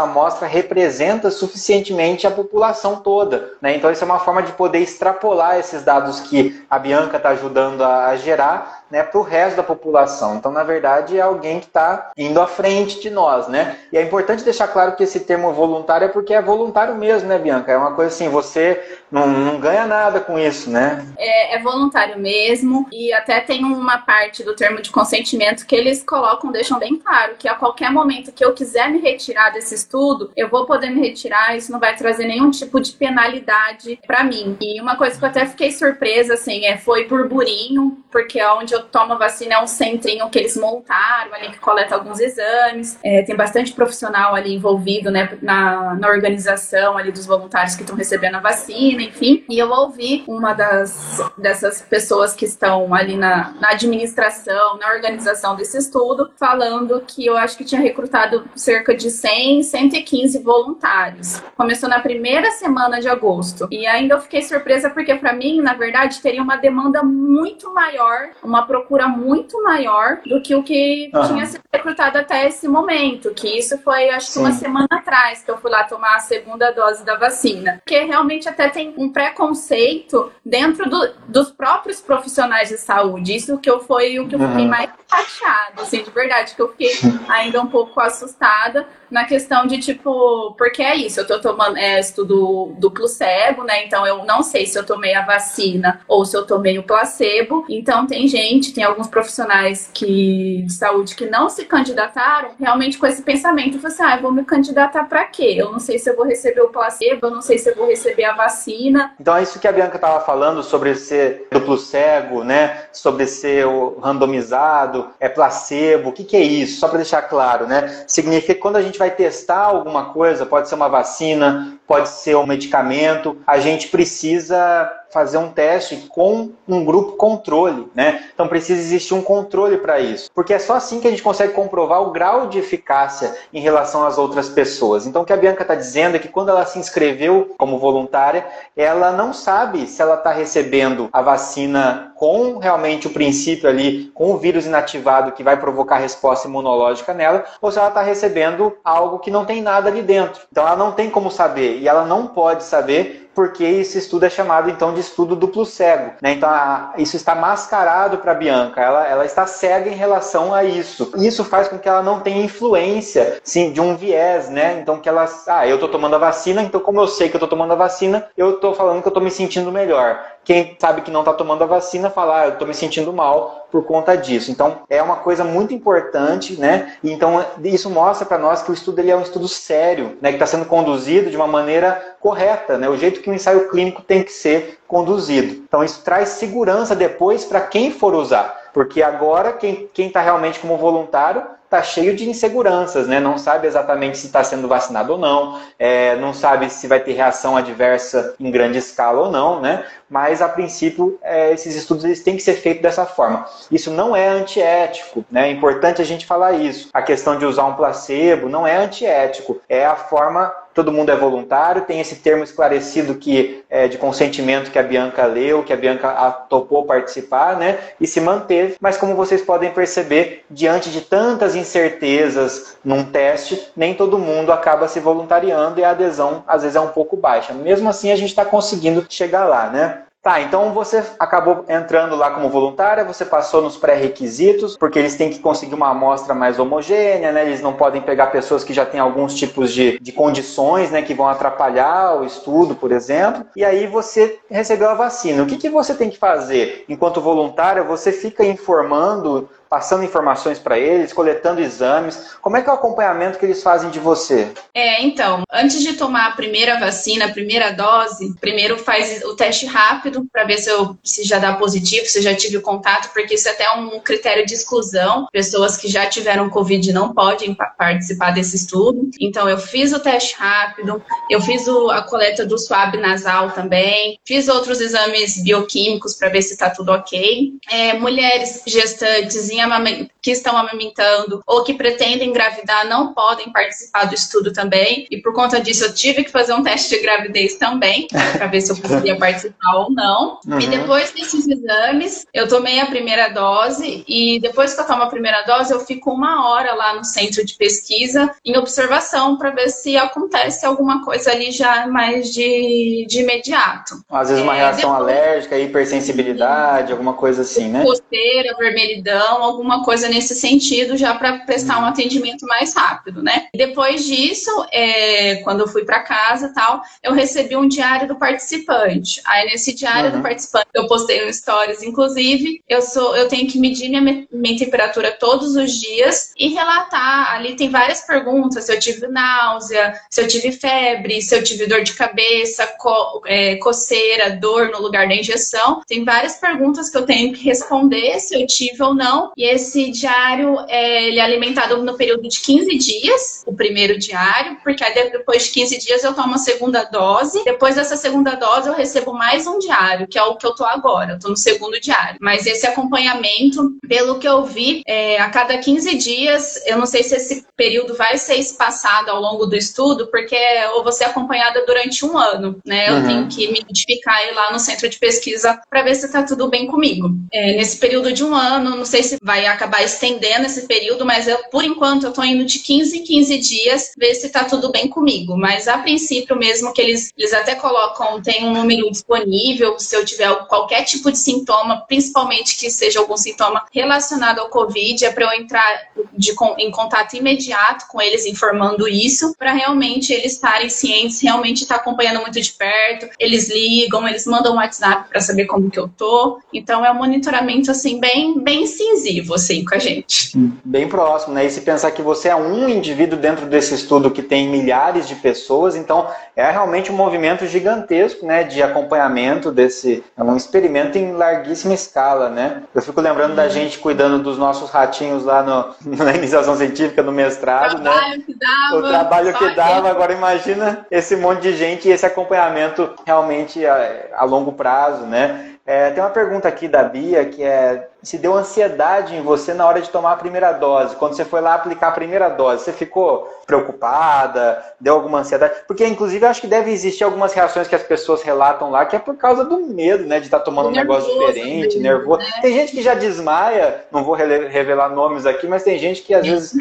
amostra 0.00 0.46
representa 0.46 1.30
suficientemente 1.30 2.26
a 2.26 2.30
população 2.30 2.96
toda. 2.96 3.52
Né? 3.60 3.76
Então, 3.76 3.90
isso 3.90 4.04
é 4.04 4.06
uma 4.06 4.18
forma 4.18 4.42
de 4.42 4.52
poder 4.52 4.80
extrapolar 4.80 5.58
esses 5.58 5.82
dados 5.82 6.20
que 6.20 6.64
a 6.68 6.78
Bianca 6.78 7.16
está 7.16 7.30
ajudando 7.30 7.82
a 7.82 8.14
gerar 8.16 8.81
né, 8.92 9.02
para 9.02 9.18
o 9.18 9.22
resto 9.22 9.56
da 9.56 9.62
população. 9.62 10.36
Então, 10.36 10.52
na 10.52 10.62
verdade, 10.62 11.16
é 11.16 11.22
alguém 11.22 11.58
que 11.58 11.64
está 11.64 12.12
indo 12.14 12.38
à 12.38 12.46
frente 12.46 13.00
de 13.00 13.08
nós, 13.08 13.48
né? 13.48 13.78
E 13.90 13.96
é 13.96 14.02
importante 14.02 14.44
deixar 14.44 14.68
claro 14.68 14.94
que 14.94 15.02
esse 15.02 15.20
termo 15.20 15.50
voluntário 15.54 16.04
é 16.04 16.08
porque 16.08 16.34
é 16.34 16.42
voluntário 16.42 16.94
mesmo, 16.94 17.26
né, 17.26 17.38
Bianca? 17.38 17.72
É 17.72 17.76
uma 17.78 17.94
coisa 17.94 18.14
assim, 18.14 18.28
você 18.28 19.00
não, 19.10 19.26
não 19.26 19.58
ganha 19.58 19.86
nada 19.86 20.20
com 20.20 20.38
isso, 20.38 20.68
né? 20.68 21.06
É, 21.16 21.56
é, 21.56 21.58
voluntário 21.58 22.18
mesmo, 22.18 22.86
e 22.92 23.14
até 23.14 23.40
tem 23.40 23.64
uma 23.64 23.96
parte 23.96 24.44
do 24.44 24.54
termo 24.54 24.82
de 24.82 24.90
consentimento 24.90 25.66
que 25.66 25.74
eles 25.74 26.02
colocam, 26.02 26.52
deixam 26.52 26.78
bem 26.78 26.98
claro, 26.98 27.36
que 27.38 27.48
a 27.48 27.54
qualquer 27.54 27.90
momento 27.90 28.30
que 28.30 28.44
eu 28.44 28.52
quiser 28.52 28.90
me 28.90 28.98
retirar 28.98 29.50
desse 29.54 29.74
estudo, 29.74 30.30
eu 30.36 30.50
vou 30.50 30.66
poder 30.66 30.90
me 30.90 31.00
retirar, 31.00 31.56
isso 31.56 31.72
não 31.72 31.80
vai 31.80 31.96
trazer 31.96 32.26
nenhum 32.26 32.50
tipo 32.50 32.78
de 32.78 32.92
penalidade 32.92 33.98
para 34.06 34.22
mim. 34.22 34.54
E 34.60 34.78
uma 34.82 34.96
coisa 34.96 35.18
que 35.18 35.24
eu 35.24 35.28
até 35.30 35.46
fiquei 35.46 35.72
surpresa, 35.72 36.34
assim, 36.34 36.66
é, 36.66 36.76
foi 36.76 37.08
burburinho, 37.08 38.04
porque 38.10 38.38
é 38.38 38.52
onde 38.52 38.74
eu 38.74 38.81
tomo 38.84 39.18
vacina 39.18 39.54
é 39.54 39.62
um 39.62 39.66
centrinho 39.66 40.28
que 40.30 40.38
eles 40.38 40.56
montaram 40.56 41.34
ali, 41.34 41.50
que 41.50 41.58
coleta 41.58 41.94
alguns 41.94 42.20
exames. 42.20 42.98
É, 43.02 43.22
tem 43.22 43.36
bastante 43.36 43.72
profissional 43.72 44.34
ali 44.34 44.54
envolvido, 44.54 45.10
né, 45.10 45.38
na, 45.42 45.94
na 45.94 46.08
organização 46.08 46.96
ali 46.96 47.12
dos 47.12 47.26
voluntários 47.26 47.74
que 47.74 47.82
estão 47.82 47.96
recebendo 47.96 48.36
a 48.36 48.40
vacina, 48.40 49.02
enfim. 49.02 49.44
E 49.48 49.58
eu 49.58 49.70
ouvi 49.70 50.24
uma 50.26 50.52
das 50.52 51.20
dessas 51.36 51.82
pessoas 51.82 52.34
que 52.34 52.44
estão 52.44 52.94
ali 52.94 53.16
na, 53.16 53.54
na 53.60 53.70
administração, 53.70 54.78
na 54.78 54.90
organização 54.92 55.56
desse 55.56 55.78
estudo, 55.78 56.30
falando 56.36 57.02
que 57.06 57.26
eu 57.26 57.36
acho 57.36 57.56
que 57.56 57.64
tinha 57.64 57.80
recrutado 57.80 58.48
cerca 58.54 58.94
de 58.94 59.10
100, 59.10 59.62
115 59.62 60.38
voluntários. 60.40 61.42
Começou 61.56 61.88
na 61.88 62.00
primeira 62.00 62.50
semana 62.52 63.00
de 63.00 63.08
agosto. 63.08 63.68
E 63.70 63.86
ainda 63.86 64.14
eu 64.14 64.20
fiquei 64.20 64.42
surpresa 64.42 64.90
porque, 64.90 65.14
para 65.14 65.32
mim, 65.32 65.60
na 65.60 65.74
verdade, 65.74 66.20
teria 66.20 66.42
uma 66.42 66.56
demanda 66.56 67.02
muito 67.02 67.72
maior, 67.72 68.30
uma 68.42 68.66
procura 68.72 69.06
muito 69.06 69.62
maior 69.62 70.22
do 70.24 70.40
que 70.40 70.54
o 70.54 70.62
que 70.62 71.10
uhum. 71.12 71.26
tinha 71.28 71.44
sido 71.44 71.60
recrutado 71.70 72.16
até 72.16 72.46
esse 72.46 72.66
momento. 72.66 73.34
Que 73.34 73.58
isso 73.58 73.76
foi, 73.82 74.08
acho 74.08 74.28
que, 74.28 74.32
Sim. 74.32 74.40
uma 74.40 74.52
semana 74.52 74.88
atrás 74.90 75.42
que 75.44 75.50
eu 75.50 75.58
fui 75.58 75.70
lá 75.70 75.84
tomar 75.84 76.16
a 76.16 76.20
segunda 76.20 76.70
dose 76.70 77.04
da 77.04 77.16
vacina. 77.16 77.82
Porque 77.84 78.00
realmente 78.00 78.48
até 78.48 78.70
tem 78.70 78.94
um 78.96 79.10
preconceito 79.10 80.32
dentro 80.42 80.88
do, 80.88 81.12
dos 81.28 81.50
próprios 81.50 82.00
profissionais 82.00 82.70
de 82.70 82.78
saúde. 82.78 83.36
Isso 83.36 83.58
que 83.58 83.68
eu 83.68 83.80
foi 83.80 84.18
o 84.18 84.26
que 84.26 84.36
eu 84.36 84.40
fiquei 84.40 84.64
uhum. 84.64 84.70
mais 84.70 84.88
chateada, 85.10 85.82
assim, 85.82 86.02
de 86.02 86.10
verdade, 86.10 86.54
que 86.54 86.62
eu 86.62 86.70
fiquei 86.70 86.92
ainda 87.28 87.60
um 87.60 87.66
pouco 87.66 88.00
assustada 88.00 88.86
na 89.12 89.26
questão 89.26 89.66
de 89.66 89.78
tipo, 89.78 90.54
porque 90.56 90.82
é 90.82 90.96
isso, 90.96 91.20
eu 91.20 91.26
tô 91.26 91.38
tomando 91.38 91.76
é, 91.76 92.00
estudo 92.00 92.74
duplo 92.78 93.06
cego, 93.06 93.62
né? 93.62 93.84
Então 93.84 94.06
eu 94.06 94.24
não 94.24 94.42
sei 94.42 94.64
se 94.64 94.78
eu 94.78 94.86
tomei 94.86 95.14
a 95.14 95.20
vacina 95.20 96.00
ou 96.08 96.24
se 96.24 96.34
eu 96.34 96.46
tomei 96.46 96.78
o 96.78 96.82
placebo. 96.82 97.66
Então 97.68 98.06
tem 98.06 98.26
gente, 98.26 98.61
tem 98.70 98.84
alguns 98.84 99.08
profissionais 99.08 99.88
que 99.92 100.62
de 100.66 100.72
saúde 100.72 101.14
que 101.16 101.26
não 101.26 101.48
se 101.48 101.64
candidataram 101.64 102.50
realmente 102.60 102.98
com 102.98 103.06
esse 103.06 103.22
pensamento, 103.22 103.72
tipo 103.72 103.86
assim, 103.86 104.02
ah, 104.02 104.18
vou 104.20 104.30
me 104.30 104.44
candidatar 104.44 105.04
para 105.04 105.24
quê? 105.24 105.54
Eu 105.56 105.72
não 105.72 105.78
sei 105.78 105.98
se 105.98 106.10
eu 106.10 106.14
vou 106.14 106.26
receber 106.26 106.60
o 106.60 106.68
placebo, 106.68 107.26
eu 107.26 107.30
não 107.30 107.40
sei 107.40 107.58
se 107.58 107.70
eu 107.70 107.74
vou 107.74 107.86
receber 107.86 108.24
a 108.24 108.34
vacina. 108.34 109.14
Então 109.18 109.36
é 109.36 109.42
isso 109.42 109.58
que 109.58 109.66
a 109.66 109.72
Bianca 109.72 109.98
tava 109.98 110.20
falando 110.20 110.62
sobre 110.62 110.94
ser 110.94 111.48
duplo 111.50 111.78
cego, 111.78 112.44
né? 112.44 112.84
Sobre 112.92 113.26
ser 113.26 113.66
randomizado, 114.00 115.08
é 115.18 115.28
placebo. 115.28 116.10
O 116.10 116.12
que, 116.12 116.24
que 116.24 116.36
é 116.36 116.42
isso? 116.42 116.78
Só 116.78 116.88
para 116.88 116.98
deixar 116.98 117.22
claro, 117.22 117.66
né? 117.66 118.04
Significa 118.06 118.54
que 118.54 118.60
quando 118.60 118.76
a 118.76 118.82
gente 118.82 118.98
vai 118.98 119.10
testar 119.10 119.60
alguma 119.60 120.06
coisa, 120.12 120.44
pode 120.44 120.68
ser 120.68 120.74
uma 120.74 120.88
vacina, 120.88 121.78
pode 121.86 122.08
ser 122.08 122.36
um 122.36 122.46
medicamento, 122.46 123.36
a 123.46 123.58
gente 123.58 123.88
precisa 123.88 124.90
fazer 125.12 125.36
um 125.36 125.50
teste 125.50 126.08
com 126.08 126.50
um 126.66 126.84
grupo 126.84 127.12
controle, 127.12 127.86
né? 127.94 128.24
Então 128.32 128.48
precisa 128.48 128.80
existir 128.80 129.14
um 129.14 129.22
controle 129.22 129.78
para 129.78 130.00
isso, 130.00 130.30
porque 130.34 130.54
é 130.54 130.58
só 130.58 130.74
assim 130.74 131.00
que 131.00 131.06
a 131.06 131.10
gente 131.10 131.22
consegue 131.22 131.52
comprovar 131.52 132.02
o 132.02 132.10
grau 132.10 132.46
de 132.46 132.58
eficácia 132.58 133.36
em 133.52 133.60
relação 133.60 134.06
às 134.06 134.16
outras 134.18 134.48
pessoas. 134.48 135.06
Então 135.06 135.22
o 135.22 135.24
que 135.24 135.32
a 135.32 135.36
Bianca 135.36 135.62
está 135.62 135.74
dizendo 135.74 136.16
é 136.16 136.18
que 136.18 136.28
quando 136.28 136.48
ela 136.48 136.64
se 136.64 136.78
inscreveu 136.78 137.54
como 137.58 137.78
voluntária, 137.78 138.46
ela 138.76 139.12
não 139.12 139.32
sabe 139.32 139.86
se 139.86 140.00
ela 140.00 140.14
está 140.14 140.32
recebendo 140.32 141.08
a 141.12 141.20
vacina 141.20 142.12
com 142.16 142.58
realmente 142.58 143.06
o 143.06 143.10
princípio 143.10 143.68
ali, 143.68 144.10
com 144.14 144.32
o 144.32 144.38
vírus 144.38 144.64
inativado 144.64 145.32
que 145.32 145.42
vai 145.42 145.56
provocar 145.56 145.96
resposta 145.96 146.46
imunológica 146.46 147.12
nela, 147.12 147.44
ou 147.60 147.70
se 147.70 147.78
ela 147.78 147.88
está 147.88 148.00
recebendo 148.00 148.76
algo 148.84 149.18
que 149.18 149.30
não 149.30 149.44
tem 149.44 149.60
nada 149.60 149.88
ali 149.88 150.02
dentro. 150.02 150.42
Então 150.50 150.66
ela 150.66 150.76
não 150.76 150.92
tem 150.92 151.10
como 151.10 151.30
saber 151.30 151.78
e 151.78 151.88
ela 151.88 152.06
não 152.06 152.28
pode 152.28 152.62
saber 152.62 153.21
porque 153.34 153.64
esse 153.64 153.98
estudo 153.98 154.24
é 154.24 154.30
chamado 154.30 154.70
então 154.70 154.92
de 154.92 155.00
estudo 155.00 155.36
duplo 155.36 155.64
cego. 155.64 156.12
Né? 156.20 156.32
Então 156.32 156.48
a, 156.48 156.94
isso 156.98 157.16
está 157.16 157.34
mascarado 157.34 158.18
para 158.18 158.34
Bianca, 158.34 158.80
ela, 158.80 159.06
ela 159.06 159.24
está 159.24 159.46
cega 159.46 159.90
em 159.90 159.94
relação 159.94 160.54
a 160.54 160.64
isso. 160.64 161.12
Isso 161.16 161.44
faz 161.44 161.68
com 161.68 161.78
que 161.78 161.88
ela 161.88 162.02
não 162.02 162.20
tenha 162.20 162.44
influência 162.44 163.40
sim, 163.42 163.72
de 163.72 163.80
um 163.80 163.96
viés, 163.96 164.48
né? 164.48 164.78
Então 164.80 164.98
que 164.98 165.08
ela, 165.08 165.28
ah, 165.48 165.66
eu 165.66 165.74
estou 165.74 165.88
tomando 165.88 166.14
a 166.14 166.18
vacina, 166.18 166.62
então 166.62 166.80
como 166.80 167.00
eu 167.00 167.06
sei 167.06 167.28
que 167.28 167.36
eu 167.36 167.38
estou 167.38 167.48
tomando 167.48 167.72
a 167.72 167.76
vacina, 167.76 168.26
eu 168.36 168.54
estou 168.54 168.74
falando 168.74 169.00
que 169.00 169.08
eu 169.08 169.10
estou 169.10 169.22
me 169.22 169.30
sentindo 169.30 169.72
melhor. 169.72 170.20
Quem 170.44 170.76
sabe 170.78 171.02
que 171.02 171.10
não 171.10 171.20
está 171.20 171.32
tomando 171.32 171.62
a 171.62 171.66
vacina 171.66 172.10
fala, 172.10 172.40
ah, 172.40 172.46
eu 172.46 172.52
estou 172.54 172.66
me 172.66 172.74
sentindo 172.74 173.12
mal 173.12 173.68
por 173.70 173.84
conta 173.84 174.16
disso. 174.16 174.50
Então 174.50 174.82
é 174.90 175.02
uma 175.02 175.16
coisa 175.16 175.44
muito 175.44 175.72
importante, 175.72 176.58
né? 176.58 176.96
Então 177.02 177.44
isso 177.62 177.88
mostra 177.88 178.26
para 178.26 178.38
nós 178.38 178.62
que 178.62 178.70
o 178.70 178.74
estudo 178.74 178.98
ele 178.98 179.10
é 179.10 179.16
um 179.16 179.22
estudo 179.22 179.48
sério, 179.48 180.16
né? 180.20 180.30
Que 180.30 180.36
está 180.36 180.46
sendo 180.46 180.66
conduzido 180.66 181.30
de 181.30 181.36
uma 181.36 181.46
maneira 181.46 182.16
correta, 182.20 182.76
né? 182.76 182.88
O 182.88 182.96
jeito 182.96 183.20
que 183.20 183.30
o 183.30 183.34
ensaio 183.34 183.68
clínico 183.68 184.02
tem 184.02 184.22
que 184.22 184.32
ser 184.32 184.78
conduzido. 184.86 185.62
Então 185.66 185.82
isso 185.82 186.02
traz 186.02 186.30
segurança 186.30 186.94
depois 186.94 187.44
para 187.44 187.60
quem 187.60 187.90
for 187.90 188.14
usar. 188.14 188.60
Porque 188.72 189.02
agora 189.02 189.52
quem 189.52 189.88
está 189.96 190.20
realmente 190.20 190.58
como 190.58 190.76
voluntário 190.76 191.44
está 191.72 191.82
cheio 191.82 192.14
de 192.14 192.28
inseguranças, 192.28 193.08
né? 193.08 193.18
Não 193.18 193.38
sabe 193.38 193.66
exatamente 193.66 194.18
se 194.18 194.26
está 194.26 194.44
sendo 194.44 194.68
vacinado 194.68 195.14
ou 195.14 195.18
não, 195.18 195.58
é, 195.78 196.14
não 196.16 196.34
sabe 196.34 196.68
se 196.68 196.86
vai 196.86 197.00
ter 197.00 197.12
reação 197.12 197.56
adversa 197.56 198.34
em 198.38 198.50
grande 198.50 198.76
escala 198.76 199.22
ou 199.22 199.30
não, 199.30 199.60
né? 199.60 199.86
Mas 200.10 200.42
a 200.42 200.48
princípio 200.48 201.18
é, 201.22 201.50
esses 201.52 201.74
estudos 201.74 202.04
eles 202.04 202.22
têm 202.22 202.36
que 202.36 202.42
ser 202.42 202.54
feitos 202.54 202.82
dessa 202.82 203.06
forma. 203.06 203.46
Isso 203.70 203.90
não 203.90 204.14
é 204.14 204.28
antiético, 204.28 205.24
né? 205.30 205.48
É 205.48 205.50
importante 205.50 206.02
a 206.02 206.04
gente 206.04 206.26
falar 206.26 206.52
isso. 206.52 206.90
A 206.92 207.00
questão 207.00 207.38
de 207.38 207.46
usar 207.46 207.64
um 207.64 207.74
placebo 207.74 208.50
não 208.50 208.66
é 208.66 208.76
antiético, 208.76 209.58
é 209.66 209.86
a 209.86 209.96
forma 209.96 210.52
todo 210.74 210.92
mundo 210.92 211.10
é 211.10 211.16
voluntário, 211.16 211.82
tem 211.82 212.00
esse 212.00 212.16
termo 212.16 212.44
esclarecido 212.44 213.14
que 213.14 213.64
é 213.68 213.88
de 213.88 213.98
consentimento 213.98 214.70
que 214.70 214.78
a 214.78 214.82
Bianca 214.82 215.24
leu, 215.26 215.62
que 215.62 215.72
a 215.72 215.76
Bianca 215.76 216.10
topou 216.48 216.84
participar, 216.84 217.56
né? 217.56 217.78
E 218.00 218.06
se 218.06 218.20
manteve. 218.20 218.76
Mas 218.80 218.96
como 218.96 219.14
vocês 219.14 219.42
podem 219.42 219.70
perceber, 219.70 220.44
diante 220.50 220.90
de 220.90 221.00
tantas 221.00 221.54
incertezas 221.54 222.76
num 222.84 223.04
teste, 223.04 223.68
nem 223.76 223.94
todo 223.94 224.18
mundo 224.18 224.52
acaba 224.52 224.88
se 224.88 225.00
voluntariando 225.00 225.80
e 225.80 225.84
a 225.84 225.90
adesão 225.90 226.44
às 226.46 226.62
vezes 226.62 226.76
é 226.76 226.80
um 226.80 226.88
pouco 226.88 227.16
baixa. 227.16 227.52
Mesmo 227.52 227.88
assim, 227.88 228.10
a 228.10 228.16
gente 228.16 228.30
está 228.30 228.44
conseguindo 228.44 229.04
chegar 229.08 229.44
lá, 229.44 229.68
né? 229.68 230.02
Tá, 230.22 230.40
então 230.40 230.72
você 230.72 231.02
acabou 231.18 231.64
entrando 231.68 232.14
lá 232.14 232.30
como 232.30 232.48
voluntária, 232.48 233.04
você 233.04 233.24
passou 233.24 233.60
nos 233.60 233.76
pré-requisitos, 233.76 234.76
porque 234.76 234.96
eles 234.96 235.16
têm 235.16 235.30
que 235.30 235.40
conseguir 235.40 235.74
uma 235.74 235.90
amostra 235.90 236.32
mais 236.32 236.60
homogênea, 236.60 237.32
né? 237.32 237.44
Eles 237.44 237.60
não 237.60 237.72
podem 237.72 238.00
pegar 238.00 238.28
pessoas 238.28 238.62
que 238.62 238.72
já 238.72 238.86
têm 238.86 239.00
alguns 239.00 239.34
tipos 239.34 239.72
de, 239.72 239.98
de 239.98 240.12
condições, 240.12 240.92
né? 240.92 241.02
Que 241.02 241.12
vão 241.12 241.26
atrapalhar 241.26 242.20
o 242.20 242.24
estudo, 242.24 242.76
por 242.76 242.92
exemplo. 242.92 243.44
E 243.56 243.64
aí 243.64 243.88
você 243.88 244.38
recebeu 244.48 244.90
a 244.90 244.94
vacina. 244.94 245.42
O 245.42 245.46
que, 245.46 245.56
que 245.56 245.68
você 245.68 245.92
tem 245.92 246.08
que 246.08 246.18
fazer? 246.18 246.84
Enquanto 246.88 247.20
voluntária, 247.20 247.82
você 247.82 248.12
fica 248.12 248.44
informando 248.44 249.48
passando 249.72 250.04
informações 250.04 250.58
para 250.58 250.78
eles, 250.78 251.14
coletando 251.14 251.62
exames? 251.62 252.34
Como 252.42 252.58
é 252.58 252.60
que 252.60 252.68
é 252.68 252.72
o 252.72 252.74
acompanhamento 252.74 253.38
que 253.38 253.46
eles 253.46 253.62
fazem 253.62 253.88
de 253.88 253.98
você? 253.98 254.52
É, 254.74 255.02
então, 255.02 255.44
antes 255.50 255.80
de 255.80 255.94
tomar 255.94 256.26
a 256.26 256.32
primeira 256.32 256.78
vacina, 256.78 257.24
a 257.24 257.32
primeira 257.32 257.72
dose, 257.72 258.34
primeiro 258.38 258.76
faz 258.76 259.24
o 259.24 259.34
teste 259.34 259.64
rápido 259.64 260.26
para 260.30 260.44
ver 260.44 260.58
se, 260.58 260.68
eu, 260.68 260.94
se 261.02 261.24
já 261.24 261.38
dá 261.38 261.54
positivo, 261.54 262.04
se 262.04 262.20
já 262.20 262.34
tive 262.34 262.60
contato, 262.60 263.14
porque 263.14 263.32
isso 263.32 263.48
é 263.48 263.52
até 263.52 263.70
um 263.72 263.98
critério 264.00 264.44
de 264.44 264.52
exclusão. 264.52 265.26
Pessoas 265.32 265.78
que 265.78 265.88
já 265.88 266.04
tiveram 266.04 266.50
Covid 266.50 266.92
não 266.92 267.14
podem 267.14 267.56
participar 267.78 268.32
desse 268.32 268.56
estudo. 268.56 269.08
Então, 269.18 269.48
eu 269.48 269.56
fiz 269.56 269.90
o 269.94 270.00
teste 270.00 270.34
rápido, 270.36 271.02
eu 271.30 271.40
fiz 271.40 271.66
o, 271.66 271.90
a 271.90 272.02
coleta 272.02 272.44
do 272.44 272.58
swab 272.58 272.94
nasal 272.98 273.52
também, 273.52 274.18
fiz 274.22 274.48
outros 274.48 274.82
exames 274.82 275.42
bioquímicos 275.42 276.12
para 276.12 276.28
ver 276.28 276.42
se 276.42 276.52
está 276.52 276.68
tudo 276.68 276.92
ok. 276.92 277.54
É, 277.70 277.94
mulheres 277.94 278.60
gestantes 278.66 279.48
em 279.48 279.61
minha 279.66 280.11
que 280.22 280.30
estão 280.30 280.56
amamentando 280.56 281.42
ou 281.44 281.64
que 281.64 281.74
pretendem 281.74 282.28
engravidar 282.28 282.86
não 282.88 283.12
podem 283.12 283.50
participar 283.52 284.04
do 284.04 284.14
estudo 284.14 284.52
também. 284.52 285.06
E 285.10 285.20
por 285.20 285.34
conta 285.34 285.60
disso, 285.60 285.84
eu 285.84 285.94
tive 285.94 286.22
que 286.22 286.30
fazer 286.30 286.52
um 286.52 286.62
teste 286.62 286.90
de 286.90 287.02
gravidez 287.02 287.56
também, 287.56 288.06
para 288.32 288.46
ver 288.46 288.60
se 288.60 288.70
eu 288.70 288.76
conseguia 288.76 289.16
participar 289.18 289.74
ou 289.76 289.90
não. 289.90 290.38
Uhum. 290.46 290.60
E 290.60 290.66
depois 290.68 291.10
desses 291.10 291.46
exames, 291.48 292.24
eu 292.32 292.46
tomei 292.48 292.78
a 292.78 292.86
primeira 292.86 293.28
dose. 293.28 294.04
E 294.06 294.38
depois 294.40 294.74
que 294.74 294.80
eu 294.80 294.86
tomo 294.86 295.02
a 295.02 295.08
primeira 295.08 295.42
dose, 295.42 295.72
eu 295.72 295.80
fico 295.80 296.12
uma 296.12 296.48
hora 296.48 296.72
lá 296.74 296.94
no 296.94 297.04
centro 297.04 297.44
de 297.44 297.54
pesquisa 297.54 298.30
em 298.44 298.56
observação 298.56 299.36
para 299.36 299.50
ver 299.50 299.70
se 299.70 299.96
acontece 299.96 300.64
alguma 300.64 301.04
coisa 301.04 301.32
ali 301.32 301.50
já 301.50 301.88
mais 301.88 302.32
de, 302.32 303.06
de 303.08 303.20
imediato. 303.20 304.02
Às 304.08 304.28
vezes 304.28 304.42
uma 304.42 304.54
é, 304.54 304.58
reação 304.58 304.92
depois... 304.92 305.00
alérgica, 305.00 305.58
hipersensibilidade, 305.58 306.92
alguma 306.92 307.14
coisa 307.14 307.42
assim, 307.42 307.68
né? 307.68 307.82
Coceira, 307.82 308.56
vermelhidão, 308.56 309.42
alguma 309.42 309.84
coisa 309.84 310.11
nesse 310.12 310.34
sentido, 310.34 310.96
já 310.96 311.14
para 311.14 311.38
prestar 311.38 311.78
um 311.78 311.86
atendimento 311.86 312.46
mais 312.46 312.74
rápido, 312.74 313.22
né? 313.22 313.46
Depois 313.54 314.04
disso, 314.04 314.50
é, 314.70 315.36
quando 315.36 315.60
eu 315.60 315.68
fui 315.68 315.84
para 315.84 316.00
casa 316.00 316.52
tal, 316.54 316.82
eu 317.02 317.12
recebi 317.14 317.56
um 317.56 317.66
diário 317.66 318.06
do 318.06 318.16
participante. 318.16 319.20
Aí 319.24 319.46
nesse 319.46 319.74
diário 319.74 320.10
uhum. 320.10 320.18
do 320.18 320.22
participante, 320.22 320.66
eu 320.74 320.86
postei 320.86 321.24
no 321.24 321.32
Stories, 321.32 321.82
inclusive, 321.82 322.62
eu 322.68 322.82
sou, 322.82 323.16
eu 323.16 323.26
tenho 323.28 323.48
que 323.48 323.58
medir 323.58 323.88
minha, 323.88 324.26
minha 324.30 324.58
temperatura 324.58 325.10
todos 325.12 325.56
os 325.56 325.72
dias 325.72 326.32
e 326.38 326.48
relatar. 326.48 327.34
Ali 327.34 327.56
tem 327.56 327.70
várias 327.70 328.02
perguntas: 328.02 328.64
se 328.64 328.72
eu 328.72 328.78
tive 328.78 329.06
náusea, 329.08 329.94
se 330.10 330.20
eu 330.20 330.28
tive 330.28 330.52
febre, 330.52 331.22
se 331.22 331.34
eu 331.34 331.42
tive 331.42 331.66
dor 331.66 331.82
de 331.82 331.94
cabeça, 331.94 332.66
co, 332.78 333.22
é, 333.26 333.56
coceira, 333.56 334.30
dor 334.30 334.70
no 334.70 334.80
lugar 334.80 335.08
da 335.08 335.14
injeção. 335.14 335.80
Tem 335.86 336.04
várias 336.04 336.36
perguntas 336.36 336.90
que 336.90 336.98
eu 336.98 337.06
tenho 337.06 337.32
que 337.32 337.44
responder 337.44 338.20
se 338.20 338.34
eu 338.34 338.46
tive 338.46 338.82
ou 338.82 338.94
não. 338.94 339.32
E 339.36 339.44
esse 339.44 339.90
diário 340.02 340.56
é, 340.68 341.04
ele 341.04 341.20
é 341.20 341.22
alimentado 341.22 341.82
no 341.82 341.96
período 341.96 342.28
de 342.28 342.40
15 342.40 342.76
dias, 342.76 343.42
o 343.46 343.54
primeiro 343.54 343.96
diário, 343.98 344.58
porque 344.62 344.84
depois 345.10 345.44
de 345.44 345.50
15 345.50 345.78
dias 345.78 346.02
eu 346.02 346.12
tomo 346.12 346.34
a 346.34 346.38
segunda 346.38 346.82
dose. 346.84 347.44
Depois 347.44 347.76
dessa 347.76 347.96
segunda 347.96 348.34
dose 348.34 348.68
eu 348.68 348.74
recebo 348.74 349.12
mais 349.12 349.46
um 349.46 349.58
diário, 349.58 350.08
que 350.08 350.18
é 350.18 350.22
o 350.22 350.36
que 350.36 350.46
eu 350.46 350.54
tô 350.54 350.64
agora. 350.64 351.12
Eu 351.12 351.18
tô 351.20 351.28
no 351.28 351.36
segundo 351.36 351.80
diário. 351.80 352.18
Mas 352.20 352.46
esse 352.46 352.66
acompanhamento, 352.66 353.76
pelo 353.88 354.18
que 354.18 354.28
eu 354.28 354.44
vi, 354.44 354.82
é, 354.86 355.20
a 355.20 355.30
cada 355.30 355.56
15 355.56 355.96
dias, 355.96 356.60
eu 356.66 356.76
não 356.76 356.86
sei 356.86 357.04
se 357.04 357.14
esse 357.14 357.46
período 357.56 357.94
vai 357.94 358.18
ser 358.18 358.36
espaçado 358.36 359.10
ao 359.10 359.20
longo 359.20 359.46
do 359.46 359.54
estudo, 359.54 360.08
porque 360.08 360.34
eu 360.34 360.82
vou 360.82 360.92
ser 360.92 361.04
acompanhada 361.04 361.64
durante 361.64 362.04
um 362.04 362.18
ano, 362.18 362.58
né? 362.66 362.88
Eu 362.88 362.94
uhum. 362.94 363.06
tenho 363.06 363.28
que 363.28 363.52
me 363.52 363.60
identificar 363.60 364.14
aí 364.14 364.34
lá 364.34 364.52
no 364.52 364.58
centro 364.58 364.88
de 364.88 364.98
pesquisa 364.98 365.60
para 365.70 365.82
ver 365.82 365.94
se 365.94 366.10
tá 366.10 366.24
tudo 366.24 366.48
bem 366.48 366.66
comigo. 366.66 367.10
É, 367.32 367.56
nesse 367.56 367.78
período 367.78 368.12
de 368.12 368.24
um 368.24 368.34
ano, 368.34 368.76
não 368.76 368.84
sei 368.84 369.02
se 369.02 369.18
vai 369.22 369.46
acabar 369.46 369.82
estendendo 369.92 370.46
esse 370.46 370.66
período, 370.66 371.04
mas 371.04 371.28
eu, 371.28 371.38
por 371.50 371.64
enquanto, 371.64 372.04
eu 372.04 372.12
tô 372.12 372.22
indo 372.22 372.44
de 372.44 372.58
15 372.58 372.98
em 372.98 373.04
15 373.04 373.38
dias, 373.38 373.92
ver 373.96 374.14
se 374.14 374.28
tá 374.28 374.44
tudo 374.44 374.70
bem 374.70 374.88
comigo. 374.88 375.36
Mas 375.36 375.68
a 375.68 375.78
princípio 375.78 376.36
mesmo 376.36 376.72
que 376.72 376.80
eles, 376.80 377.10
eles 377.16 377.32
até 377.32 377.54
colocam, 377.54 378.20
tem 378.22 378.44
um 378.44 378.52
número 378.52 378.90
disponível, 378.90 379.78
se 379.78 379.94
eu 379.94 380.04
tiver 380.04 380.32
qualquer 380.46 380.84
tipo 380.84 381.10
de 381.10 381.18
sintoma, 381.18 381.84
principalmente 381.86 382.56
que 382.56 382.70
seja 382.70 382.98
algum 382.98 383.16
sintoma 383.16 383.64
relacionado 383.72 384.40
ao 384.40 384.48
Covid, 384.48 385.04
é 385.04 385.10
para 385.10 385.24
eu 385.24 385.40
entrar 385.40 385.92
de, 386.12 386.32
em 386.58 386.70
contato 386.70 387.14
imediato 387.14 387.86
com 387.88 388.00
eles, 388.00 388.26
informando 388.26 388.88
isso, 388.88 389.34
para 389.38 389.52
realmente 389.52 390.12
eles 390.12 390.32
estarem 390.32 390.68
cientes, 390.68 391.20
realmente 391.20 391.62
estar 391.62 391.76
tá 391.76 391.80
acompanhando 391.80 392.20
muito 392.20 392.40
de 392.40 392.52
perto. 392.52 393.08
Eles 393.18 393.48
ligam, 393.48 394.06
eles 394.08 394.26
mandam 394.26 394.52
um 394.52 394.56
WhatsApp 394.56 395.08
para 395.08 395.20
saber 395.20 395.46
como 395.46 395.70
que 395.70 395.78
eu 395.78 395.88
tô. 395.88 396.40
Então 396.52 396.84
é 396.84 396.90
um 396.90 396.96
monitoramento 396.96 397.70
assim 397.70 397.98
bem, 397.98 398.38
bem 398.38 398.62
incisivo 398.62 399.34
assim 399.34 399.64
com 399.64 399.74
a 399.74 399.78
gente. 399.82 400.38
Bem 400.64 400.88
próximo, 400.88 401.34
né? 401.34 401.44
E 401.44 401.50
se 401.50 401.60
pensar 401.60 401.90
que 401.90 402.02
você 402.02 402.28
é 402.28 402.36
um 402.36 402.68
indivíduo 402.68 403.18
dentro 403.18 403.46
desse 403.46 403.74
estudo 403.74 404.10
que 404.10 404.22
tem 404.22 404.48
milhares 404.48 405.06
de 405.08 405.14
pessoas, 405.16 405.76
então 405.76 406.08
é 406.34 406.50
realmente 406.50 406.90
um 406.90 406.96
movimento 406.96 407.46
gigantesco, 407.46 408.24
né, 408.24 408.44
de 408.44 408.62
acompanhamento 408.62 409.50
desse, 409.50 410.02
é 410.16 410.22
um 410.22 410.36
experimento 410.36 410.96
em 410.96 411.12
larguíssima 411.12 411.74
escala, 411.74 412.28
né? 412.28 412.62
Eu 412.74 412.80
fico 412.82 413.00
lembrando 413.00 413.34
da 413.34 413.48
gente 413.48 413.78
cuidando 413.78 414.22
dos 414.22 414.38
nossos 414.38 414.70
ratinhos 414.70 415.24
lá 415.24 415.42
no, 415.42 415.74
na 416.04 416.14
iniciação 416.14 416.56
científica, 416.56 417.02
no 417.02 417.12
mestrado, 417.12 417.78
o 417.78 417.80
trabalho 417.82 418.18
né? 418.18 418.24
Que 418.24 418.34
dava, 418.34 418.76
o 418.76 418.88
trabalho 418.88 419.34
que 419.34 419.54
dava, 419.54 419.90
agora 419.90 420.12
imagina 420.12 420.86
esse 420.90 421.16
monte 421.16 421.42
de 421.42 421.56
gente 421.56 421.88
e 421.88 421.92
esse 421.92 422.06
acompanhamento 422.06 422.90
realmente 423.06 423.64
a, 423.66 424.06
a 424.16 424.24
longo 424.24 424.52
prazo, 424.52 425.04
né? 425.04 425.51
É, 425.72 425.90
tem 425.90 426.04
uma 426.04 426.10
pergunta 426.10 426.46
aqui 426.46 426.68
da 426.68 426.82
Bia 426.82 427.24
que 427.24 427.42
é 427.42 427.88
se 428.02 428.18
deu 428.18 428.34
ansiedade 428.34 429.16
em 429.16 429.22
você 429.22 429.54
na 429.54 429.66
hora 429.66 429.80
de 429.80 429.88
tomar 429.88 430.12
a 430.12 430.16
primeira 430.16 430.52
dose, 430.52 430.96
quando 430.96 431.14
você 431.14 431.24
foi 431.24 431.40
lá 431.40 431.54
aplicar 431.54 431.88
a 431.88 431.92
primeira 431.92 432.28
dose, 432.28 432.64
você 432.64 432.72
ficou 432.72 433.26
preocupada, 433.46 434.62
deu 434.78 434.94
alguma 434.94 435.20
ansiedade? 435.20 435.54
Porque 435.66 435.86
inclusive 435.86 436.26
acho 436.26 436.42
que 436.42 436.46
deve 436.46 436.70
existir 436.70 437.04
algumas 437.04 437.32
reações 437.32 437.68
que 437.68 437.74
as 437.74 437.82
pessoas 437.82 438.22
relatam 438.22 438.70
lá 438.70 438.84
que 438.84 438.96
é 438.96 438.98
por 438.98 439.16
causa 439.16 439.44
do 439.44 439.60
medo, 439.60 440.04
né, 440.04 440.18
de 440.18 440.26
estar 440.26 440.40
tá 440.40 440.44
tomando 440.44 440.68
um 440.68 440.72
negócio 440.72 441.10
diferente, 441.10 441.78
mesmo, 441.78 441.82
nervoso. 441.82 442.18
Né? 442.18 442.40
Tem 442.42 442.52
gente 442.52 442.72
que 442.72 442.82
já 442.82 442.92
desmaia, 442.92 443.84
não 443.90 444.04
vou 444.04 444.14
revelar 444.14 444.90
nomes 444.90 445.24
aqui, 445.24 445.46
mas 445.46 445.62
tem 445.62 445.78
gente 445.78 446.02
que 446.02 446.12
às 446.12 446.26
vezes 446.28 446.52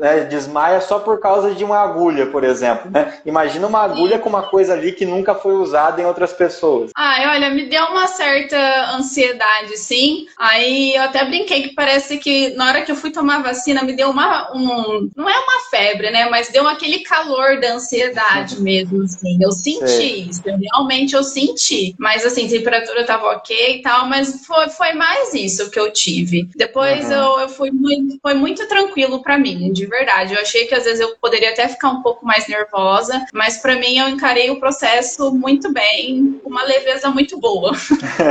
né, 0.00 0.20
desmaia 0.24 0.80
só 0.80 0.98
por 0.98 1.20
causa 1.20 1.54
de 1.54 1.62
uma 1.62 1.78
agulha, 1.78 2.26
por 2.26 2.42
exemplo, 2.42 2.90
né? 2.90 3.18
Imagina 3.26 3.66
uma 3.66 3.82
agulha 3.82 4.18
com 4.18 4.30
uma 4.30 4.44
coisa 4.44 4.72
ali 4.72 4.92
que 4.92 5.04
nunca 5.04 5.34
foi 5.34 5.52
usada 5.52 6.00
em 6.00 6.06
outras 6.06 6.32
pessoas. 6.32 6.90
Ah, 6.96 7.32
olha, 7.34 7.50
me 7.50 7.66
deu 7.66 7.84
uma 7.84 8.06
certa 8.06 8.56
ansiedade, 8.96 9.76
sim. 9.76 10.26
Aí 10.38 10.94
eu 10.94 11.02
até 11.02 11.22
brinquei 11.26 11.64
que 11.64 11.74
parece 11.74 12.16
que 12.16 12.54
na 12.54 12.68
hora 12.68 12.80
que 12.80 12.90
eu 12.90 12.96
fui 12.96 13.10
tomar 13.10 13.36
a 13.36 13.42
vacina 13.42 13.82
me 13.82 13.92
deu 13.92 14.08
uma 14.08 14.50
um, 14.54 15.10
não 15.14 15.28
é 15.28 15.38
uma 15.38 15.60
febre, 15.70 16.10
né, 16.10 16.30
mas 16.30 16.48
deu 16.48 16.66
aquele 16.66 17.00
calor 17.00 17.60
da 17.60 17.74
ansiedade 17.74 18.58
mesmo, 18.62 19.02
assim. 19.02 19.38
Eu 19.38 19.52
senti 19.52 19.86
Sei. 19.86 20.26
isso, 20.30 20.40
eu, 20.46 20.56
realmente 20.56 21.14
eu 21.14 21.22
senti. 21.22 21.94
Mas 21.98 22.24
assim, 22.24 22.46
a 22.46 22.50
temperatura 22.50 23.04
tava 23.04 23.26
ok 23.26 23.76
e 23.76 23.82
tal, 23.82 24.06
mas 24.06 24.46
foi, 24.46 24.70
foi 24.70 24.94
mais 24.94 25.34
isso 25.34 25.70
que 25.70 25.78
eu 25.78 25.92
tive. 25.92 26.48
Depois 26.56 27.04
uhum. 27.06 27.12
eu, 27.12 27.40
eu 27.40 27.48
fui 27.50 27.70
muito, 27.70 28.18
foi 28.22 28.32
muito 28.32 28.66
tranquilo 28.66 29.22
para 29.22 29.36
mim, 29.36 29.70
de 29.72 29.89
verdade. 29.90 30.34
Eu 30.34 30.40
achei 30.40 30.66
que 30.66 30.74
às 30.74 30.84
vezes 30.84 31.00
eu 31.00 31.16
poderia 31.20 31.50
até 31.50 31.68
ficar 31.68 31.90
um 31.90 32.02
pouco 32.02 32.24
mais 32.24 32.48
nervosa, 32.48 33.26
mas 33.32 33.58
para 33.58 33.74
mim 33.74 33.98
eu 33.98 34.08
encarei 34.08 34.50
o 34.50 34.58
processo 34.60 35.34
muito 35.34 35.72
bem, 35.72 36.40
com 36.42 36.48
uma 36.48 36.62
leveza 36.62 37.10
muito 37.10 37.38
boa. 37.38 37.72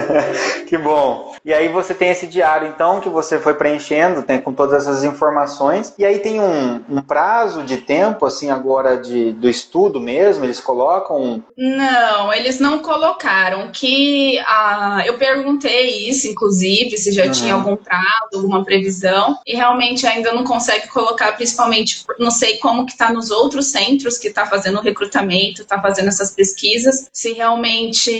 que 0.67 0.77
bom. 0.77 1.35
E 1.43 1.53
aí 1.53 1.67
você 1.67 1.93
tem 1.93 2.09
esse 2.09 2.27
diário, 2.27 2.67
então, 2.67 2.99
que 2.99 3.09
você 3.09 3.39
foi 3.39 3.53
preenchendo, 3.53 4.23
tem 4.23 4.39
com 4.39 4.53
todas 4.53 4.81
essas 4.81 5.03
informações. 5.03 5.93
E 5.97 6.05
aí 6.05 6.19
tem 6.19 6.39
um, 6.39 6.81
um 6.89 7.01
prazo 7.01 7.63
de 7.63 7.77
tempo, 7.77 8.25
assim, 8.25 8.49
agora 8.49 8.97
de, 8.97 9.31
do 9.33 9.49
estudo 9.49 9.99
mesmo? 9.99 10.45
Eles 10.45 10.59
colocam? 10.59 11.43
Não, 11.57 12.33
eles 12.33 12.59
não 12.59 12.79
colocaram. 12.79 13.69
Que 13.71 14.39
ah, 14.39 15.03
eu 15.05 15.17
perguntei 15.17 16.09
isso, 16.09 16.27
inclusive, 16.27 16.97
se 16.97 17.11
já 17.11 17.25
uhum. 17.25 17.31
tinha 17.31 17.53
algum 17.53 17.75
prazo, 17.75 18.35
alguma 18.35 18.63
previsão, 18.63 19.37
e 19.45 19.55
realmente 19.55 20.05
ainda 20.05 20.31
não 20.31 20.43
consegue 20.43 20.87
colocar, 20.87 21.31
principalmente 21.49 22.05
não 22.19 22.31
sei 22.31 22.57
como 22.57 22.85
que 22.85 22.91
está 22.91 23.11
nos 23.11 23.31
outros 23.31 23.67
centros 23.67 24.17
que 24.17 24.27
está 24.27 24.45
fazendo 24.45 24.77
o 24.77 24.81
recrutamento, 24.81 25.61
está 25.61 25.81
fazendo 25.81 26.07
essas 26.07 26.31
pesquisas, 26.31 27.09
se 27.11 27.33
realmente 27.33 28.11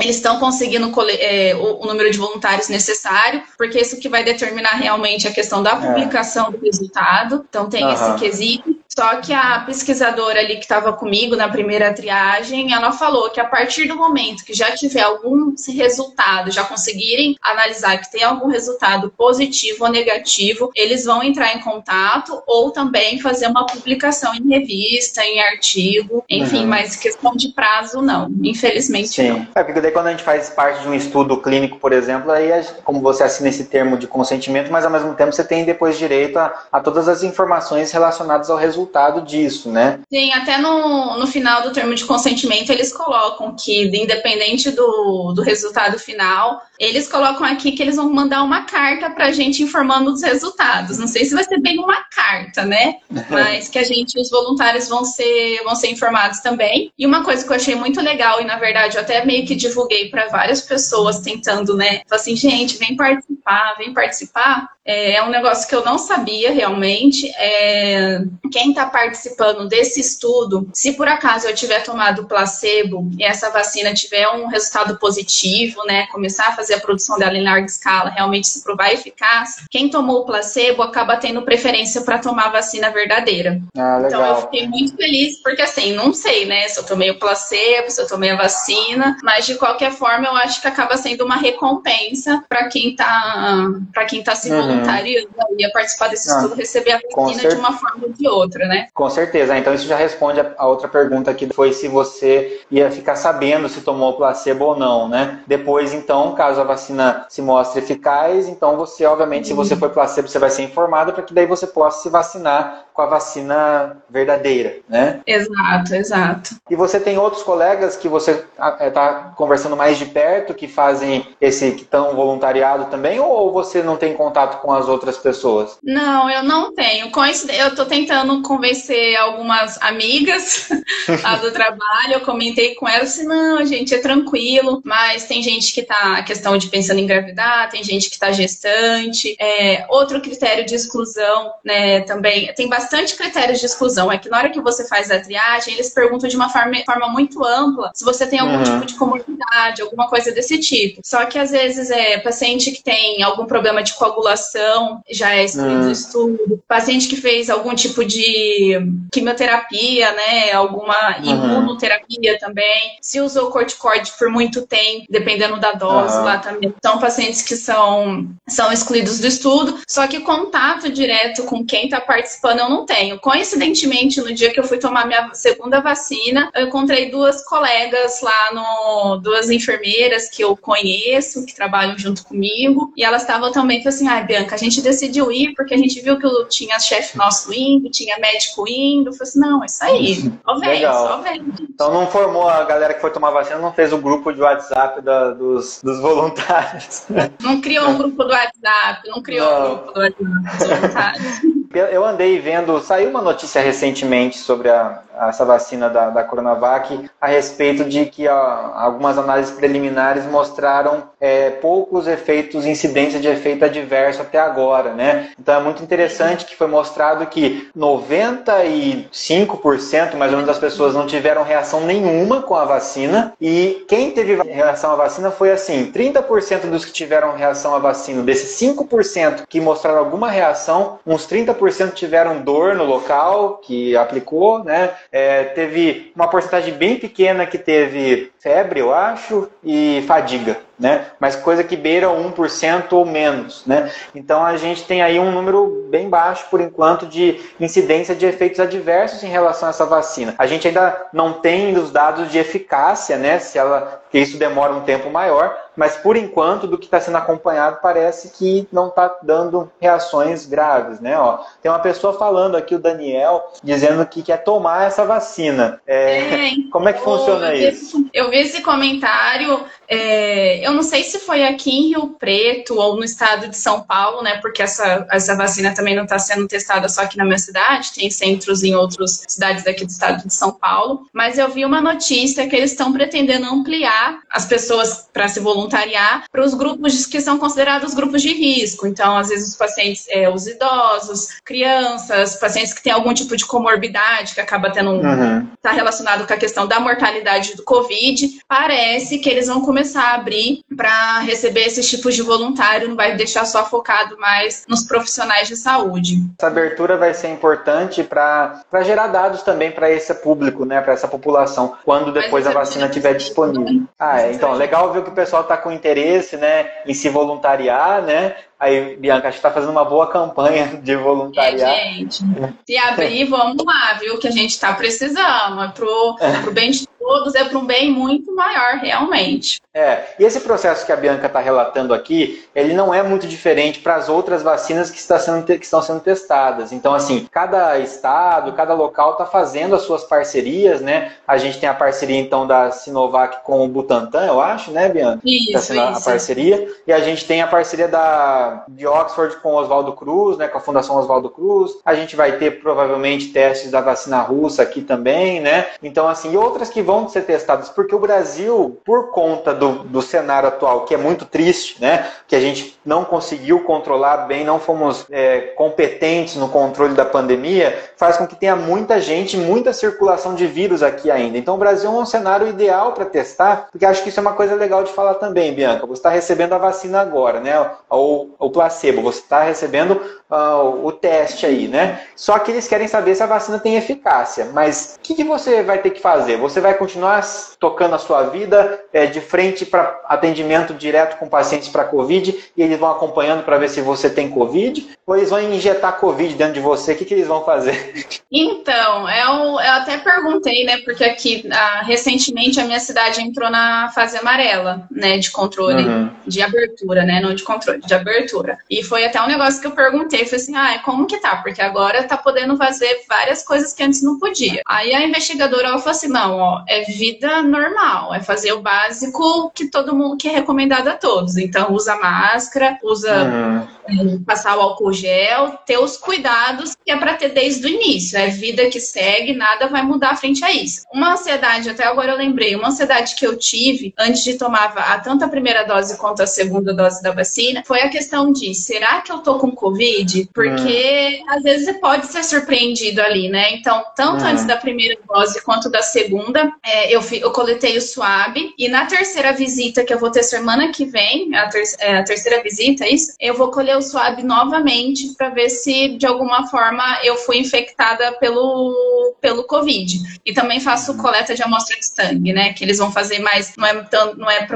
eles 0.00 0.16
estão 0.16 0.38
conseguindo 0.38 0.92
é, 1.18 1.54
o, 1.56 1.82
o, 1.82 1.86
número 1.86 2.10
de 2.10 2.18
voluntários 2.18 2.68
necessário, 2.68 3.42
porque 3.58 3.80
isso 3.80 3.98
que 3.98 4.08
vai 4.08 4.22
determinar 4.22 4.76
realmente 4.76 5.26
a 5.26 5.32
questão 5.32 5.62
da 5.62 5.72
é. 5.72 5.76
publicação 5.76 6.48
é. 6.48 6.50
do 6.52 6.64
resultado. 6.64 7.44
Então 7.48 7.68
tem 7.68 7.84
uhum. 7.84 7.92
esse 7.92 8.14
quesito. 8.14 8.80
Só 9.00 9.16
que 9.16 9.32
a 9.32 9.60
pesquisadora 9.60 10.40
ali 10.40 10.56
que 10.56 10.60
estava 10.60 10.92
comigo 10.92 11.34
na 11.34 11.48
primeira 11.48 11.90
triagem, 11.90 12.74
ela 12.74 12.92
falou 12.92 13.30
que 13.30 13.40
a 13.40 13.46
partir 13.46 13.88
do 13.88 13.96
momento 13.96 14.44
que 14.44 14.52
já 14.52 14.72
tiver 14.72 15.00
algum 15.00 15.54
resultado, 15.74 16.50
já 16.50 16.64
conseguirem 16.64 17.34
analisar 17.40 17.96
que 17.96 18.12
tem 18.12 18.22
algum 18.22 18.48
resultado 18.48 19.10
positivo 19.16 19.86
ou 19.86 19.90
negativo, 19.90 20.70
eles 20.76 21.06
vão 21.06 21.22
entrar 21.22 21.56
em 21.56 21.60
contato 21.60 22.42
ou 22.46 22.72
também 22.72 23.18
fazer 23.18 23.46
uma 23.46 23.64
publicação 23.64 24.34
em 24.34 24.46
revista, 24.46 25.24
em 25.24 25.40
artigo, 25.40 26.22
enfim, 26.28 26.64
uhum. 26.64 26.66
mas 26.66 26.94
questão 26.94 27.34
de 27.34 27.54
prazo 27.54 28.02
não, 28.02 28.30
infelizmente 28.44 29.08
Sim. 29.08 29.30
não. 29.30 29.46
É, 29.54 29.64
porque 29.64 29.80
daí 29.80 29.92
quando 29.92 30.08
a 30.08 30.10
gente 30.10 30.24
faz 30.24 30.50
parte 30.50 30.82
de 30.82 30.88
um 30.88 30.92
estudo 30.92 31.40
clínico, 31.40 31.78
por 31.78 31.94
exemplo, 31.94 32.30
aí 32.30 32.50
como 32.84 33.00
você 33.00 33.22
assina 33.22 33.48
esse 33.48 33.64
termo 33.64 33.96
de 33.96 34.06
consentimento, 34.06 34.70
mas 34.70 34.84
ao 34.84 34.90
mesmo 34.90 35.14
tempo 35.14 35.32
você 35.32 35.42
tem 35.42 35.64
depois 35.64 35.96
direito 35.96 36.38
a, 36.38 36.64
a 36.70 36.80
todas 36.80 37.08
as 37.08 37.22
informações 37.22 37.90
relacionadas 37.92 38.50
ao 38.50 38.58
resultado 38.58 38.89
resultado 38.90 39.22
disso, 39.22 39.70
né? 39.70 40.00
Sim, 40.12 40.32
até 40.32 40.58
no, 40.58 41.16
no 41.18 41.26
final 41.26 41.62
do 41.62 41.72
termo 41.72 41.94
de 41.94 42.04
consentimento 42.04 42.70
eles 42.70 42.92
colocam 42.92 43.54
que, 43.56 43.84
independente 43.84 44.70
do, 44.70 45.32
do 45.32 45.42
resultado 45.42 45.98
final, 45.98 46.60
eles 46.80 47.06
colocam 47.06 47.44
aqui 47.44 47.72
que 47.72 47.82
eles 47.82 47.96
vão 47.96 48.10
mandar 48.10 48.42
uma 48.42 48.64
carta 48.64 49.10
para 49.10 49.26
a 49.26 49.32
gente 49.32 49.62
informando 49.62 50.12
dos 50.12 50.22
resultados. 50.22 50.96
Não 50.96 51.06
sei 51.06 51.26
se 51.26 51.34
vai 51.34 51.44
ser 51.44 51.60
bem 51.60 51.78
uma 51.78 52.02
carta, 52.04 52.64
né? 52.64 52.96
Mas 53.28 53.68
que 53.68 53.78
a 53.78 53.84
gente, 53.84 54.18
os 54.18 54.30
voluntários 54.30 54.88
vão 54.88 55.04
ser, 55.04 55.62
vão 55.62 55.76
ser 55.76 55.90
informados 55.90 56.40
também. 56.40 56.90
E 56.98 57.04
uma 57.04 57.22
coisa 57.22 57.44
que 57.44 57.52
eu 57.52 57.56
achei 57.56 57.74
muito 57.74 58.00
legal, 58.00 58.40
e 58.40 58.46
na 58.46 58.56
verdade 58.56 58.96
eu 58.96 59.02
até 59.02 59.22
meio 59.26 59.46
que 59.46 59.54
divulguei 59.54 60.08
para 60.08 60.28
várias 60.28 60.62
pessoas 60.62 61.20
tentando, 61.20 61.76
né? 61.76 62.00
Assim, 62.10 62.34
gente, 62.34 62.78
vem 62.78 62.96
participar, 62.96 63.74
vem 63.76 63.92
participar. 63.92 64.70
É, 64.84 65.16
é 65.16 65.22
um 65.22 65.30
negócio 65.30 65.68
que 65.68 65.74
eu 65.74 65.84
não 65.84 65.98
sabia 65.98 66.50
realmente. 66.50 67.30
É, 67.36 68.22
quem 68.50 68.70
está 68.70 68.86
participando 68.86 69.68
desse 69.68 70.00
estudo, 70.00 70.68
se 70.72 70.94
por 70.94 71.06
acaso 71.06 71.46
eu 71.46 71.54
tiver 71.54 71.82
tomado 71.82 72.26
placebo 72.26 73.10
e 73.18 73.22
essa 73.22 73.50
vacina 73.50 73.92
tiver 73.92 74.28
um 74.30 74.46
resultado 74.46 74.98
positivo, 74.98 75.84
né? 75.84 76.06
Começar 76.06 76.48
a 76.48 76.56
fazer 76.56 76.69
fazer 76.70 76.74
a 76.74 76.80
produção 76.80 77.18
dela 77.18 77.36
em 77.36 77.42
larga 77.42 77.66
escala 77.66 78.10
realmente 78.10 78.46
se 78.46 78.62
provar 78.62 78.92
eficaz, 78.92 79.64
quem 79.70 79.90
tomou 79.90 80.20
o 80.20 80.24
placebo 80.24 80.82
acaba 80.82 81.16
tendo 81.16 81.42
preferência 81.42 82.02
para 82.02 82.18
tomar 82.18 82.46
a 82.46 82.50
vacina 82.50 82.90
verdadeira. 82.90 83.60
Ah, 83.76 84.02
então 84.06 84.24
eu 84.24 84.36
fiquei 84.42 84.68
muito 84.68 84.96
feliz, 84.96 85.40
porque 85.42 85.62
assim, 85.62 85.92
não 85.94 86.12
sei, 86.12 86.46
né, 86.46 86.68
se 86.68 86.78
eu 86.78 86.84
tomei 86.84 87.10
o 87.10 87.18
placebo, 87.18 87.90
se 87.90 88.00
eu 88.00 88.06
tomei 88.06 88.30
a 88.30 88.36
vacina, 88.36 89.16
mas 89.22 89.46
de 89.46 89.56
qualquer 89.56 89.92
forma 89.92 90.26
eu 90.26 90.36
acho 90.36 90.60
que 90.60 90.68
acaba 90.68 90.96
sendo 90.96 91.24
uma 91.24 91.36
recompensa 91.36 92.42
para 92.48 92.68
quem 92.68 92.94
tá 92.94 93.70
para 93.92 94.04
quem 94.04 94.22
tá 94.22 94.34
se 94.34 94.50
uhum. 94.50 94.60
voluntariando 94.60 95.28
e 95.58 95.64
a 95.64 95.70
participar 95.70 96.08
desse 96.08 96.30
ah, 96.30 96.36
estudo 96.36 96.54
receber 96.54 96.92
a 96.92 97.00
vacina 97.16 97.48
de 97.48 97.56
uma 97.56 97.72
forma 97.72 98.06
ou 98.06 98.12
de 98.12 98.28
outra, 98.28 98.66
né? 98.66 98.88
Com 98.94 99.08
certeza. 99.10 99.56
Então 99.56 99.74
isso 99.74 99.86
já 99.86 99.96
responde 99.96 100.40
a, 100.40 100.66
outra 100.66 100.88
pergunta 100.88 101.34
que 101.34 101.52
foi 101.52 101.72
se 101.72 101.88
você 101.88 102.60
ia 102.70 102.90
ficar 102.90 103.16
sabendo 103.16 103.68
se 103.68 103.80
tomou 103.80 104.10
o 104.10 104.16
placebo 104.16 104.66
ou 104.66 104.78
não, 104.78 105.08
né? 105.08 105.40
Depois, 105.46 105.92
então, 105.92 106.34
caso 106.34 106.59
a 106.60 106.64
vacina 106.64 107.26
se 107.28 107.42
mostre 107.42 107.80
eficaz, 107.80 108.48
então 108.48 108.76
você, 108.76 109.04
obviamente, 109.06 109.48
se 109.48 109.54
você 109.54 109.74
for 109.76 109.90
placebo, 109.90 110.28
você 110.28 110.38
vai 110.38 110.50
ser 110.50 110.62
informado 110.62 111.12
para 111.12 111.22
que 111.22 111.34
daí 111.34 111.46
você 111.46 111.66
possa 111.66 112.02
se 112.02 112.08
vacinar 112.08 112.86
com 113.00 113.04
a 113.04 113.06
vacina 113.06 113.96
verdadeira, 114.10 114.80
né? 114.86 115.20
Exato, 115.26 115.94
exato. 115.94 116.56
E 116.68 116.76
você 116.76 117.00
tem 117.00 117.16
outros 117.16 117.42
colegas 117.42 117.96
que 117.96 118.08
você 118.08 118.44
está 118.80 119.32
conversando 119.36 119.76
mais 119.76 119.96
de 119.96 120.04
perto, 120.04 120.52
que 120.52 120.68
fazem 120.68 121.26
esse, 121.40 121.72
que 121.72 121.82
estão 121.82 122.14
voluntariado 122.14 122.86
também, 122.90 123.18
ou 123.18 123.52
você 123.52 123.82
não 123.82 123.96
tem 123.96 124.14
contato 124.14 124.60
com 124.60 124.72
as 124.72 124.86
outras 124.86 125.16
pessoas? 125.16 125.78
Não, 125.82 126.28
eu 126.28 126.42
não 126.42 126.74
tenho. 126.74 127.10
Eu 127.56 127.68
estou 127.68 127.86
tentando 127.86 128.42
convencer 128.42 129.16
algumas 129.16 129.80
amigas 129.80 130.68
lá 131.22 131.36
do 131.36 131.50
trabalho, 131.52 132.14
eu 132.14 132.20
comentei 132.20 132.74
com 132.74 132.86
elas, 132.86 133.14
assim, 133.14 133.26
não, 133.26 133.64
gente, 133.64 133.94
é 133.94 133.98
tranquilo, 133.98 134.82
mas 134.84 135.24
tem 135.24 135.42
gente 135.42 135.72
que 135.72 135.80
está, 135.80 136.18
a 136.18 136.22
questão 136.22 136.58
de 136.58 136.68
pensando 136.68 136.98
em 136.98 137.04
engravidar, 137.04 137.70
tem 137.70 137.82
gente 137.82 138.08
que 138.08 138.16
está 138.16 138.30
gestante, 138.30 139.34
é, 139.40 139.86
outro 139.88 140.20
critério 140.20 140.66
de 140.66 140.74
exclusão, 140.74 141.52
né, 141.64 142.00
também, 142.00 142.52
tem 142.54 142.68
bastante 142.68 142.89
bastante 142.90 143.14
critérios 143.14 143.60
de 143.60 143.66
exclusão. 143.66 144.10
É 144.10 144.18
que 144.18 144.28
na 144.28 144.38
hora 144.38 144.50
que 144.50 144.60
você 144.60 144.86
faz 144.86 145.10
a 145.10 145.20
triagem, 145.20 145.74
eles 145.74 145.90
perguntam 145.90 146.28
de 146.28 146.36
uma 146.36 146.48
forma, 146.48 146.74
forma 146.84 147.08
muito 147.08 147.44
ampla 147.44 147.92
se 147.94 148.04
você 148.04 148.26
tem 148.26 148.40
algum 148.40 148.56
uhum. 148.56 148.64
tipo 148.64 148.86
de 148.86 148.94
comorbidade, 148.94 149.82
alguma 149.82 150.08
coisa 150.08 150.32
desse 150.32 150.58
tipo. 150.58 151.00
Só 151.04 151.24
que 151.26 151.38
às 151.38 151.52
vezes 151.52 151.90
é 151.90 152.18
paciente 152.18 152.72
que 152.72 152.82
tem 152.82 153.22
algum 153.22 153.46
problema 153.46 153.82
de 153.82 153.94
coagulação, 153.94 155.00
já 155.08 155.34
é 155.34 155.44
excluído 155.44 155.74
uhum. 155.74 155.86
do 155.86 155.92
estudo. 155.92 156.62
Paciente 156.66 157.08
que 157.08 157.16
fez 157.16 157.48
algum 157.48 157.74
tipo 157.74 158.04
de 158.04 158.80
quimioterapia, 159.12 160.12
né? 160.12 160.52
Alguma 160.52 161.18
uhum. 161.18 161.24
imunoterapia 161.24 162.38
também. 162.38 162.98
Se 163.00 163.20
usou 163.20 163.50
corticoide 163.50 164.12
por 164.18 164.30
muito 164.30 164.66
tempo, 164.66 165.06
dependendo 165.08 165.58
da 165.60 165.72
dose 165.72 166.16
lá 166.16 166.38
também. 166.38 166.74
São 166.82 166.98
pacientes 166.98 167.42
que 167.42 167.56
são, 167.56 168.28
são 168.48 168.72
excluídos 168.72 169.20
do 169.20 169.26
estudo. 169.26 169.78
Só 169.86 170.06
que 170.06 170.20
contato 170.20 170.90
direto 170.90 171.44
com 171.44 171.64
quem 171.64 171.84
está 171.84 172.00
participando 172.00 172.60
eu 172.60 172.68
não 172.68 172.69
não 172.70 172.86
tenho. 172.86 173.18
Coincidentemente, 173.18 174.20
no 174.20 174.32
dia 174.32 174.52
que 174.52 174.60
eu 174.60 174.64
fui 174.64 174.78
tomar 174.78 175.06
minha 175.06 175.34
segunda 175.34 175.80
vacina, 175.80 176.50
eu 176.54 176.68
encontrei 176.68 177.10
duas 177.10 177.44
colegas 177.44 178.20
lá 178.22 178.54
no. 178.54 179.16
duas 179.16 179.50
enfermeiras 179.50 180.28
que 180.28 180.42
eu 180.42 180.56
conheço, 180.56 181.44
que 181.44 181.54
trabalham 181.54 181.98
junto 181.98 182.24
comigo, 182.24 182.92
e 182.96 183.04
elas 183.04 183.22
estavam 183.22 183.50
também 183.50 183.82
assim: 183.86 184.06
ai, 184.08 184.20
ah, 184.20 184.22
Bianca, 184.22 184.54
a 184.54 184.58
gente 184.58 184.80
decidiu 184.80 185.32
ir 185.32 185.54
porque 185.54 185.74
a 185.74 185.76
gente 185.76 186.00
viu 186.00 186.18
que 186.18 186.28
tinha 186.48 186.78
chefe 186.78 187.18
nosso 187.18 187.52
indo, 187.52 187.90
tinha 187.90 188.18
médico 188.18 188.64
indo. 188.68 189.10
Eu 189.10 189.12
falei 189.12 189.28
assim: 189.28 189.40
não, 189.40 189.62
é 189.62 189.66
isso 189.66 189.84
aí. 189.84 190.32
Ó, 190.46 190.58
vem, 190.60 190.82
só 190.82 191.20
vem. 191.20 191.44
Então 191.62 191.92
não 191.92 192.06
formou 192.06 192.48
a 192.48 192.62
galera 192.64 192.94
que 192.94 193.00
foi 193.00 193.10
tomar 193.10 193.30
vacina, 193.30 193.58
não 193.58 193.72
fez 193.72 193.92
o 193.92 193.98
grupo 193.98 194.32
de 194.32 194.40
WhatsApp 194.40 195.02
da, 195.02 195.30
dos, 195.30 195.80
dos 195.82 195.98
voluntários. 196.00 197.04
Não 197.40 197.60
criou 197.60 197.88
um 197.88 197.98
grupo 197.98 198.22
do 198.22 198.30
WhatsApp, 198.30 199.08
não 199.08 199.22
criou 199.22 199.50
não. 199.50 199.60
um 199.60 199.68
grupo 199.68 199.92
do 199.92 200.00
WhatsApp 200.00 200.58
dos 200.58 200.68
voluntários. 200.68 201.49
Eu 201.72 202.04
andei 202.04 202.40
vendo, 202.40 202.80
saiu 202.80 203.10
uma 203.10 203.22
notícia 203.22 203.60
recentemente 203.62 204.36
sobre 204.38 204.68
a, 204.68 205.04
essa 205.28 205.44
vacina 205.44 205.88
da, 205.88 206.10
da 206.10 206.24
Coronavac 206.24 207.08
a 207.20 207.26
respeito 207.26 207.84
de 207.84 208.06
que 208.06 208.28
ó, 208.28 208.70
algumas 208.74 209.18
análises 209.18 209.52
preliminares 209.52 210.24
mostraram 210.26 211.04
é, 211.20 211.50
poucos 211.50 212.06
efeitos, 212.06 212.64
incidência 212.64 213.18
de 213.20 213.28
efeito 213.28 213.62
adverso 213.64 214.22
até 214.22 214.38
agora, 214.38 214.94
né? 214.94 215.32
Então 215.38 215.54
é 215.54 215.62
muito 215.62 215.82
interessante 215.82 216.46
que 216.46 216.56
foi 216.56 216.66
mostrado 216.66 217.26
que 217.26 217.68
95% 217.76 220.16
mais 220.16 220.32
ou 220.32 220.38
menos 220.38 220.46
das 220.46 220.58
pessoas 220.58 220.94
não 220.94 221.06
tiveram 221.06 221.42
reação 221.42 221.82
nenhuma 221.82 222.40
com 222.42 222.54
a 222.54 222.64
vacina 222.64 223.34
e 223.40 223.84
quem 223.88 224.12
teve 224.12 224.40
reação 224.42 224.92
à 224.92 224.96
vacina 224.96 225.30
foi 225.30 225.52
assim, 225.52 225.92
30% 225.92 226.70
dos 226.70 226.84
que 226.84 226.92
tiveram 226.92 227.34
reação 227.34 227.74
à 227.74 227.78
vacina, 227.78 228.22
desses 228.22 228.60
5% 228.60 229.44
que 229.48 229.60
mostraram 229.60 229.98
alguma 229.98 230.30
reação, 230.30 230.98
uns 231.06 231.26
30% 231.26 231.92
tiveram 231.92 232.42
dor 232.42 232.74
no 232.74 232.84
local 232.84 233.58
que 233.58 233.96
aplicou, 233.96 234.64
né? 234.64 234.90
É, 235.12 235.44
teve 235.44 236.12
uma 236.14 236.28
porcentagem 236.28 236.74
bem 236.74 236.96
pequena 236.96 237.44
que 237.46 237.58
teve 237.58 238.30
febre, 238.40 238.80
eu 238.80 238.94
acho, 238.94 239.48
e 239.62 240.02
fadiga 240.06 240.56
né? 240.80 241.08
Mas 241.20 241.36
coisa 241.36 241.62
que 241.62 241.76
beira 241.76 242.08
1% 242.08 242.92
ou 242.92 243.04
menos, 243.04 243.66
né? 243.66 243.92
Então 244.14 244.42
a 244.42 244.56
gente 244.56 244.84
tem 244.84 245.02
aí 245.02 245.20
um 245.20 245.30
número 245.30 245.86
bem 245.90 246.08
baixo 246.08 246.46
por 246.50 246.60
enquanto 246.60 247.06
de 247.06 247.38
incidência 247.60 248.14
de 248.14 248.24
efeitos 248.24 248.58
adversos 248.58 249.22
em 249.22 249.28
relação 249.28 249.68
a 249.68 249.70
essa 249.70 249.84
vacina. 249.84 250.34
A 250.38 250.46
gente 250.46 250.66
ainda 250.66 251.08
não 251.12 251.34
tem 251.34 251.76
os 251.76 251.90
dados 251.90 252.30
de 252.30 252.38
eficácia, 252.38 253.18
né? 253.18 253.38
Se 253.38 253.58
ela, 253.58 254.02
que 254.10 254.18
isso 254.18 254.38
demora 254.38 254.72
um 254.72 254.80
tempo 254.80 255.10
maior, 255.10 255.54
mas 255.76 255.96
por 255.96 256.16
enquanto 256.16 256.66
do 256.66 256.78
que 256.78 256.86
está 256.86 256.98
sendo 256.98 257.18
acompanhado 257.18 257.78
parece 257.82 258.30
que 258.30 258.66
não 258.72 258.88
está 258.88 259.18
dando 259.22 259.70
reações 259.78 260.46
graves, 260.46 260.98
né? 260.98 261.18
Ó, 261.18 261.40
tem 261.60 261.70
uma 261.70 261.78
pessoa 261.78 262.14
falando 262.14 262.56
aqui, 262.56 262.74
o 262.74 262.78
Daniel, 262.78 263.52
dizendo 263.62 264.04
que 264.06 264.22
quer 264.22 264.38
tomar 264.38 264.86
essa 264.86 265.04
vacina. 265.04 265.80
É, 265.86 266.20
é, 266.20 266.50
como 266.72 266.88
é 266.88 266.94
que 266.94 267.00
funciona 267.00 267.54
eu 267.54 267.68
isso? 267.68 268.08
Eu 268.14 268.29
vi 268.30 268.38
esse 268.38 268.62
comentário 268.62 269.66
é, 269.92 270.64
eu 270.64 270.72
não 270.72 270.84
sei 270.84 271.02
se 271.02 271.18
foi 271.18 271.42
aqui 271.42 271.68
em 271.68 271.88
Rio 271.88 272.10
Preto 272.10 272.76
ou 272.76 272.94
no 272.94 273.02
estado 273.02 273.48
de 273.48 273.56
São 273.56 273.82
Paulo, 273.82 274.22
né? 274.22 274.38
Porque 274.40 274.62
essa, 274.62 275.04
essa 275.10 275.34
vacina 275.34 275.74
também 275.74 275.96
não 275.96 276.04
está 276.04 276.16
sendo 276.16 276.46
testada 276.46 276.88
só 276.88 277.02
aqui 277.02 277.16
na 277.16 277.24
minha 277.24 277.38
cidade, 277.38 277.92
tem 277.92 278.08
centros 278.08 278.62
em 278.62 278.72
outras 278.72 279.24
cidades 279.26 279.64
daqui 279.64 279.84
do 279.84 279.90
estado 279.90 280.24
de 280.24 280.32
São 280.32 280.52
Paulo. 280.52 281.08
Mas 281.12 281.38
eu 281.38 281.48
vi 281.48 281.64
uma 281.64 281.80
notícia 281.80 282.46
que 282.48 282.54
eles 282.54 282.70
estão 282.70 282.92
pretendendo 282.92 283.46
ampliar 283.46 284.20
as 284.30 284.46
pessoas 284.46 285.08
para 285.12 285.26
se 285.26 285.40
voluntariar 285.40 286.24
para 286.30 286.44
os 286.44 286.54
grupos 286.54 287.04
que 287.06 287.20
são 287.20 287.36
considerados 287.36 287.92
grupos 287.92 288.22
de 288.22 288.32
risco. 288.32 288.86
Então, 288.86 289.16
às 289.16 289.28
vezes, 289.28 289.48
os 289.48 289.56
pacientes, 289.56 290.06
é, 290.08 290.30
os 290.30 290.46
idosos, 290.46 291.40
crianças, 291.44 292.36
pacientes 292.36 292.72
que 292.72 292.82
têm 292.82 292.92
algum 292.92 293.12
tipo 293.12 293.36
de 293.36 293.44
comorbidade 293.44 294.34
que 294.34 294.40
acaba 294.40 294.70
tendo 294.70 294.90
um. 294.90 295.00
Uhum. 295.00 295.48
Está 295.54 295.72
relacionado 295.72 296.28
com 296.28 296.32
a 296.32 296.36
questão 296.36 296.64
da 296.64 296.78
mortalidade 296.78 297.56
do 297.56 297.64
Covid. 297.64 298.38
Parece 298.46 299.18
que 299.18 299.28
eles 299.28 299.48
vão 299.48 299.60
começar 299.80 300.10
a 300.10 300.14
abrir 300.16 300.62
para 300.76 301.20
receber 301.20 301.62
esses 301.62 301.88
tipos 301.88 302.14
de 302.14 302.20
voluntário, 302.20 302.88
não 302.88 302.96
vai 302.96 303.16
deixar 303.16 303.46
só 303.46 303.64
focado 303.64 304.18
mais 304.18 304.66
nos 304.68 304.84
profissionais 304.84 305.48
de 305.48 305.56
saúde. 305.56 306.18
Essa 306.38 306.48
abertura 306.48 306.98
vai 306.98 307.14
ser 307.14 307.28
importante 307.28 308.04
para 308.04 308.62
gerar 308.82 309.06
dados 309.06 309.42
também 309.42 309.72
para 309.72 309.90
esse 309.90 310.12
público, 310.14 310.66
né, 310.66 310.82
para 310.82 310.92
essa 310.92 311.08
população, 311.08 311.76
quando 311.82 312.12
depois 312.12 312.46
a 312.46 312.52
vacina 312.52 312.86
estiver 312.86 313.14
disponível. 313.14 313.84
Ah, 313.98 314.20
é, 314.20 314.32
então, 314.32 314.52
legal 314.52 314.92
ver 314.92 315.02
que 315.02 315.10
o 315.10 315.14
pessoal 315.14 315.42
está 315.42 315.56
com 315.56 315.72
interesse, 315.72 316.36
né, 316.36 316.68
em 316.86 316.92
se 316.92 317.08
voluntariar, 317.08 318.02
né, 318.02 318.36
Aí, 318.60 318.94
Bianca, 318.96 319.28
acho 319.28 319.38
que 319.40 319.46
está 319.46 319.50
fazendo 319.50 319.70
uma 319.70 319.86
boa 319.86 320.08
campanha 320.08 320.66
de 320.84 320.94
voluntariado. 320.94 321.62
É, 321.62 321.94
gente, 321.94 322.22
se 322.66 322.76
abrir, 322.76 323.24
vamos 323.24 323.64
lá, 323.64 323.94
viu? 323.94 324.18
Que 324.18 324.28
a 324.28 324.30
gente 324.30 324.50
está 324.50 324.74
precisando. 324.74 325.62
É 325.62 325.68
pro, 325.68 326.16
é. 326.20 326.42
pro 326.42 326.52
bem 326.52 326.70
de 326.70 326.86
todos, 327.10 327.34
é 327.34 327.44
para 327.44 327.58
um 327.58 327.66
bem 327.66 327.90
muito 327.90 328.32
maior, 328.32 328.76
realmente. 328.76 329.60
É, 329.74 330.14
e 330.16 330.24
esse 330.24 330.40
processo 330.40 330.86
que 330.86 330.92
a 330.92 330.96
Bianca 330.96 331.26
está 331.26 331.40
relatando 331.40 331.92
aqui, 331.92 332.44
ele 332.54 332.72
não 332.72 332.94
é 332.94 333.02
muito 333.02 333.26
diferente 333.26 333.80
para 333.80 333.96
as 333.96 334.08
outras 334.08 334.44
vacinas 334.44 334.90
que, 334.90 334.98
está 334.98 335.18
sendo, 335.18 335.44
que 335.44 335.64
estão 335.64 335.82
sendo 335.82 335.98
testadas. 336.00 336.72
Então, 336.72 336.94
assim, 336.94 337.26
cada 337.30 337.78
estado, 337.80 338.52
cada 338.52 338.74
local 338.74 339.12
está 339.12 339.26
fazendo 339.26 339.74
as 339.74 339.82
suas 339.82 340.04
parcerias, 340.04 340.80
né? 340.80 341.12
A 341.26 341.36
gente 341.36 341.58
tem 341.58 341.68
a 341.68 341.74
parceria, 341.74 342.18
então, 342.18 342.46
da 342.46 342.70
Sinovac 342.70 343.42
com 343.42 343.64
o 343.64 343.68
Butantan, 343.68 344.26
eu 344.26 344.40
acho, 344.40 344.70
né, 344.70 344.88
Bianca? 344.88 345.20
Isso, 345.24 345.74
tá 345.74 345.90
isso. 345.90 346.08
a 346.08 346.12
parceria. 346.12 346.68
E 346.86 346.92
a 346.92 347.00
gente 347.00 347.24
tem 347.24 347.42
a 347.42 347.46
parceria 347.48 347.88
da, 347.88 348.64
de 348.68 348.86
Oxford 348.86 349.36
com 349.38 349.54
o 349.54 349.56
Oswaldo 349.56 349.94
Cruz, 349.94 350.38
né, 350.38 350.46
com 350.46 350.58
a 350.58 350.60
Fundação 350.60 350.96
Oswaldo 350.96 351.28
Cruz. 351.28 351.72
A 351.84 351.94
gente 351.94 352.14
vai 352.14 352.38
ter, 352.38 352.60
provavelmente, 352.60 353.32
testes 353.32 353.72
da 353.72 353.80
vacina 353.80 354.20
russa 354.20 354.62
aqui 354.62 354.80
também, 354.80 355.40
né? 355.40 355.66
Então, 355.82 356.08
assim, 356.08 356.36
outras 356.36 356.70
que 356.70 356.82
vão 356.82 356.99
ser 357.08 357.22
testadas, 357.22 357.68
porque 357.68 357.94
o 357.94 357.98
Brasil, 357.98 358.80
por 358.84 359.10
conta 359.10 359.54
do, 359.54 359.84
do 359.84 360.02
cenário 360.02 360.48
atual, 360.48 360.84
que 360.84 360.94
é 360.94 360.96
muito 360.96 361.24
triste, 361.24 361.80
né? 361.80 362.08
Que 362.26 362.36
a 362.36 362.40
gente 362.40 362.78
não 362.84 363.04
conseguiu 363.04 363.60
controlar 363.64 364.18
bem, 364.26 364.44
não 364.44 364.58
fomos 364.58 365.06
é, 365.10 365.52
competentes 365.56 366.36
no 366.36 366.48
controle 366.48 366.94
da 366.94 367.04
pandemia, 367.04 367.76
faz 367.96 368.16
com 368.16 368.26
que 368.26 368.36
tenha 368.36 368.56
muita 368.56 369.00
gente, 369.00 369.36
muita 369.36 369.72
circulação 369.72 370.34
de 370.34 370.46
vírus 370.46 370.82
aqui 370.82 371.10
ainda. 371.10 371.38
Então 371.38 371.54
o 371.54 371.58
Brasil 371.58 371.90
é 371.90 371.92
um 371.92 372.06
cenário 372.06 372.48
ideal 372.48 372.92
para 372.92 373.04
testar, 373.04 373.68
porque 373.70 373.86
acho 373.86 374.02
que 374.02 374.08
isso 374.08 374.20
é 374.20 374.22
uma 374.22 374.32
coisa 374.32 374.54
legal 374.54 374.82
de 374.82 374.92
falar 374.92 375.14
também, 375.14 375.54
Bianca. 375.54 375.86
Você 375.86 376.00
está 376.00 376.10
recebendo 376.10 376.52
a 376.52 376.58
vacina 376.58 377.00
agora, 377.00 377.40
né? 377.40 377.70
Ou 377.88 378.34
o 378.38 378.50
placebo, 378.50 379.02
você 379.02 379.20
está 379.20 379.42
recebendo 379.42 380.00
uh, 380.30 380.86
o 380.86 380.92
teste 380.92 381.44
aí, 381.44 381.66
né? 381.66 382.02
Só 382.14 382.38
que 382.38 382.50
eles 382.50 382.68
querem 382.68 382.86
saber 382.86 383.14
se 383.14 383.22
a 383.22 383.26
vacina 383.26 383.58
tem 383.58 383.76
eficácia. 383.76 384.50
Mas 384.52 384.96
o 384.96 385.00
que, 385.00 385.14
que 385.14 385.24
você 385.24 385.62
vai 385.62 385.78
ter 385.78 385.90
que 385.90 386.00
fazer? 386.00 386.36
Você 386.36 386.60
vai 386.60 386.74
continuar 386.74 387.24
tocando 387.58 387.94
a 387.94 387.98
sua 387.98 388.24
vida 388.24 388.80
é, 388.92 389.06
de 389.06 389.20
frente 389.20 389.66
para 389.66 390.00
atendimento 390.04 390.72
direto 390.72 391.18
com 391.18 391.28
pacientes 391.28 391.68
para 391.68 391.84
Covid 391.84 392.52
e 392.56 392.62
eles 392.62 392.78
vão 392.78 392.90
acompanhando 392.90 393.44
para 393.44 393.58
ver 393.58 393.68
se 393.68 393.80
você 393.80 394.08
tem 394.08 394.30
Covid? 394.30 394.88
Ou 395.10 395.16
eles 395.16 395.28
vão 395.28 395.42
injetar 395.42 395.98
Covid 395.98 396.34
dentro 396.34 396.54
de 396.54 396.60
você? 396.60 396.92
O 396.92 396.96
que, 396.96 397.04
que 397.04 397.14
eles 397.14 397.26
vão 397.26 397.44
fazer? 397.44 398.06
Então, 398.32 399.10
eu, 399.10 399.58
eu 399.58 399.72
até 399.72 399.98
perguntei, 399.98 400.64
né? 400.64 400.76
Porque 400.84 401.02
aqui, 401.02 401.44
ah, 401.50 401.82
recentemente, 401.82 402.60
a 402.60 402.64
minha 402.64 402.78
cidade 402.78 403.20
entrou 403.20 403.50
na 403.50 403.90
fase 403.92 404.16
amarela, 404.16 404.86
né? 404.88 405.18
De 405.18 405.32
controle, 405.32 405.82
uhum. 405.82 406.10
de 406.24 406.40
abertura, 406.40 407.02
né? 407.02 407.20
Não 407.20 407.34
de 407.34 407.42
controle, 407.42 407.80
de 407.80 407.92
abertura. 407.92 408.56
E 408.70 408.84
foi 408.84 409.04
até 409.04 409.20
um 409.20 409.26
negócio 409.26 409.60
que 409.60 409.66
eu 409.66 409.72
perguntei. 409.72 410.24
Falei 410.26 410.40
assim, 410.40 410.54
ah, 410.54 410.80
como 410.84 411.08
que 411.08 411.18
tá? 411.18 411.38
Porque 411.38 411.60
agora 411.60 412.04
tá 412.04 412.16
podendo 412.16 412.56
fazer 412.56 413.00
várias 413.08 413.42
coisas 413.42 413.72
que 413.72 413.82
antes 413.82 414.04
não 414.04 414.16
podia. 414.16 414.62
Aí 414.64 414.94
a 414.94 415.04
investigadora 415.04 415.66
ela 415.66 415.78
falou 415.78 415.90
assim, 415.90 416.06
não, 416.06 416.36
ó, 416.36 416.62
é 416.68 416.82
vida 416.84 417.42
normal, 417.42 418.14
é 418.14 418.20
fazer 418.20 418.52
o 418.52 418.60
básico 418.60 419.50
que 419.52 419.68
todo 419.68 419.92
mundo 419.92 420.16
que 420.16 420.28
é 420.28 420.32
recomendado 420.32 420.86
a 420.86 420.94
todos. 420.94 421.36
Então, 421.36 421.72
usa 421.72 421.96
máscara, 421.96 422.78
usa 422.84 423.66
uhum. 423.88 424.22
passar 424.22 424.56
o 424.56 424.60
álcool 424.60 424.99
gel, 425.00 425.58
ter 425.66 425.78
os 425.78 425.96
cuidados 425.96 426.74
que 426.84 426.90
é 426.90 426.96
para 426.96 427.14
ter 427.14 427.30
desde 427.30 427.66
o 427.66 427.68
início. 427.68 428.18
É 428.18 428.28
vida 428.28 428.68
que 428.68 428.80
segue, 428.80 429.32
nada 429.32 429.68
vai 429.68 429.82
mudar 429.82 430.16
frente 430.16 430.44
a 430.44 430.52
isso. 430.52 430.82
Uma 430.92 431.14
ansiedade, 431.14 431.70
até 431.70 431.84
agora 431.84 432.12
eu 432.12 432.18
lembrei, 432.18 432.54
uma 432.54 432.68
ansiedade 432.68 433.14
que 433.14 433.26
eu 433.26 433.36
tive 433.36 433.94
antes 433.98 434.22
de 434.22 434.34
tomar 434.34 434.72
a, 434.76 434.98
tanto 434.98 435.24
a 435.24 435.28
primeira 435.28 435.64
dose 435.64 435.96
quanto 435.96 436.22
a 436.22 436.26
segunda 436.26 436.72
dose 436.72 437.02
da 437.02 437.12
vacina 437.12 437.62
foi 437.66 437.80
a 437.80 437.88
questão 437.88 438.32
de 438.32 438.54
será 438.54 439.00
que 439.00 439.12
eu 439.12 439.18
tô 439.18 439.38
com 439.38 439.50
Covid? 439.50 440.28
Porque 440.34 441.20
uhum. 441.20 441.34
às 441.34 441.42
vezes 441.42 441.66
você 441.66 441.74
pode 441.74 442.06
ser 442.06 442.24
surpreendido 442.24 443.00
ali, 443.00 443.28
né? 443.28 443.54
Então, 443.54 443.84
tanto 443.96 444.22
uhum. 444.22 444.30
antes 444.30 444.44
da 444.44 444.56
primeira 444.56 444.96
dose 445.08 445.42
quanto 445.42 445.70
da 445.70 445.82
segunda, 445.82 446.52
é, 446.64 446.94
eu, 446.94 447.00
eu 447.12 447.30
coletei 447.30 447.76
o 447.76 447.82
swab 447.82 448.36
e 448.58 448.68
na 448.68 448.86
terceira 448.86 449.20
terceira 449.20 449.32
visita 449.32 449.84
que 449.84 449.92
eu 449.92 449.98
vou 449.98 450.10
ter 450.10 450.22
semana 450.22 450.72
que 450.72 450.84
vem, 450.84 451.34
a, 451.34 451.48
ter 451.48 451.62
é, 451.78 451.98
a 451.98 452.04
terceira 452.04 452.42
visita, 452.42 452.84
é 452.84 452.90
isso? 452.90 453.14
Eu 453.20 453.34
vou 453.34 453.50
colher 453.50 453.76
o 453.76 453.82
swab 453.82 454.22
novamente 454.22 454.89
para 455.16 455.30
ver 455.30 455.48
se 455.48 455.96
de 455.96 456.06
alguma 456.06 456.46
forma 456.46 456.84
eu 457.02 457.16
fui 457.16 457.38
infectada 457.38 458.12
pelo, 458.18 459.14
pelo 459.20 459.44
Covid. 459.44 460.20
E 460.24 460.32
também 460.32 460.60
faço 460.60 460.96
coleta 460.96 461.34
de 461.34 461.42
amostra 461.42 461.76
de 461.76 461.86
sangue, 461.86 462.32
né? 462.32 462.52
Que 462.52 462.64
eles 462.64 462.78
vão 462.78 462.92
fazer 462.92 463.18
mais, 463.20 463.54
não 463.56 463.66
é, 463.66 463.88
não 464.16 464.30
é 464.30 464.46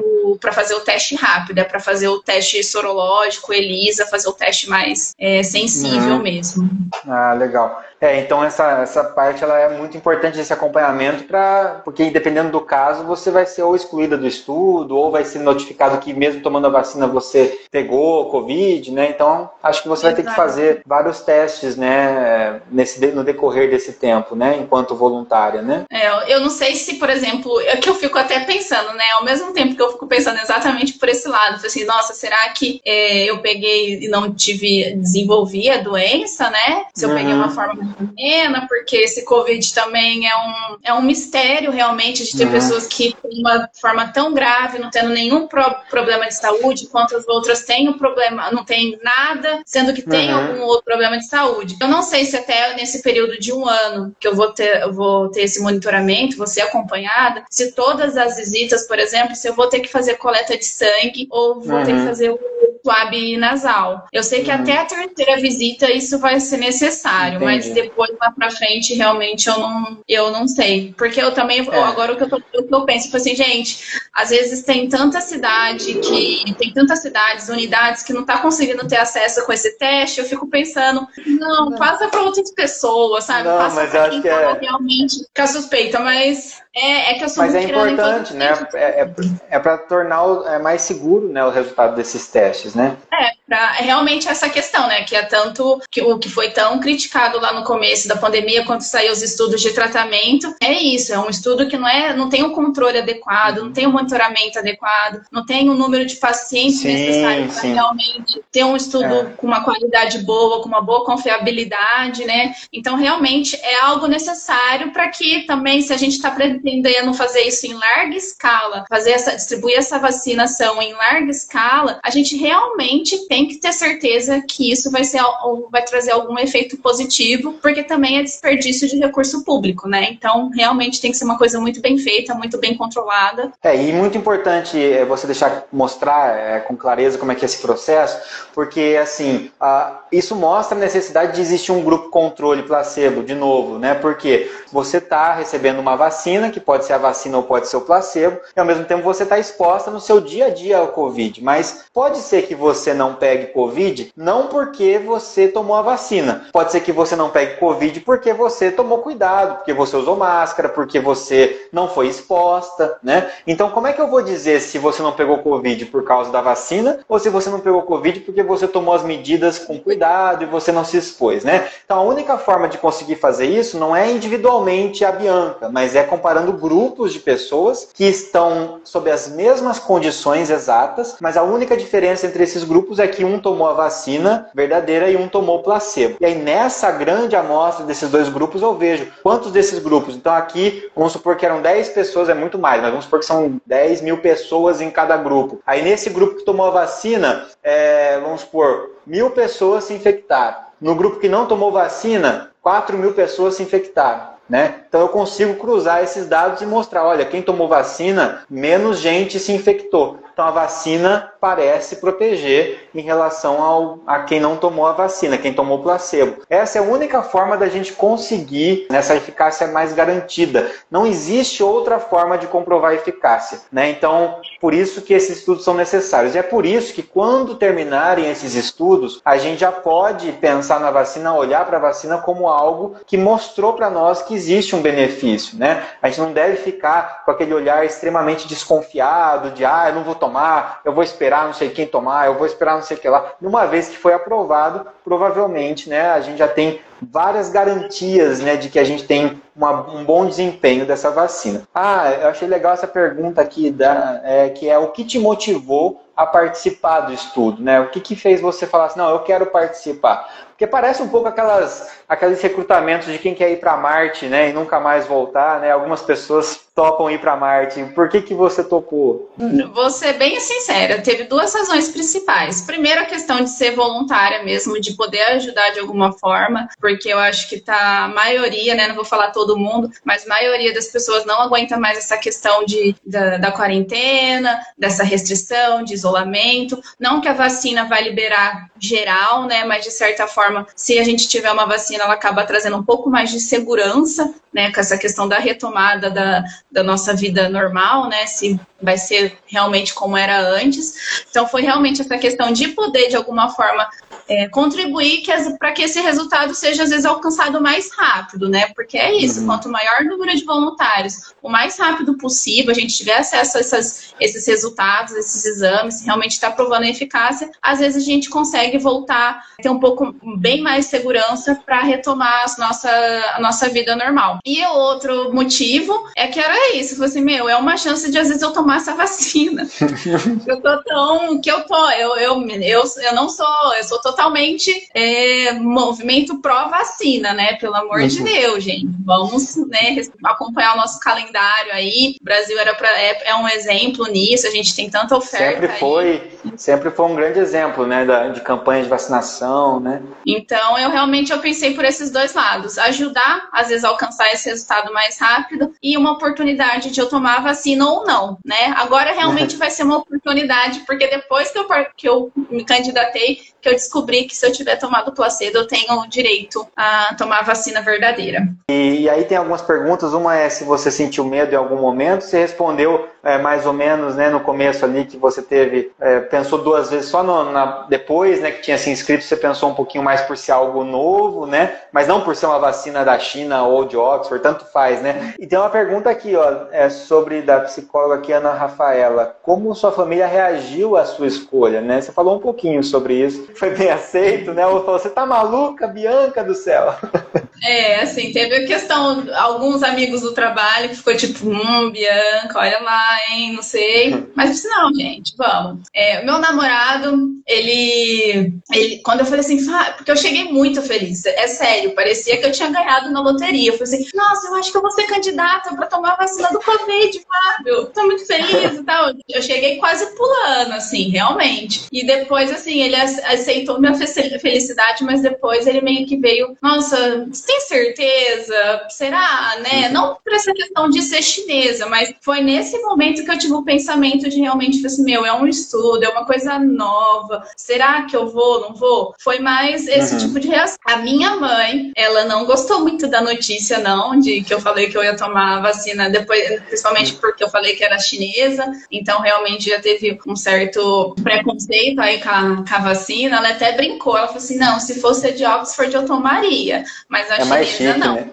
para 0.41 0.53
fazer 0.53 0.75
o 0.75 0.81
teste 0.81 1.15
rápido, 1.15 1.59
é 1.59 1.65
para 1.65 1.81
fazer 1.81 2.09
o 2.09 2.21
teste 2.21 2.63
sorológico, 2.63 3.53
ELISA, 3.53 4.07
fazer 4.07 4.29
o 4.29 4.33
teste 4.33 4.69
mais 4.69 5.13
é, 5.19 5.43
sensível 5.43 6.17
uhum. 6.17 6.23
mesmo. 6.23 6.69
Ah, 7.07 7.35
legal. 7.35 7.83
É, 8.01 8.21
então 8.21 8.45
essa, 8.45 8.81
essa 8.83 9.05
parte 9.05 9.43
ela 9.43 9.59
é 9.59 9.77
muito 9.77 9.97
importante 9.97 10.39
esse 10.39 10.53
acompanhamento 10.53 11.25
para 11.25 11.81
porque 11.85 12.11
dependendo 12.11 12.51
do 12.51 12.61
caso 12.61 13.05
você 13.05 13.31
vai 13.31 13.47
ser 13.47 13.63
ou 13.63 13.75
excluída 13.75 14.17
do 14.17 14.27
estudo 14.27 14.97
ou 14.97 15.11
vai 15.11 15.25
ser 15.25 15.39
notificado 15.39 15.99
que 15.99 16.13
mesmo 16.13 16.43
tomando 16.43 16.67
a 16.67 16.71
vacina 16.71 17.07
você 17.07 17.59
pegou 17.71 18.31
covid, 18.31 18.91
né? 18.91 19.11
Então 19.11 19.51
acho 19.63 19.83
que 19.83 19.89
você 19.89 20.03
vai 20.03 20.15
ter 20.15 20.25
que 20.25 20.35
fazer 20.35 20.83
vários 20.87 21.21
testes, 21.21 21.77
né, 21.77 22.61
nesse 22.71 23.05
no 23.07 23.25
decorrer 23.25 23.71
desse 23.71 23.93
tempo, 23.93 24.35
né, 24.35 24.57
enquanto 24.61 24.95
voluntária, 24.95 25.63
né? 25.63 25.85
É, 25.91 26.35
eu 26.35 26.41
não 26.41 26.51
sei 26.51 26.75
se, 26.75 26.95
por 26.95 27.11
exemplo, 27.11 27.61
é 27.61 27.77
que 27.77 27.89
eu 27.89 27.95
fico 27.95 28.19
até 28.19 28.41
pensando, 28.41 28.93
né, 28.93 29.05
ao 29.17 29.25
mesmo 29.25 29.53
tempo 29.53 29.75
que 29.75 29.83
eu 29.83 29.93
fico 29.93 30.07
pensando 30.07 30.39
exatamente 30.39 30.95
por 30.95 31.09
esse 31.09 31.29
lado, 31.29 31.65
assim, 31.65 31.85
nossa, 31.85 32.15
será 32.15 32.49
que 32.51 32.81
é, 32.85 33.25
eu 33.25 33.39
peguei 33.39 34.05
e 34.05 34.09
não 34.09 34.33
tive 34.33 34.95
desenvolvi 34.97 35.71
a 35.71 35.79
doença, 35.79 36.51
né? 36.51 36.85
Se 36.95 37.05
eu 37.05 37.11
uhum. 37.11 37.17
peguei 37.17 37.35
uma 37.35 37.51
forma 37.51 37.84
pena, 38.17 38.67
porque 38.69 38.97
esse 38.97 39.25
Covid 39.25 39.75
também 39.75 40.29
é 40.29 40.37
um, 40.37 40.77
é 40.83 40.95
um 40.95 41.03
mistério 41.03 41.71
realmente 41.71 42.25
de 42.25 42.37
ter 42.37 42.47
uhum. 42.47 42.53
pessoas 42.53 42.87
que 42.87 43.15
têm 43.23 43.41
uma 43.41 43.69
forma 43.81 44.09
tão 44.09 44.33
grave, 44.33 44.79
não 44.79 44.91
tendo 44.91 45.11
nenhum 45.11 45.47
pro, 45.47 45.65
problema 45.91 46.27
de 46.27 46.35
saúde, 46.35 46.87
quanto 46.87 47.17
as 47.17 47.27
outras 47.27 47.65
têm 47.65 47.89
um 47.89 47.99
problema, 47.99 48.51
não 48.51 48.65
tem 48.65 48.99
nada, 49.03 49.63
sendo 49.65 49.93
que 49.93 50.03
tem 50.03 50.33
uhum. 50.33 50.41
algum 50.41 50.63
outro 50.63 50.85
problema 50.85 51.19
de 51.19 51.27
saúde. 51.27 51.77
Eu 51.81 51.89
não 51.89 52.03
sei 52.03 52.25
se 52.25 52.37
até 52.37 52.75
nesse 52.75 53.03
período 53.03 53.39
de 53.39 53.53
um 53.53 53.69
ano 53.69 54.15
que 54.19 54.27
eu 54.27 54.35
vou 54.35 54.53
ter, 54.53 54.83
eu 54.83 54.93
vou 54.93 55.31
ter 55.31 55.43
esse 55.43 55.61
monitoramento, 55.61 56.37
vou 56.37 56.47
ser 56.47 56.63
acompanhada, 56.63 57.45
se 57.51 57.73
todas 57.73 58.17
as 58.17 58.37
visitas, 58.37 58.87
por 58.87 58.99
exemplo, 58.99 59.35
se 59.35 59.49
eu 59.49 59.55
vou 59.55 59.69
ter 59.69 59.81
que 59.81 59.89
fazer 59.89 60.15
coleta 60.15 60.57
de 60.57 60.65
sangue 60.65 61.27
ou 61.31 61.61
vou 61.61 61.79
uhum. 61.79 61.85
ter 61.85 61.93
que 61.93 61.99
uhum. 61.99 62.07
fazer 62.07 62.31
o 62.31 62.39
swab 62.83 63.37
nasal. 63.39 64.07
Eu 64.13 64.23
sei 64.23 64.45
que 64.45 64.51
uhum. 64.51 64.57
até 64.57 64.79
a 64.79 64.85
terceira 64.85 65.41
visita 65.41 65.91
isso 65.91 66.19
vai 66.19 66.39
ser 66.39 66.59
necessário, 66.59 67.37
Entendi. 67.37 67.45
mas 67.45 67.74
depois 67.75 68.11
lá 68.21 68.31
pra 68.31 68.51
frente 68.51 68.95
realmente 68.95 69.49
eu 69.49 69.59
não, 69.59 69.99
eu 70.09 70.31
não 70.31 70.49
sei. 70.49 70.95
Porque 70.97 71.21
eu 71.21 71.33
também, 71.33 71.69
é. 71.69 71.83
agora 71.83 72.13
o 72.13 72.17
que 72.17 72.23
eu, 72.23 72.29
tô, 72.29 72.37
o 72.37 72.63
que 72.63 72.75
eu 72.75 72.85
penso, 72.85 73.07
tipo 73.07 73.17
assim, 73.17 73.35
gente, 73.35 74.01
às 74.13 74.31
vezes 74.31 74.63
tem 74.63 74.89
tanta 74.89 75.21
cidade 75.21 75.95
que, 75.95 76.55
tem 76.55 76.73
tantas 76.73 77.01
cidades, 77.01 77.49
unidades 77.49 78.03
que 78.03 78.13
não 78.13 78.25
tá 78.25 78.39
conseguindo 78.39 78.87
ter 78.87 78.97
acesso 78.97 79.45
com 79.45 79.53
esse 79.53 79.77
teste, 79.77 80.21
eu 80.21 80.27
fico 80.27 80.47
pensando, 80.47 81.07
não, 81.27 81.71
não. 81.71 81.79
passa 81.79 82.09
para 82.09 82.23
outras 82.23 82.51
pessoas, 82.53 83.25
sabe? 83.25 83.49
Não, 83.49 83.59
passa 83.59 83.87
para 83.87 84.11
quem 84.11 84.23
tá 84.23 84.29
é... 84.29 84.59
realmente 84.61 85.25
ficar 85.25 85.47
suspeita, 85.47 86.01
mas 86.01 86.63
é, 86.75 87.13
é 87.13 87.15
que 87.15 87.25
eu 87.25 87.29
sou 87.29 87.45
Mas 87.45 87.55
é 87.55 87.63
importante, 87.63 88.35
né? 88.35 88.53
É, 88.75 89.03
é, 89.03 89.15
é 89.51 89.59
para 89.59 89.79
tornar 89.79 90.25
o, 90.25 90.47
é 90.47 90.59
mais 90.59 90.83
seguro 90.83 91.29
né, 91.29 91.45
o 91.45 91.51
resultado 91.51 91.95
desses 91.95 92.27
testes, 92.29 92.75
né? 92.75 92.97
É, 93.13 93.31
para 93.47 93.73
realmente 93.73 94.29
essa 94.29 94.49
questão, 94.49 94.87
né? 94.87 95.03
Que 95.03 95.15
é 95.17 95.23
tanto 95.23 95.81
que 95.91 96.03
o 96.03 96.19
que 96.19 96.29
foi 96.29 96.51
tão 96.51 96.81
criticado 96.81 97.39
lá 97.39 97.53
no 97.53 97.65
começo 97.65 98.09
da 98.09 98.17
pandemia, 98.17 98.65
quando 98.65 98.83
saiu 98.83 99.13
os 99.13 99.23
estudos 99.23 99.61
de 99.61 99.73
tratamento, 99.73 100.55
é 100.63 100.73
isso, 100.73 101.13
é 101.13 101.19
um 101.19 101.29
estudo 101.29 101.69
que 101.69 101.77
não 101.77 101.89
é, 101.89 102.15
não 102.15 102.29
tem 102.29 102.43
um 102.43 102.53
controle 102.53 102.99
adequado, 102.99 103.59
não 103.59 103.73
tem 103.73 103.87
um 103.87 103.93
monitoramento 103.93 104.59
adequado, 104.59 105.23
não 105.31 105.45
tem 105.45 105.69
o 105.69 105.73
um 105.73 105.77
número 105.77 106.07
de 106.07 106.17
pacientes 106.17 106.81
sim, 106.81 106.89
necessário 106.89 107.49
para 107.49 107.63
realmente 107.63 108.41
ter 108.51 108.65
um 108.65 108.77
estudo 108.77 109.05
é. 109.05 109.25
com 109.37 109.47
uma 109.47 109.63
qualidade 109.63 110.19
boa, 110.19 110.63
com 110.63 110.69
uma 110.69 110.81
boa 110.81 111.05
confiabilidade, 111.05 112.25
né? 112.25 112.55
Então, 112.73 112.97
realmente 112.97 113.57
é 113.57 113.81
algo 113.81 114.07
necessário 114.07 114.93
para 114.93 115.09
que 115.09 115.43
também, 115.43 115.83
se 115.83 115.93
a 115.93 115.97
gente 115.97 116.13
está 116.13 116.31
pretendendo 116.31 117.13
fazer 117.13 117.43
isso 117.43 117.67
em 117.67 117.75
larga 117.75 118.17
escala, 118.17 118.85
fazer 118.89 119.13
essa, 119.13 119.35
distribuir 119.35 119.77
essa 119.77 119.99
vacinação 119.99 120.81
em 120.81 120.93
larga 120.95 121.31
escala, 121.31 122.01
a 122.03 122.11
gente 122.11 122.37
realmente 122.37 123.27
tem 123.35 123.49
que 123.49 123.57
ter 123.57 123.73
certeza 123.73 124.41
que 124.47 124.71
isso 124.71 124.93
vai 124.93 125.03
ser 125.03 125.21
vai 125.69 125.83
trazer 125.83 126.13
algum 126.13 126.39
efeito 126.39 126.77
positivo, 126.77 127.55
porque 127.61 127.83
também 127.83 128.19
é 128.19 128.23
desperdício 128.23 128.89
de 128.89 128.97
recurso 128.97 129.45
público, 129.45 129.89
né? 129.89 130.09
Então, 130.13 130.51
realmente 130.55 131.01
tem 131.01 131.11
que 131.11 131.17
ser 131.17 131.25
uma 131.25 131.37
coisa 131.37 131.59
muito 131.59 131.81
bem 131.81 131.99
feita, 131.99 132.33
muito 132.33 132.59
bem 132.59 132.77
controlada. 132.77 133.53
É, 133.61 133.75
e 133.75 133.93
muito 133.93 134.17
importante 134.17 134.81
é, 134.81 135.05
você 135.05 135.27
deixar 135.27 135.65
mostrar 135.73 136.39
é, 136.39 136.61
com 136.61 136.77
clareza 136.77 137.19
como 137.19 137.33
é 137.33 137.35
que 137.35 137.45
é 137.45 137.47
esse 137.47 137.59
processo, 137.59 138.21
porque 138.55 138.97
assim, 139.03 139.51
a, 139.61 140.03
isso 140.13 140.37
mostra 140.37 140.79
a 140.79 140.81
necessidade 140.81 141.35
de 141.35 141.41
existir 141.41 141.73
um 141.73 141.83
grupo 141.83 142.11
controle 142.11 142.63
placebo, 142.63 143.25
de 143.25 143.35
novo, 143.35 143.81
né? 143.81 143.95
Porque 143.95 144.49
você 144.71 144.99
está 144.99 145.35
recebendo 145.35 145.81
uma 145.81 145.97
vacina, 145.97 146.51
que 146.51 146.61
pode 146.61 146.85
ser 146.85 146.93
a 146.93 146.99
vacina 146.99 147.37
ou 147.37 147.43
pode 147.43 147.69
ser 147.69 147.79
o 147.79 147.81
placebo, 147.81 148.39
e 148.57 148.61
ao 148.61 148.67
mesmo 148.67 148.85
tempo 148.85 149.03
você 149.03 149.25
está 149.25 149.41
exposta 149.41 149.91
no 149.91 150.01
seu 150.01 150.21
dia 150.21 150.47
a 150.47 150.51
dia 150.51 150.79
ao 150.79 150.89
Covid. 150.89 151.43
Mas 151.43 151.87
pode 151.93 152.19
ser 152.19 152.43
que 152.43 152.55
você 152.55 152.95
não 152.95 153.15
pegue 153.25 153.47
Covid, 153.47 154.13
não 154.15 154.49
porque 154.49 154.99
você 154.99 155.49
tomou 155.49 155.77
a 155.77 155.81
vacina. 155.81 156.45
Pode 156.53 156.71
ser 156.71 156.81
que 156.81 156.93
você 156.93 157.17
não 157.17 157.31
pegue 157.31 157.57
Covid 157.57 158.01
porque 158.01 158.35
você 158.35 158.71
tomou 158.71 158.99
cuidado, 158.99 159.57
porque 159.57 159.73
você 159.73 159.97
usou 159.97 160.15
máscara, 160.15 160.69
porque 160.69 161.01
você 161.01 161.69
não 161.73 161.89
foi 161.89 162.09
exposta, 162.09 162.99
né? 163.03 163.31
Então, 163.47 163.71
como 163.71 163.87
é 163.87 163.95
que 163.95 164.01
eu 164.03 164.09
vou 164.09 164.21
dizer 164.21 164.61
se 164.61 164.77
você 164.77 165.01
não 165.01 165.13
pegou 165.13 165.39
Covid 165.39 165.87
por 165.87 166.05
causa 166.05 166.31
da 166.31 166.43
vacina 166.43 167.01
ou 167.09 167.19
se 167.19 167.31
você 167.31 167.49
não 167.49 167.61
pegou 167.61 167.81
Covid 167.85 168.21
porque 168.21 168.43
você 168.43 168.69
tomou 168.69 168.95
as 168.95 169.03
medidas 169.03 169.59
com 169.59 169.81
cuidado 169.81 170.45
e 170.45 170.47
você 170.47 170.71
não 170.71 170.85
se 170.85 170.99
expôs, 170.99 171.45
né? 171.45 171.67
Então, 171.83 172.01
a 172.01 172.03
única 172.03 172.37
forma 172.37 172.69
de 172.69 172.77
conseguir 172.77 173.17
fazer 173.17 173.47
isso 173.47 173.79
não 173.79 173.97
é 173.97 174.11
individualmente 174.11 175.03
a 175.03 175.11
Bianca, 175.11 175.71
mas 175.71 175.97
é 175.97 176.03
comparando 176.03 176.53
grupos 176.53 177.11
de 177.11 177.21
pessoas 177.21 177.89
que 177.95 178.05
estão 178.05 178.81
sob 178.85 179.11
as 179.11 179.29
mesmas 179.29 179.79
condições 179.79 180.51
exatas, 180.51 181.17
mas 181.23 181.39
a 181.39 181.43
única 181.43 181.75
diferença 181.75 182.27
entre 182.27 182.45
esses 182.45 182.65
grupos 182.65 182.99
é 182.99 183.14
que 183.15 183.25
um 183.25 183.39
tomou 183.39 183.69
a 183.69 183.73
vacina 183.73 184.49
verdadeira 184.55 185.11
e 185.11 185.17
um 185.17 185.29
tomou 185.29 185.63
placebo. 185.63 186.17
E 186.21 186.27
aí, 186.27 186.35
nessa 186.35 186.91
grande 186.91 187.37
amostra 187.37 187.85
desses 187.85 188.11
dois 188.11 188.29
grupos, 188.29 188.63
eu 188.63 188.75
vejo 188.75 189.07
quantos 189.23 189.53
desses 189.53 189.79
grupos. 189.79 190.15
Então, 190.15 190.35
aqui, 190.35 190.91
vamos 190.95 191.13
supor 191.13 191.37
que 191.37 191.47
eram 191.47 191.63
10 191.63 191.91
pessoas, 191.91 192.29
é 192.29 192.35
muito 192.35 192.59
mais, 192.59 192.83
mas 192.83 192.91
vamos 192.91 193.05
supor 193.05 193.21
que 193.21 193.27
são 193.27 193.61
10 193.67 194.01
mil 194.01 194.19
pessoas 194.19 194.81
em 194.81 194.91
cada 194.91 195.17
grupo. 195.17 195.61
Aí, 195.67 195.83
nesse 195.83 196.11
grupo 196.11 196.37
que 196.37 196.45
tomou 196.45 196.67
a 196.67 196.71
vacina, 196.71 197.47
é, 197.63 198.19
vamos 198.21 198.43
supor, 198.43 198.91
mil 199.07 199.31
pessoas 199.31 199.85
se 199.85 199.95
infectaram. 199.95 200.57
No 200.81 200.95
grupo 200.95 201.19
que 201.19 201.29
não 201.29 201.47
tomou 201.47 201.73
vacina, 201.73 202.51
4 202.61 202.99
mil 202.99 203.13
pessoas 203.13 203.55
se 203.55 203.63
infectaram. 203.63 204.35
Né? 204.47 204.84
Então 204.95 205.03
eu 205.03 205.09
consigo 205.09 205.57
cruzar 205.57 206.05
esses 206.05 206.29
dados 206.29 206.63
e 206.63 206.67
mostrar, 206.67 207.05
olha, 207.05 207.25
quem 207.25 207.43
tomou 207.43 207.67
vacina, 207.67 208.45
menos 208.49 209.01
gente 209.01 209.41
se 209.41 209.51
infectou. 209.51 210.21
Então 210.33 210.47
a 210.47 210.51
vacina 210.51 211.33
parece 211.41 211.97
proteger 211.97 212.89
em 212.93 213.01
relação 213.01 213.63
ao, 213.63 214.01
a 214.05 214.21
quem 214.21 214.41
não 214.41 214.57
tomou 214.57 214.85
a 214.85 214.93
vacina, 214.93 215.39
quem 215.39 215.53
tomou 215.53 215.81
placebo. 215.81 216.43
Essa 216.51 216.79
é 216.79 216.81
a 216.81 216.85
única 216.85 217.23
forma 217.23 217.57
da 217.57 217.69
gente 217.69 217.93
conseguir 217.93 218.87
essa 218.91 219.15
eficácia 219.15 219.69
mais 219.69 219.93
garantida. 219.93 220.71
Não 220.91 221.07
existe 221.07 221.63
outra 221.63 222.01
forma 222.01 222.37
de 222.37 222.49
comprovar 222.49 222.95
eficácia. 222.95 223.61
Né? 223.71 223.91
Então, 223.91 224.41
por 224.61 224.75
isso 224.75 225.03
que 225.03 225.15
esses 225.15 225.39
estudos 225.39 225.63
são 225.63 225.75
necessários. 225.75 226.35
E 226.35 226.39
é 226.39 226.43
por 226.43 226.67
isso 226.67 226.93
que 226.93 227.03
quando 227.03 227.55
terminarem 227.55 228.29
esses 228.29 228.55
estudos, 228.57 229.21
a 229.25 229.37
gente 229.39 229.61
já 229.61 229.71
pode 229.71 230.33
pensar 230.33 230.81
na 230.81 230.91
vacina, 230.91 231.35
olhar 231.35 231.65
para 231.65 231.79
a 231.79 231.81
vacina 231.81 232.19
como 232.19 232.49
algo 232.49 232.97
que 233.07 233.17
mostrou 233.17 233.75
para 233.75 233.89
nós 233.89 234.23
que 234.23 234.35
existe 234.35 234.75
um 234.75 234.83
benefício. 234.85 235.59
Né? 235.59 235.83
A 236.01 236.09
gente 236.09 236.21
não 236.21 236.33
deve 236.33 236.59
ficar 236.59 237.25
com 237.25 237.31
aquele 237.31 237.55
olhar 237.55 237.85
extremamente 237.85 238.47
desconfiado 238.47 239.51
de 239.51 239.65
ah, 239.65 239.87
eu 239.89 239.95
não 239.95 240.05
vou 240.05 240.15
tomar, 240.15 240.81
eu 240.85 240.93
vou 240.93 241.03
esperar 241.03 241.47
não 241.47 241.55
sei 241.55 241.71
quem 241.71 241.87
tomar, 241.87 242.27
eu 242.27 242.35
vou 242.35 242.47
esperar 242.47 242.75
não 242.75 242.83
sei 242.83 242.97
o 242.97 243.01
que 243.01 243.09
lá. 243.09 243.33
Uma 243.41 243.67
vez 243.67 243.89
que 243.89 243.97
foi 243.97 244.13
aprovado, 244.13 244.87
provavelmente 245.03 245.89
né, 245.89 246.11
a 246.11 246.21
gente 246.21 246.39
já 246.39 246.49
tem 246.49 246.81
várias 247.01 247.51
garantias 247.51 248.41
né, 248.41 248.57
de 248.57 248.69
que 248.69 248.79
a 248.79 248.85
gente 248.85 249.05
tem 249.05 249.41
uma, 249.55 249.91
um 249.91 250.05
bom 250.05 250.27
desempenho 250.27 250.87
dessa 250.87 251.11
vacina. 251.11 251.63
Ah, 251.75 252.11
eu 252.11 252.29
achei 252.29 252.49
legal 252.49 252.73
essa 252.73 252.87
pergunta 252.87 253.41
aqui, 253.41 253.71
da, 253.71 254.21
é, 254.25 254.49
que 254.51 254.69
é 254.69 254.79
o 254.79 254.89
que 254.89 255.05
te 255.05 255.19
motivou 255.19 256.03
a 256.17 256.25
participar 256.25 257.01
do 257.01 257.13
estudo, 257.13 257.63
né? 257.63 257.81
O 257.81 257.91
que, 257.91 258.01
que 258.01 258.15
fez 258.15 258.41
você 258.41 258.67
falar 258.67 258.87
assim, 258.87 258.99
não, 258.99 259.11
eu 259.11 259.21
quero 259.21 259.47
participar? 259.47 260.29
Porque 260.51 260.67
parece 260.67 261.03
um 261.03 261.09
pouco 261.09 261.27
aquelas, 261.27 261.91
aqueles 262.15 262.41
recrutamentos 262.41 263.13
de 263.13 263.19
quem 263.19 263.35
quer 263.35 263.51
ir 263.51 263.61
para 263.61 263.77
Marte, 263.77 264.27
né, 264.27 264.51
e 264.51 264.53
nunca 264.53 264.81
mais 264.81 265.07
voltar, 265.07 265.61
né? 265.61 265.71
Algumas 265.71 266.03
pessoas 266.03 266.61
topam 266.75 267.11
ir 267.11 267.21
para 267.21 267.37
Marte. 267.37 267.85
Por 267.95 268.09
que 268.09 268.23
que 268.23 268.35
você 268.35 268.65
topou? 268.65 269.33
Vou 269.73 269.91
ser 269.91 270.15
bem 270.15 270.41
sincera, 270.41 271.01
teve 271.01 271.25
duas 271.25 271.55
razões 271.55 271.89
principais. 271.89 272.63
Primeiro, 272.63 273.01
a 273.01 273.05
questão 273.05 273.43
de 273.43 273.51
ser 273.51 273.73
voluntária 273.73 274.43
mesmo, 274.43 274.81
de 274.81 274.95
poder 274.95 275.23
ajudar 275.35 275.71
de 275.71 275.81
alguma 275.81 276.13
forma, 276.13 276.69
porque 276.81 277.09
eu 277.09 277.19
acho 277.19 277.49
que 277.49 277.61
tá 277.61 278.05
a 278.05 278.09
maioria, 278.09 278.75
né, 278.75 278.89
não 278.89 278.95
vou 278.95 279.05
falar 279.05 279.31
todo 279.31 279.57
mundo, 279.57 279.91
mas 280.05 280.25
a 280.25 280.29
maioria 280.29 280.73
das 280.73 280.89
pessoas 280.89 281.25
não 281.25 281.41
aguenta 281.41 281.77
mais 281.77 281.99
essa 281.99 282.17
questão 282.17 282.65
de, 282.65 282.95
da, 283.05 283.37
da 283.37 283.53
quarentena, 283.53 284.61
dessa 284.79 285.05
restrição, 285.05 285.85
de 285.85 285.95
isolamento. 285.95 286.81
Não 286.99 287.21
que 287.21 287.29
a 287.29 287.33
vacina 287.33 287.85
vai 287.85 288.03
liberar 288.03 288.69
geral, 288.79 289.45
né, 289.47 289.65
mas 289.65 289.85
de 289.85 289.91
certa 289.91 290.27
forma 290.27 290.45
forma, 290.45 290.67
se 290.77 290.99
a 290.99 291.05
gente 291.05 291.29
tiver 291.29 291.51
uma 291.51 291.67
vacina, 291.67 292.04
ela 292.05 292.15
acaba 292.15 292.45
trazendo 292.45 292.77
um 292.77 292.83
pouco 292.83 293.11
mais 293.11 293.31
de 293.31 293.41
segurança, 293.41 294.33
né, 294.53 294.73
com 294.73 294.81
essa 294.81 294.97
questão 294.97 295.27
da 295.27 295.39
retomada 295.39 296.11
da, 296.11 296.45
da 296.71 296.83
nossa 296.83 297.15
vida 297.15 297.49
normal, 297.49 298.09
né, 298.09 298.27
se 298.27 298.59
vai 298.81 298.97
ser 298.97 299.39
realmente 299.47 299.95
como 299.95 300.17
era 300.17 300.39
antes. 300.41 301.25
Então, 301.29 301.49
foi 301.49 301.63
realmente 301.63 302.01
essa 302.01 302.19
questão 302.19 302.53
de 302.53 302.69
poder, 302.69 303.09
de 303.09 303.17
alguma 303.17 303.49
forma, 303.51 303.89
é, 304.29 304.49
contribuir 304.49 305.23
para 305.59 305.73
que 305.73 305.83
esse 305.83 306.01
resultado 306.01 306.55
seja, 306.55 306.85
às 306.85 306.91
vezes, 306.91 307.05
alcançado 307.05 307.61
mais 307.61 307.91
rápido, 307.95 308.49
né? 308.49 308.67
Porque 308.75 308.97
é 308.97 309.15
isso, 309.15 309.41
uhum. 309.41 309.47
quanto 309.47 309.69
maior 309.69 310.03
o 310.03 310.05
número 310.05 310.37
de 310.37 310.45
voluntários, 310.45 311.35
o 311.43 311.49
mais 311.49 311.79
rápido 311.79 312.17
possível 312.17 312.71
a 312.71 312.75
gente 312.75 312.97
tiver 312.97 313.17
acesso 313.17 313.57
a 313.57 313.61
essas, 313.61 314.15
esses 314.21 314.47
resultados, 314.47 315.15
esses 315.15 315.45
exames, 315.45 316.03
realmente 316.05 316.33
está 316.33 316.51
provando 316.51 316.85
a 316.85 316.89
eficácia, 316.89 317.51
às 317.63 317.79
vezes 317.79 318.03
a 318.03 318.07
gente 318.07 318.29
consegue 318.29 318.79
voltar, 318.79 319.45
ter 319.63 319.69
um 319.69 319.79
pouco, 319.79 320.15
bem 320.39 320.63
mais 320.63 320.87
segurança 320.87 321.61
para 321.67 321.83
retomar 321.83 322.45
a 322.45 322.61
nossa, 322.61 322.91
a 323.35 323.41
nossa 323.41 323.69
vida 323.69 323.95
normal. 323.95 324.39
E 324.45 324.65
outro 324.67 325.33
motivo 325.33 326.09
é 326.17 326.27
que 326.27 326.41
era 326.41 326.77
isso, 326.77 326.95
falei 326.95 327.11
assim, 327.11 327.21
meu, 327.21 327.49
é 327.49 327.57
uma 327.57 327.77
chance 327.77 328.11
de, 328.11 328.19
às 328.19 328.29
vezes, 328.29 328.43
eu 328.43 328.53
tomar 328.53 328.77
essa 328.77 328.95
vacina. 328.95 329.67
eu 330.47 330.61
tô 330.61 330.83
tão, 330.85 331.41
que 331.41 331.51
eu 331.51 331.65
tô, 331.67 331.91
eu, 331.91 332.17
eu, 332.17 332.49
eu, 332.49 332.83
eu 333.03 333.15
não 333.15 333.29
sou, 333.29 333.75
eu 333.77 333.85
sou 333.85 334.01
totalmente 334.15 334.89
é, 334.95 335.53
movimento 335.53 336.41
pró-vacina, 336.41 337.35
né? 337.35 337.55
Pelo 337.55 337.75
amor 337.75 338.01
uhum. 338.01 338.07
de 338.07 338.23
Deus, 338.23 338.63
gente. 338.63 338.89
Vamos 339.05 339.57
né, 339.67 340.01
acompanhar 340.25 340.75
o 340.75 340.77
nosso 340.77 341.01
calendário 341.01 341.73
aí. 341.73 342.17
O 342.21 342.25
Brasil 342.25 342.59
era 342.59 342.75
pra, 342.75 342.89
é, 342.89 343.31
é 343.31 343.35
um 343.35 343.49
exemplo 343.49 344.07
nisso, 344.07 344.47
a 344.47 344.51
gente 344.51 344.75
tem 344.75 344.89
tanta 344.89 345.17
oferta. 345.17 345.61
Sempre 345.61 345.79
foi, 345.79 346.31
aí. 346.45 346.53
sempre 346.57 346.91
foi 346.91 347.07
um 347.07 347.15
grande 347.15 347.41
exemplo, 347.41 347.87
né? 347.87 348.05
Da, 348.05 348.29
de 348.29 348.41
campanha 348.41 348.85
de 348.85 348.89
vacinação, 348.89 349.81
né? 349.81 350.01
Então, 350.25 350.79
eu 350.79 350.91
realmente 350.91 351.33
eu 351.33 351.39
pensei 351.39 351.75
por 351.75 351.85
esses 351.85 352.11
dois 352.11 352.33
lados. 352.33 352.79
Ajudar, 352.79 353.49
às 353.53 353.69
vezes, 353.69 353.85
a 353.85 353.89
alcançar 353.89 354.33
esse 354.33 354.49
resultado 354.49 354.93
mais 354.93 355.19
rápido 355.19 355.73
e 355.83 355.97
uma 355.97 356.13
oportunidade 356.13 356.91
de 356.91 357.01
eu 357.01 357.09
tomar 357.09 357.43
vacina 357.43 357.87
ou 357.87 358.05
não, 358.05 358.39
né? 358.45 358.75
Agora 358.77 359.13
realmente 359.13 359.57
vai 359.59 359.71
ser 359.71 359.83
uma 359.83 359.99
oportunidade, 359.99 360.81
porque 360.87 361.07
depois 361.09 361.51
que 361.51 361.59
eu, 361.59 361.67
que 361.97 362.09
eu 362.09 362.33
me 362.51 362.65
candidatei, 362.65 363.41
que 363.61 363.69
eu 363.69 363.73
descobri 363.73 364.04
que 364.05 364.37
se 364.37 364.47
eu 364.47 364.53
tiver 364.53 364.77
tomado 364.77 365.13
placebo, 365.13 365.59
eu 365.59 365.67
tenho 365.67 366.07
direito 366.09 366.67
a 366.77 367.15
tomar 367.15 367.41
a 367.41 367.43
vacina 367.43 367.81
verdadeira. 367.81 368.47
E, 368.71 369.03
e 369.03 369.09
aí 369.09 369.25
tem 369.25 369.37
algumas 369.37 369.63
perguntas. 369.63 370.13
Uma 370.13 370.37
é 370.37 370.49
se 370.49 370.65
você 370.65 370.91
sentiu 370.91 371.25
medo 371.25 371.53
em 371.53 371.57
algum 371.57 371.81
momento. 371.81 372.23
Você 372.23 372.39
respondeu 372.39 373.09
é, 373.25 373.39
mais 373.39 373.67
ou 373.67 373.73
menos, 373.73 374.15
né, 374.15 374.29
no 374.29 374.41
começo 374.41 374.85
ali 374.85 375.05
que 375.05 375.17
você 375.17 375.43
teve, 375.43 375.93
é, 376.01 376.21
pensou 376.21 376.59
duas 376.59 376.91
vezes 376.91 377.09
só 377.11 377.23
no, 377.23 377.51
na, 377.51 377.87
depois, 377.89 378.41
né, 378.41 378.51
que 378.51 378.63
tinha 378.63 378.79
se 378.79 378.91
inscrito, 378.91 379.25
você 379.25 379.37
pensou 379.37 379.71
um 379.71 379.75
pouquinho 379.75 380.05
mais 380.05 380.21
por 380.23 380.37
ser 380.37 380.53
algo 380.53 380.85
novo, 380.85 381.47
né, 381.47 381.77
mas 381.93 382.07
não 382.07 382.21
por 382.21 382.37
ser 382.37 382.47
uma 382.47 382.59
vacina 382.59 383.05
da 383.05 383.19
China 383.19 383.65
ou 383.65 383.85
de 383.85 383.97
Oxford, 383.97 384.43
tanto 384.43 384.65
faz, 384.67 385.01
né. 385.01 385.35
E 385.39 385.47
tem 385.47 385.59
uma 385.59 385.71
pergunta 385.71 386.11
aqui, 386.11 386.37
ó, 386.37 386.67
é 386.71 386.89
sobre 386.89 387.43
da 387.43 387.61
psicóloga 387.61 388.17
aqui, 388.17 388.33
Ana 388.33 388.53
Rafaela, 388.53 389.37
como 389.43 389.75
sua 389.75 389.93
família 389.93 390.27
reagiu 390.27 390.97
à 390.97 391.05
sua 391.05 391.27
escolha, 391.27 391.81
né? 391.81 392.01
Você 392.01 392.13
falou 392.13 392.37
um 392.37 392.41
pouquinho 392.41 392.83
sobre 392.83 393.15
isso, 393.15 393.49
foi 393.55 393.71
bem 393.71 393.91
aceito, 393.91 394.53
né? 394.53 394.67
Ou 394.67 394.85
falou, 394.85 394.99
você 394.99 395.11
tá 395.11 395.25
maluca, 395.25 395.87
Bianca 395.87 396.43
do 396.43 396.55
céu? 396.55 396.95
É, 397.67 398.01
assim, 398.01 398.31
teve 398.31 398.57
a 398.57 398.67
questão, 398.67 399.25
alguns 399.35 399.83
amigos 399.83 400.21
do 400.21 400.35
trabalho 400.35 400.91
que 400.91 400.97
ficou 400.97 401.17
tipo, 401.17 401.49
hum, 401.49 401.91
Bianca, 401.91 402.59
olha 402.59 402.79
lá, 402.81 403.14
hein, 403.31 403.53
não 403.53 403.63
sei. 403.63 404.27
Mas 404.35 404.51
disse, 404.51 404.69
não, 404.69 404.93
gente, 404.95 405.35
vamos. 405.37 405.83
É, 405.95 406.25
meu 406.25 406.39
namorado, 406.39 407.35
ele, 407.47 408.55
ele, 408.73 409.01
quando 409.05 409.21
eu 409.21 409.27
falei 409.27 409.41
assim, 409.41 409.59
porque 409.97 410.11
eu 410.11 410.17
cheguei 410.17 410.45
muito 410.45 410.81
feliz, 410.83 411.25
é 411.27 411.47
sério, 411.47 411.95
parecia 411.95 412.37
que 412.39 412.47
eu 412.47 412.53
tinha 412.53 412.71
ganhado 412.71 413.11
na 413.11 413.21
loteria. 413.21 413.71
Eu 413.71 413.79
falei 413.79 413.95
assim, 413.95 414.09
nossa, 414.15 414.49
eu 414.49 414.55
acho 414.55 414.71
que 414.71 414.77
eu 414.77 414.83
vou 414.83 414.91
ser 414.91 415.07
candidata 415.07 415.75
para 415.75 415.87
tomar 415.87 416.13
a 416.13 416.17
vacina 416.17 416.49
do 416.51 416.61
Covid, 416.61 417.21
Fábio. 417.27 417.87
Tô 417.87 418.05
muito 418.05 418.27
feliz 418.27 418.79
e 418.79 418.83
tal. 418.83 419.13
Eu 419.29 419.43
cheguei 419.43 419.77
quase 419.77 420.07
pulando, 420.17 420.73
assim, 420.73 421.11
realmente. 421.11 421.87
E 421.93 422.05
depois, 422.05 422.51
assim, 422.51 422.83
ele 422.83 422.97
aceitou 422.97 423.81
minha 423.81 423.95
felicidade, 423.95 425.05
mas 425.05 425.23
depois 425.23 425.67
ele 425.67 425.81
meio 425.81 426.07
que 426.07 426.17
veio, 426.17 426.57
nossa, 426.63 427.27
você 427.27 427.47
tem 427.47 427.61
certeza? 427.61 428.87
Será, 428.89 429.57
né? 429.61 429.89
Não 429.91 430.17
por 430.25 430.33
essa 430.33 430.53
questão 430.53 430.89
de 430.89 431.03
ser 431.03 431.23
chinesa, 431.23 431.87
mas 431.87 432.15
foi 432.21 432.41
nesse 432.41 432.79
momento 432.81 433.04
que 433.13 433.31
eu 433.31 433.39
tive 433.39 433.53
o 433.53 433.63
pensamento 433.63 434.29
de 434.29 434.41
realmente, 434.41 434.85
assim, 434.87 435.03
meu, 435.03 435.27
é 435.27 435.33
um 435.33 435.47
estudo, 435.47 436.03
é 436.03 436.09
uma 436.09 436.25
coisa 436.25 436.59
nova. 436.59 437.45
Será 437.57 438.03
que 438.03 438.17
eu 438.17 438.29
vou, 438.29 438.61
não 438.61 438.75
vou? 438.75 439.15
Foi 439.19 439.39
mais 439.39 439.87
esse 439.87 440.15
uhum. 440.15 440.21
tipo 440.21 440.41
de 440.41 440.49
reação. 440.49 440.77
A 440.85 440.97
minha 440.97 441.37
mãe, 441.37 441.93
ela 441.97 442.25
não 442.25 442.45
gostou 442.47 442.81
muito 442.81 443.07
da 443.07 443.21
notícia, 443.21 443.79
não, 443.79 444.19
de 444.19 444.43
que 444.43 444.55
eu 444.55 444.61
falei 444.61 444.89
que 444.89 444.97
eu 444.97 445.05
ia 445.05 445.17
tomar 445.17 445.59
a 445.59 445.61
vacina 445.61 446.09
depois, 446.09 446.61
principalmente 446.63 447.15
porque 447.15 447.45
eu 447.45 447.49
falei 447.49 447.75
que 447.75 447.85
era 447.85 447.99
chinesa, 447.99 448.71
então 448.91 449.21
realmente 449.21 449.69
já 449.69 449.81
teve 449.81 450.19
um 450.27 450.37
certo 450.37 451.15
preconceito 451.23 452.01
aí 452.01 452.21
com 452.21 452.31
a, 452.31 452.65
com 452.69 452.75
a 452.75 452.79
vacina. 452.79 453.37
Ela 453.37 453.51
até 453.51 453.73
brincou, 453.73 454.17
ela 454.17 454.27
falou 454.27 454.43
assim: 454.43 454.59
não, 454.59 454.81
se 454.81 455.01
fosse 455.01 455.33
de 455.33 455.45
Oxford 455.45 455.95
eu 455.95 456.07
tomaria, 456.07 456.85
mas 457.09 457.31
a 457.31 457.37
é 457.37 457.45
mais 457.45 457.69
chique, 457.69 457.99
não. 457.99 458.15
Né? 458.15 458.31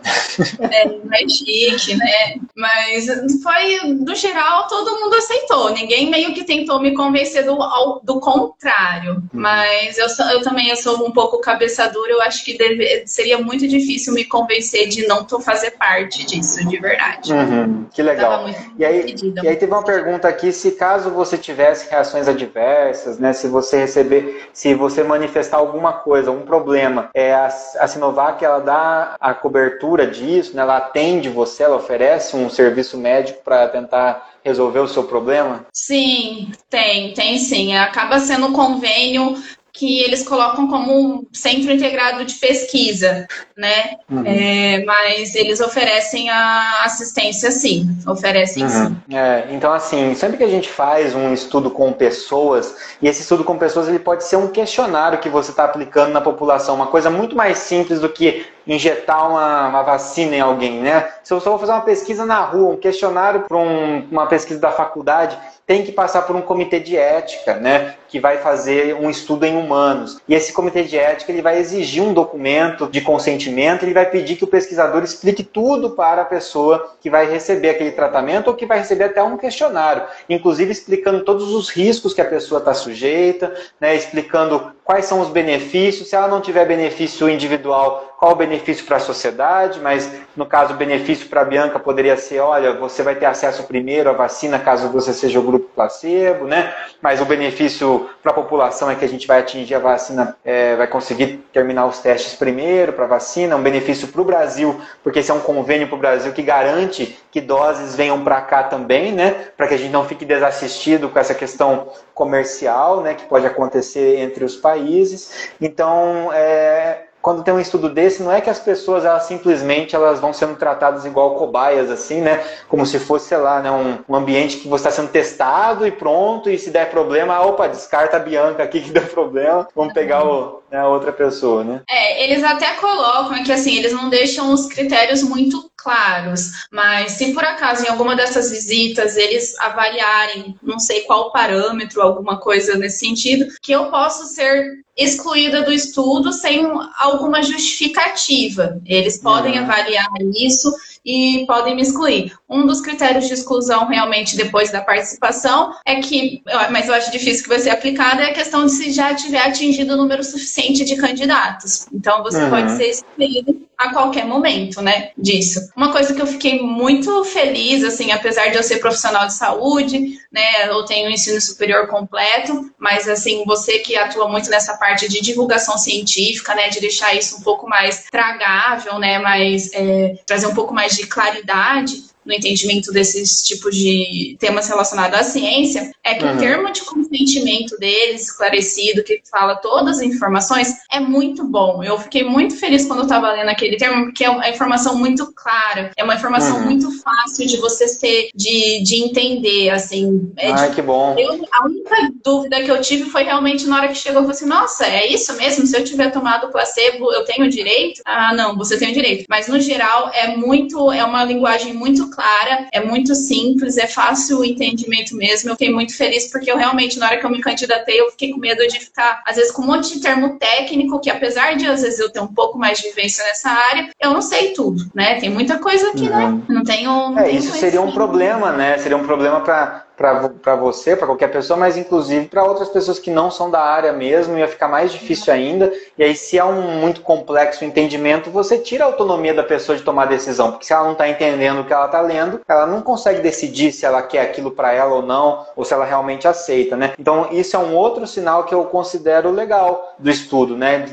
É 0.71 0.87
mais 1.05 1.31
chique, 1.31 1.95
né? 1.95 2.35
Mas 2.55 3.07
foi, 3.41 3.87
no 3.87 4.15
geral, 4.15 4.60
todo 4.67 4.99
mundo 4.99 5.15
aceitou. 5.15 5.71
Ninguém 5.71 6.09
meio 6.09 6.33
que 6.33 6.43
tentou 6.43 6.79
me 6.79 6.93
convencer 6.93 7.45
do, 7.45 7.57
do 8.03 8.19
contrário. 8.19 9.13
Uhum. 9.13 9.29
Mas 9.33 9.97
eu, 9.97 10.07
eu 10.31 10.41
também 10.41 10.69
eu 10.69 10.75
sou 10.75 11.05
um 11.05 11.11
pouco 11.11 11.39
cabeça 11.39 11.87
dura. 11.87 12.11
Eu 12.11 12.21
acho 12.21 12.43
que 12.43 12.57
deve, 12.57 13.05
seria 13.07 13.37
muito 13.37 13.67
difícil 13.67 14.13
me 14.13 14.25
convencer 14.25 14.87
de 14.87 15.07
não 15.07 15.27
fazer 15.41 15.71
parte 15.71 16.25
disso, 16.25 16.67
de 16.67 16.77
verdade. 16.77 17.33
Uhum. 17.33 17.85
Que 17.91 18.01
legal. 18.01 18.45
E 18.77 18.85
aí, 18.85 19.15
e 19.43 19.47
aí 19.47 19.55
teve 19.55 19.71
uma 19.71 19.83
pergunta 19.83 20.27
aqui, 20.27 20.51
se 20.51 20.71
caso 20.71 21.09
você 21.09 21.37
tivesse 21.37 21.89
reações 21.89 22.27
adversas, 22.27 23.17
né? 23.17 23.33
Se 23.33 23.47
você 23.47 23.77
receber, 23.77 24.49
se 24.53 24.73
você 24.73 25.03
manifestar 25.03 25.57
alguma 25.57 25.93
coisa, 25.93 26.29
algum 26.29 26.45
problema, 26.45 27.09
é, 27.13 27.33
a, 27.33 27.47
a 27.47 27.87
Sinovac 27.87 28.43
ela 28.43 28.59
dá 28.59 29.15
a 29.19 29.33
cobertura 29.33 30.07
disso, 30.07 30.55
né? 30.55 30.61
ela 30.61 30.77
atende 30.77 31.29
você, 31.29 31.63
ela 31.63 31.77
oferece 31.77 32.35
um 32.35 32.49
serviço 32.49 32.97
médico 32.97 33.41
para 33.43 33.67
tentar 33.67 34.30
resolver 34.43 34.79
o 34.79 34.87
seu 34.87 35.03
problema? 35.03 35.65
Sim, 35.73 36.51
tem, 36.69 37.13
tem 37.13 37.37
sim. 37.37 37.75
Acaba 37.75 38.19
sendo 38.19 38.47
um 38.47 38.53
convênio 38.53 39.35
que 39.73 40.01
eles 40.01 40.21
colocam 40.27 40.67
como 40.67 40.93
um 40.93 41.25
centro 41.31 41.71
integrado 41.71 42.25
de 42.25 42.35
pesquisa, 42.35 43.25
né? 43.57 43.95
Uhum. 44.09 44.23
É, 44.25 44.83
mas 44.85 45.33
eles 45.33 45.61
oferecem 45.61 46.29
a 46.29 46.83
assistência, 46.83 47.49
sim, 47.51 47.89
oferecem 48.05 48.63
uhum. 48.63 48.69
sim. 48.69 49.15
É, 49.15 49.47
então, 49.49 49.71
assim, 49.71 50.13
sempre 50.13 50.37
que 50.37 50.43
a 50.43 50.49
gente 50.49 50.69
faz 50.69 51.15
um 51.15 51.33
estudo 51.33 51.71
com 51.71 51.91
pessoas, 51.93 52.75
e 53.01 53.07
esse 53.07 53.21
estudo 53.21 53.43
com 53.43 53.57
pessoas 53.57 53.87
ele 53.87 53.99
pode 53.99 54.23
ser 54.25 54.35
um 54.35 54.49
questionário 54.49 55.19
que 55.19 55.29
você 55.29 55.51
está 55.51 55.63
aplicando 55.63 56.11
na 56.11 56.21
população, 56.21 56.75
uma 56.75 56.87
coisa 56.87 57.09
muito 57.09 57.35
mais 57.35 57.57
simples 57.59 57.99
do 57.99 58.09
que 58.09 58.45
injetar 58.65 59.29
uma, 59.29 59.67
uma, 59.67 59.81
vacina 59.83 60.35
em 60.35 60.41
alguém, 60.41 60.79
né? 60.79 61.09
Se 61.23 61.33
eu 61.33 61.39
só 61.39 61.51
vou 61.51 61.59
fazer 61.59 61.71
uma 61.71 61.81
pesquisa 61.81 62.25
na 62.25 62.41
rua, 62.41 62.73
um 62.73 62.77
questionário 62.77 63.41
para 63.47 63.57
um, 63.57 64.07
uma 64.11 64.27
pesquisa 64.27 64.59
da 64.59 64.71
faculdade, 64.71 65.37
tem 65.65 65.83
que 65.83 65.91
passar 65.91 66.23
por 66.23 66.35
um 66.35 66.41
comitê 66.41 66.79
de 66.79 66.97
ética, 66.97 67.55
né? 67.55 67.95
que 68.11 68.19
vai 68.19 68.39
fazer 68.39 68.93
um 68.95 69.09
estudo 69.09 69.45
em 69.45 69.57
humanos. 69.57 70.19
E 70.27 70.35
esse 70.35 70.51
comitê 70.51 70.83
de 70.83 70.97
ética 70.97 71.31
ele 71.31 71.41
vai 71.41 71.57
exigir 71.57 72.03
um 72.03 72.13
documento 72.13 72.87
de 72.87 72.99
consentimento, 72.99 73.83
ele 73.83 73.93
vai 73.93 74.05
pedir 74.05 74.35
que 74.35 74.43
o 74.43 74.47
pesquisador 74.47 75.01
explique 75.01 75.43
tudo 75.43 75.91
para 75.91 76.23
a 76.23 76.25
pessoa 76.25 76.93
que 76.99 77.09
vai 77.09 77.31
receber 77.31 77.69
aquele 77.69 77.91
tratamento 77.91 78.49
ou 78.49 78.53
que 78.53 78.65
vai 78.65 78.79
receber 78.79 79.05
até 79.05 79.23
um 79.23 79.37
questionário, 79.37 80.03
inclusive 80.29 80.73
explicando 80.73 81.23
todos 81.23 81.53
os 81.53 81.69
riscos 81.69 82.13
que 82.13 82.19
a 82.19 82.25
pessoa 82.25 82.59
está 82.59 82.73
sujeita, 82.73 83.55
né, 83.79 83.95
explicando 83.95 84.73
quais 84.83 85.05
são 85.05 85.19
os 85.21 85.29
benefícios, 85.29 86.09
se 86.09 86.15
ela 86.15 86.27
não 86.27 86.41
tiver 86.41 86.65
benefício 86.65 87.29
individual, 87.29 88.15
qual 88.17 88.33
o 88.33 88.35
benefício 88.35 88.85
para 88.85 88.97
a 88.97 88.99
sociedade, 88.99 89.79
mas 89.79 90.11
no 90.35 90.45
caso 90.45 90.73
o 90.73 90.77
benefício 90.77 91.27
para 91.27 91.41
a 91.41 91.45
Bianca 91.45 91.79
poderia 91.79 92.15
ser, 92.15 92.39
olha, 92.39 92.73
você 92.73 93.03
vai 93.03 93.15
ter 93.15 93.25
acesso 93.25 93.63
primeiro 93.63 94.09
à 94.09 94.13
vacina 94.13 94.59
caso 94.59 94.89
você 94.89 95.13
seja 95.13 95.39
o 95.39 95.43
grupo 95.43 95.69
placebo, 95.75 96.45
né? 96.45 96.73
Mas 97.01 97.21
o 97.21 97.25
benefício 97.25 98.09
para 98.21 98.31
a 98.31 98.35
população 98.35 98.89
é 98.89 98.95
que 98.95 99.03
a 99.03 99.07
gente 99.07 99.27
vai 99.27 99.39
atingir 99.39 99.75
a 99.75 99.79
vacina, 99.79 100.35
é, 100.43 100.75
vai 100.75 100.87
conseguir 100.87 101.43
terminar 101.51 101.85
os 101.85 101.99
testes 101.99 102.33
primeiro 102.33 102.93
para 102.93 103.05
a 103.05 103.09
vacina, 103.09 103.55
um 103.55 103.61
benefício 103.61 104.07
para 104.07 104.21
o 104.21 104.25
Brasil, 104.25 104.79
porque 105.03 105.19
esse 105.19 105.31
é 105.31 105.33
um 105.33 105.39
convênio 105.39 105.87
para 105.87 105.95
o 105.95 105.99
Brasil 105.99 106.31
que 106.31 106.41
garante 106.41 107.17
que 107.31 107.41
doses 107.41 107.95
venham 107.95 108.23
para 108.23 108.41
cá 108.41 108.63
também, 108.63 109.11
né? 109.11 109.47
Para 109.55 109.67
que 109.67 109.73
a 109.73 109.77
gente 109.77 109.91
não 109.91 110.05
fique 110.05 110.25
desassistido 110.25 111.09
com 111.09 111.19
essa 111.19 111.33
questão 111.33 111.89
comercial, 112.13 113.01
né? 113.01 113.13
Que 113.13 113.23
pode 113.25 113.45
acontecer 113.45 114.19
entre 114.19 114.43
os 114.43 114.55
países. 114.55 115.51
Então, 115.59 116.29
é, 116.33 117.03
quando 117.21 117.43
tem 117.43 117.53
um 117.53 117.59
estudo 117.59 117.89
desse, 117.89 118.23
não 118.23 118.31
é 118.31 118.41
que 118.41 118.49
as 118.49 118.59
pessoas 118.59 119.05
elas 119.05 119.23
simplesmente 119.23 119.95
elas 119.95 120.19
vão 120.19 120.33
sendo 120.33 120.55
tratadas 120.55 121.05
igual 121.05 121.35
cobaias, 121.35 121.91
assim, 121.91 122.21
né? 122.21 122.43
Como 122.67 122.85
se 122.85 122.97
fosse, 122.99 123.27
sei 123.27 123.37
lá, 123.37 123.61
né? 123.61 123.69
um, 123.69 123.99
um 124.09 124.15
ambiente 124.15 124.57
que 124.57 124.67
você 124.67 124.87
está 124.87 125.01
sendo 125.01 125.11
testado 125.11 125.85
e 125.85 125.91
pronto, 125.91 126.49
e 126.49 126.57
se 126.57 126.71
der 126.71 126.89
problema, 126.89 127.39
opa, 127.41 127.67
descarta 127.67 128.17
a 128.17 128.19
Bianca 128.19 128.63
aqui 128.63 128.81
que 128.81 128.91
deu 128.91 129.03
problema, 129.03 129.67
vamos 129.75 129.93
pegar 129.93 130.25
o, 130.25 130.60
né, 130.71 130.79
a 130.79 130.87
outra 130.87 131.11
pessoa, 131.11 131.63
né? 131.63 131.81
É, 131.89 132.23
eles 132.23 132.43
até 132.43 132.75
colocam 132.75 133.43
que 133.43 133.51
assim, 133.51 133.75
eles 133.77 133.91
não 133.91 134.09
deixam 134.09 134.53
os 134.53 134.67
critérios 134.67 135.21
muito 135.21 135.69
claros, 135.75 136.51
mas 136.71 137.13
se 137.13 137.33
por 137.33 137.43
acaso 137.43 137.85
em 137.85 137.89
alguma 137.89 138.15
dessas 138.15 138.51
visitas 138.51 139.17
eles 139.17 139.57
avaliarem, 139.59 140.55
não 140.61 140.79
sei 140.79 141.01
qual 141.01 141.31
parâmetro, 141.31 142.01
alguma 142.01 142.39
coisa 142.39 142.77
nesse 142.77 142.99
sentido, 142.99 143.47
que 143.61 143.71
eu 143.71 143.89
posso 143.89 144.25
ser 144.25 144.81
excluída 144.95 145.63
do 145.63 145.71
estudo 145.71 146.31
sem 146.31 146.65
alguma 146.99 147.41
justificativa. 147.41 148.79
Eles 148.85 149.17
podem 149.17 149.57
uhum. 149.57 149.63
avaliar 149.63 150.07
isso 150.35 150.71
e 151.05 151.45
podem 151.47 151.75
me 151.75 151.81
excluir. 151.81 152.33
Um 152.49 152.65
dos 152.65 152.81
critérios 152.81 153.27
de 153.27 153.33
exclusão 153.33 153.87
realmente 153.87 154.35
depois 154.35 154.71
da 154.71 154.81
participação 154.81 155.73
é 155.85 155.95
que, 156.01 156.41
mas 156.71 156.87
eu 156.87 156.93
acho 156.93 157.11
difícil 157.11 157.43
que 157.43 157.49
vai 157.49 157.59
ser 157.59 157.69
aplicado, 157.69 158.21
é 158.21 158.31
a 158.31 158.33
questão 158.33 158.65
de 158.65 158.71
se 158.71 158.91
já 158.91 159.13
tiver 159.13 159.41
atingido 159.41 159.93
o 159.93 159.97
número 159.97 160.23
suficiente 160.23 160.85
de 160.85 160.95
candidatos. 160.95 161.87
Então 161.93 162.23
você 162.23 162.43
uhum. 162.43 162.49
pode 162.49 162.71
ser 162.71 162.89
excluído 162.89 163.71
a 163.81 163.91
qualquer 163.91 164.25
momento, 164.25 164.81
né, 164.81 165.09
disso. 165.17 165.71
Uma 165.75 165.91
coisa 165.91 166.13
que 166.13 166.21
eu 166.21 166.27
fiquei 166.27 166.61
muito 166.61 167.23
feliz, 167.25 167.83
assim, 167.83 168.11
apesar 168.11 168.49
de 168.49 168.57
eu 168.57 168.63
ser 168.63 168.77
profissional 168.77 169.25
de 169.25 169.33
saúde, 169.33 170.19
né, 170.31 170.67
eu 170.67 170.85
tenho 170.85 171.09
um 171.09 171.11
ensino 171.11 171.41
superior 171.41 171.87
completo, 171.87 172.71
mas, 172.77 173.07
assim, 173.07 173.43
você 173.43 173.79
que 173.79 173.95
atua 173.95 174.27
muito 174.27 174.51
nessa 174.51 174.77
parte 174.77 175.09
de 175.09 175.19
divulgação 175.19 175.79
científica, 175.79 176.53
né, 176.53 176.69
de 176.69 176.79
deixar 176.79 177.15
isso 177.15 177.37
um 177.37 177.41
pouco 177.41 177.67
mais 177.67 178.05
tragável, 178.11 178.99
né, 178.99 179.17
mais, 179.17 179.71
é, 179.73 180.13
trazer 180.27 180.45
um 180.45 180.53
pouco 180.53 180.73
mais 180.73 180.90
de 180.95 181.07
claridade, 181.07 182.05
no 182.25 182.33
entendimento 182.33 182.91
desses 182.91 183.43
tipos 183.43 183.75
de 183.75 184.35
temas 184.39 184.67
relacionados 184.67 185.19
à 185.19 185.23
ciência, 185.23 185.91
é 186.03 186.15
que 186.15 186.23
uhum. 186.23 186.35
o 186.35 186.37
termo 186.37 186.71
de 186.71 186.81
consentimento 186.81 187.77
deles, 187.77 188.23
esclarecido, 188.23 189.03
que 189.03 189.21
fala 189.29 189.55
todas 189.55 189.97
as 189.97 190.03
informações, 190.03 190.75
é 190.91 190.99
muito 190.99 191.43
bom. 191.43 191.83
Eu 191.83 191.97
fiquei 191.99 192.23
muito 192.23 192.55
feliz 192.57 192.85
quando 192.85 192.99
eu 192.99 193.05
estava 193.05 193.31
lendo 193.31 193.49
aquele 193.49 193.77
termo, 193.77 194.05
porque 194.05 194.23
é 194.23 194.29
uma 194.29 194.49
informação 194.49 194.97
muito 194.97 195.31
clara, 195.33 195.91
é 195.97 196.03
uma 196.03 196.15
informação 196.15 196.57
uhum. 196.57 196.65
muito 196.65 196.91
fácil 197.01 197.47
de 197.47 197.57
você 197.57 197.87
ser, 197.87 198.29
de, 198.35 198.83
de 198.83 199.03
entender, 199.03 199.69
assim. 199.69 200.31
É 200.37 200.51
Ai, 200.51 200.69
de, 200.69 200.75
que 200.75 200.81
bom. 200.81 201.15
Eu, 201.17 201.45
a 201.51 201.65
única 201.65 202.11
dúvida 202.23 202.61
que 202.61 202.71
eu 202.71 202.81
tive 202.81 203.09
foi 203.09 203.23
realmente 203.23 203.65
na 203.65 203.77
hora 203.77 203.87
que 203.87 203.95
chegou, 203.95 204.21
eu 204.21 204.25
falei 204.25 204.37
assim, 204.37 204.45
nossa, 204.45 204.85
é 204.85 205.07
isso 205.07 205.33
mesmo? 205.37 205.65
Se 205.65 205.75
eu 205.75 205.83
tiver 205.83 206.11
tomado 206.11 206.51
placebo, 206.51 207.11
eu 207.11 207.25
tenho 207.25 207.49
direito? 207.49 208.01
Ah, 208.05 208.33
não, 208.33 208.55
você 208.55 208.77
tem 208.77 208.91
o 208.91 208.93
direito. 208.93 209.25
Mas, 209.29 209.47
no 209.47 209.59
geral, 209.59 210.11
é 210.13 210.35
muito, 210.35 210.91
é 210.91 211.03
uma 211.03 211.23
linguagem 211.23 211.73
muito 211.73 212.09
clara 212.09 212.20
clara, 212.21 212.67
é 212.71 212.79
muito 212.79 213.15
simples, 213.15 213.77
é 213.77 213.87
fácil 213.87 214.39
o 214.39 214.45
entendimento 214.45 215.15
mesmo. 215.15 215.49
Eu 215.49 215.55
fiquei 215.55 215.73
muito 215.73 215.97
feliz 215.97 216.29
porque 216.31 216.51
eu 216.51 216.57
realmente, 216.57 216.99
na 216.99 217.07
hora 217.07 217.17
que 217.17 217.25
eu 217.25 217.29
me 217.31 217.41
candidatei, 217.41 217.99
eu 217.99 218.11
fiquei 218.11 218.31
com 218.31 218.39
medo 218.39 218.65
de 218.67 218.79
ficar, 218.79 219.23
às 219.25 219.35
vezes, 219.35 219.51
com 219.51 219.63
um 219.63 219.67
monte 219.67 219.93
de 219.93 220.01
termo 220.01 220.37
técnico, 220.37 220.99
que 220.99 221.09
apesar 221.09 221.55
de 221.55 221.65
às 221.65 221.81
vezes 221.81 221.99
eu 221.99 222.11
ter 222.11 222.19
um 222.19 222.27
pouco 222.27 222.57
mais 222.57 222.79
de 222.79 222.89
vivência 222.89 223.23
nessa 223.25 223.49
área, 223.49 223.89
eu 223.99 224.13
não 224.13 224.21
sei 224.21 224.53
tudo, 224.53 224.85
né? 224.93 225.19
Tem 225.19 225.29
muita 225.29 225.57
coisa 225.57 225.89
aqui, 225.89 226.07
né? 226.07 226.25
uhum. 226.25 226.37
né? 226.37 226.43
Não 226.47 226.63
tenho. 226.63 226.91
Não 226.91 227.19
é, 227.19 227.23
tenho 227.23 227.39
isso 227.39 227.51
seria 227.57 227.81
um 227.81 227.91
problema, 227.91 228.51
né? 228.51 228.77
Seria 228.77 228.97
um 228.97 229.05
problema 229.05 229.41
para 229.41 229.85
para 230.01 230.55
você, 230.55 230.95
para 230.95 231.05
qualquer 231.05 231.27
pessoa, 231.29 231.57
mas 231.57 231.77
inclusive 231.77 232.25
para 232.25 232.43
outras 232.43 232.69
pessoas 232.69 232.97
que 232.99 233.11
não 233.11 233.29
são 233.29 233.49
da 233.51 233.59
área 233.59 233.93
mesmo, 233.93 234.37
ia 234.37 234.47
ficar 234.47 234.67
mais 234.67 234.91
difícil 234.91 235.33
ainda. 235.33 235.71
E 235.97 236.03
aí, 236.03 236.15
se 236.15 236.37
é 236.37 236.43
um 236.43 236.79
muito 236.79 237.01
complexo 237.01 237.63
entendimento, 237.63 238.29
você 238.31 238.57
tira 238.57 238.83
a 238.83 238.87
autonomia 238.87 239.33
da 239.33 239.43
pessoa 239.43 239.77
de 239.77 239.83
tomar 239.83 240.05
decisão, 240.05 240.51
porque 240.51 240.65
se 240.65 240.73
ela 240.73 240.83
não 240.83 240.93
está 240.93 241.07
entendendo 241.07 241.61
o 241.61 241.63
que 241.63 241.73
ela 241.73 241.85
está 241.85 242.01
lendo, 242.01 242.41
ela 242.47 242.65
não 242.65 242.81
consegue 242.81 243.21
decidir 243.21 243.71
se 243.71 243.85
ela 243.85 244.01
quer 244.01 244.21
aquilo 244.21 244.51
para 244.51 244.73
ela 244.73 244.95
ou 244.95 245.01
não, 245.01 245.45
ou 245.55 245.63
se 245.63 245.73
ela 245.73 245.85
realmente 245.85 246.27
aceita, 246.27 246.75
né? 246.75 246.93
Então, 246.97 247.27
isso 247.31 247.55
é 247.55 247.59
um 247.59 247.75
outro 247.75 248.07
sinal 248.07 248.43
que 248.43 248.53
eu 248.53 248.65
considero 248.65 249.31
legal 249.31 249.95
do 249.99 250.09
estudo, 250.09 250.57
né? 250.57 250.85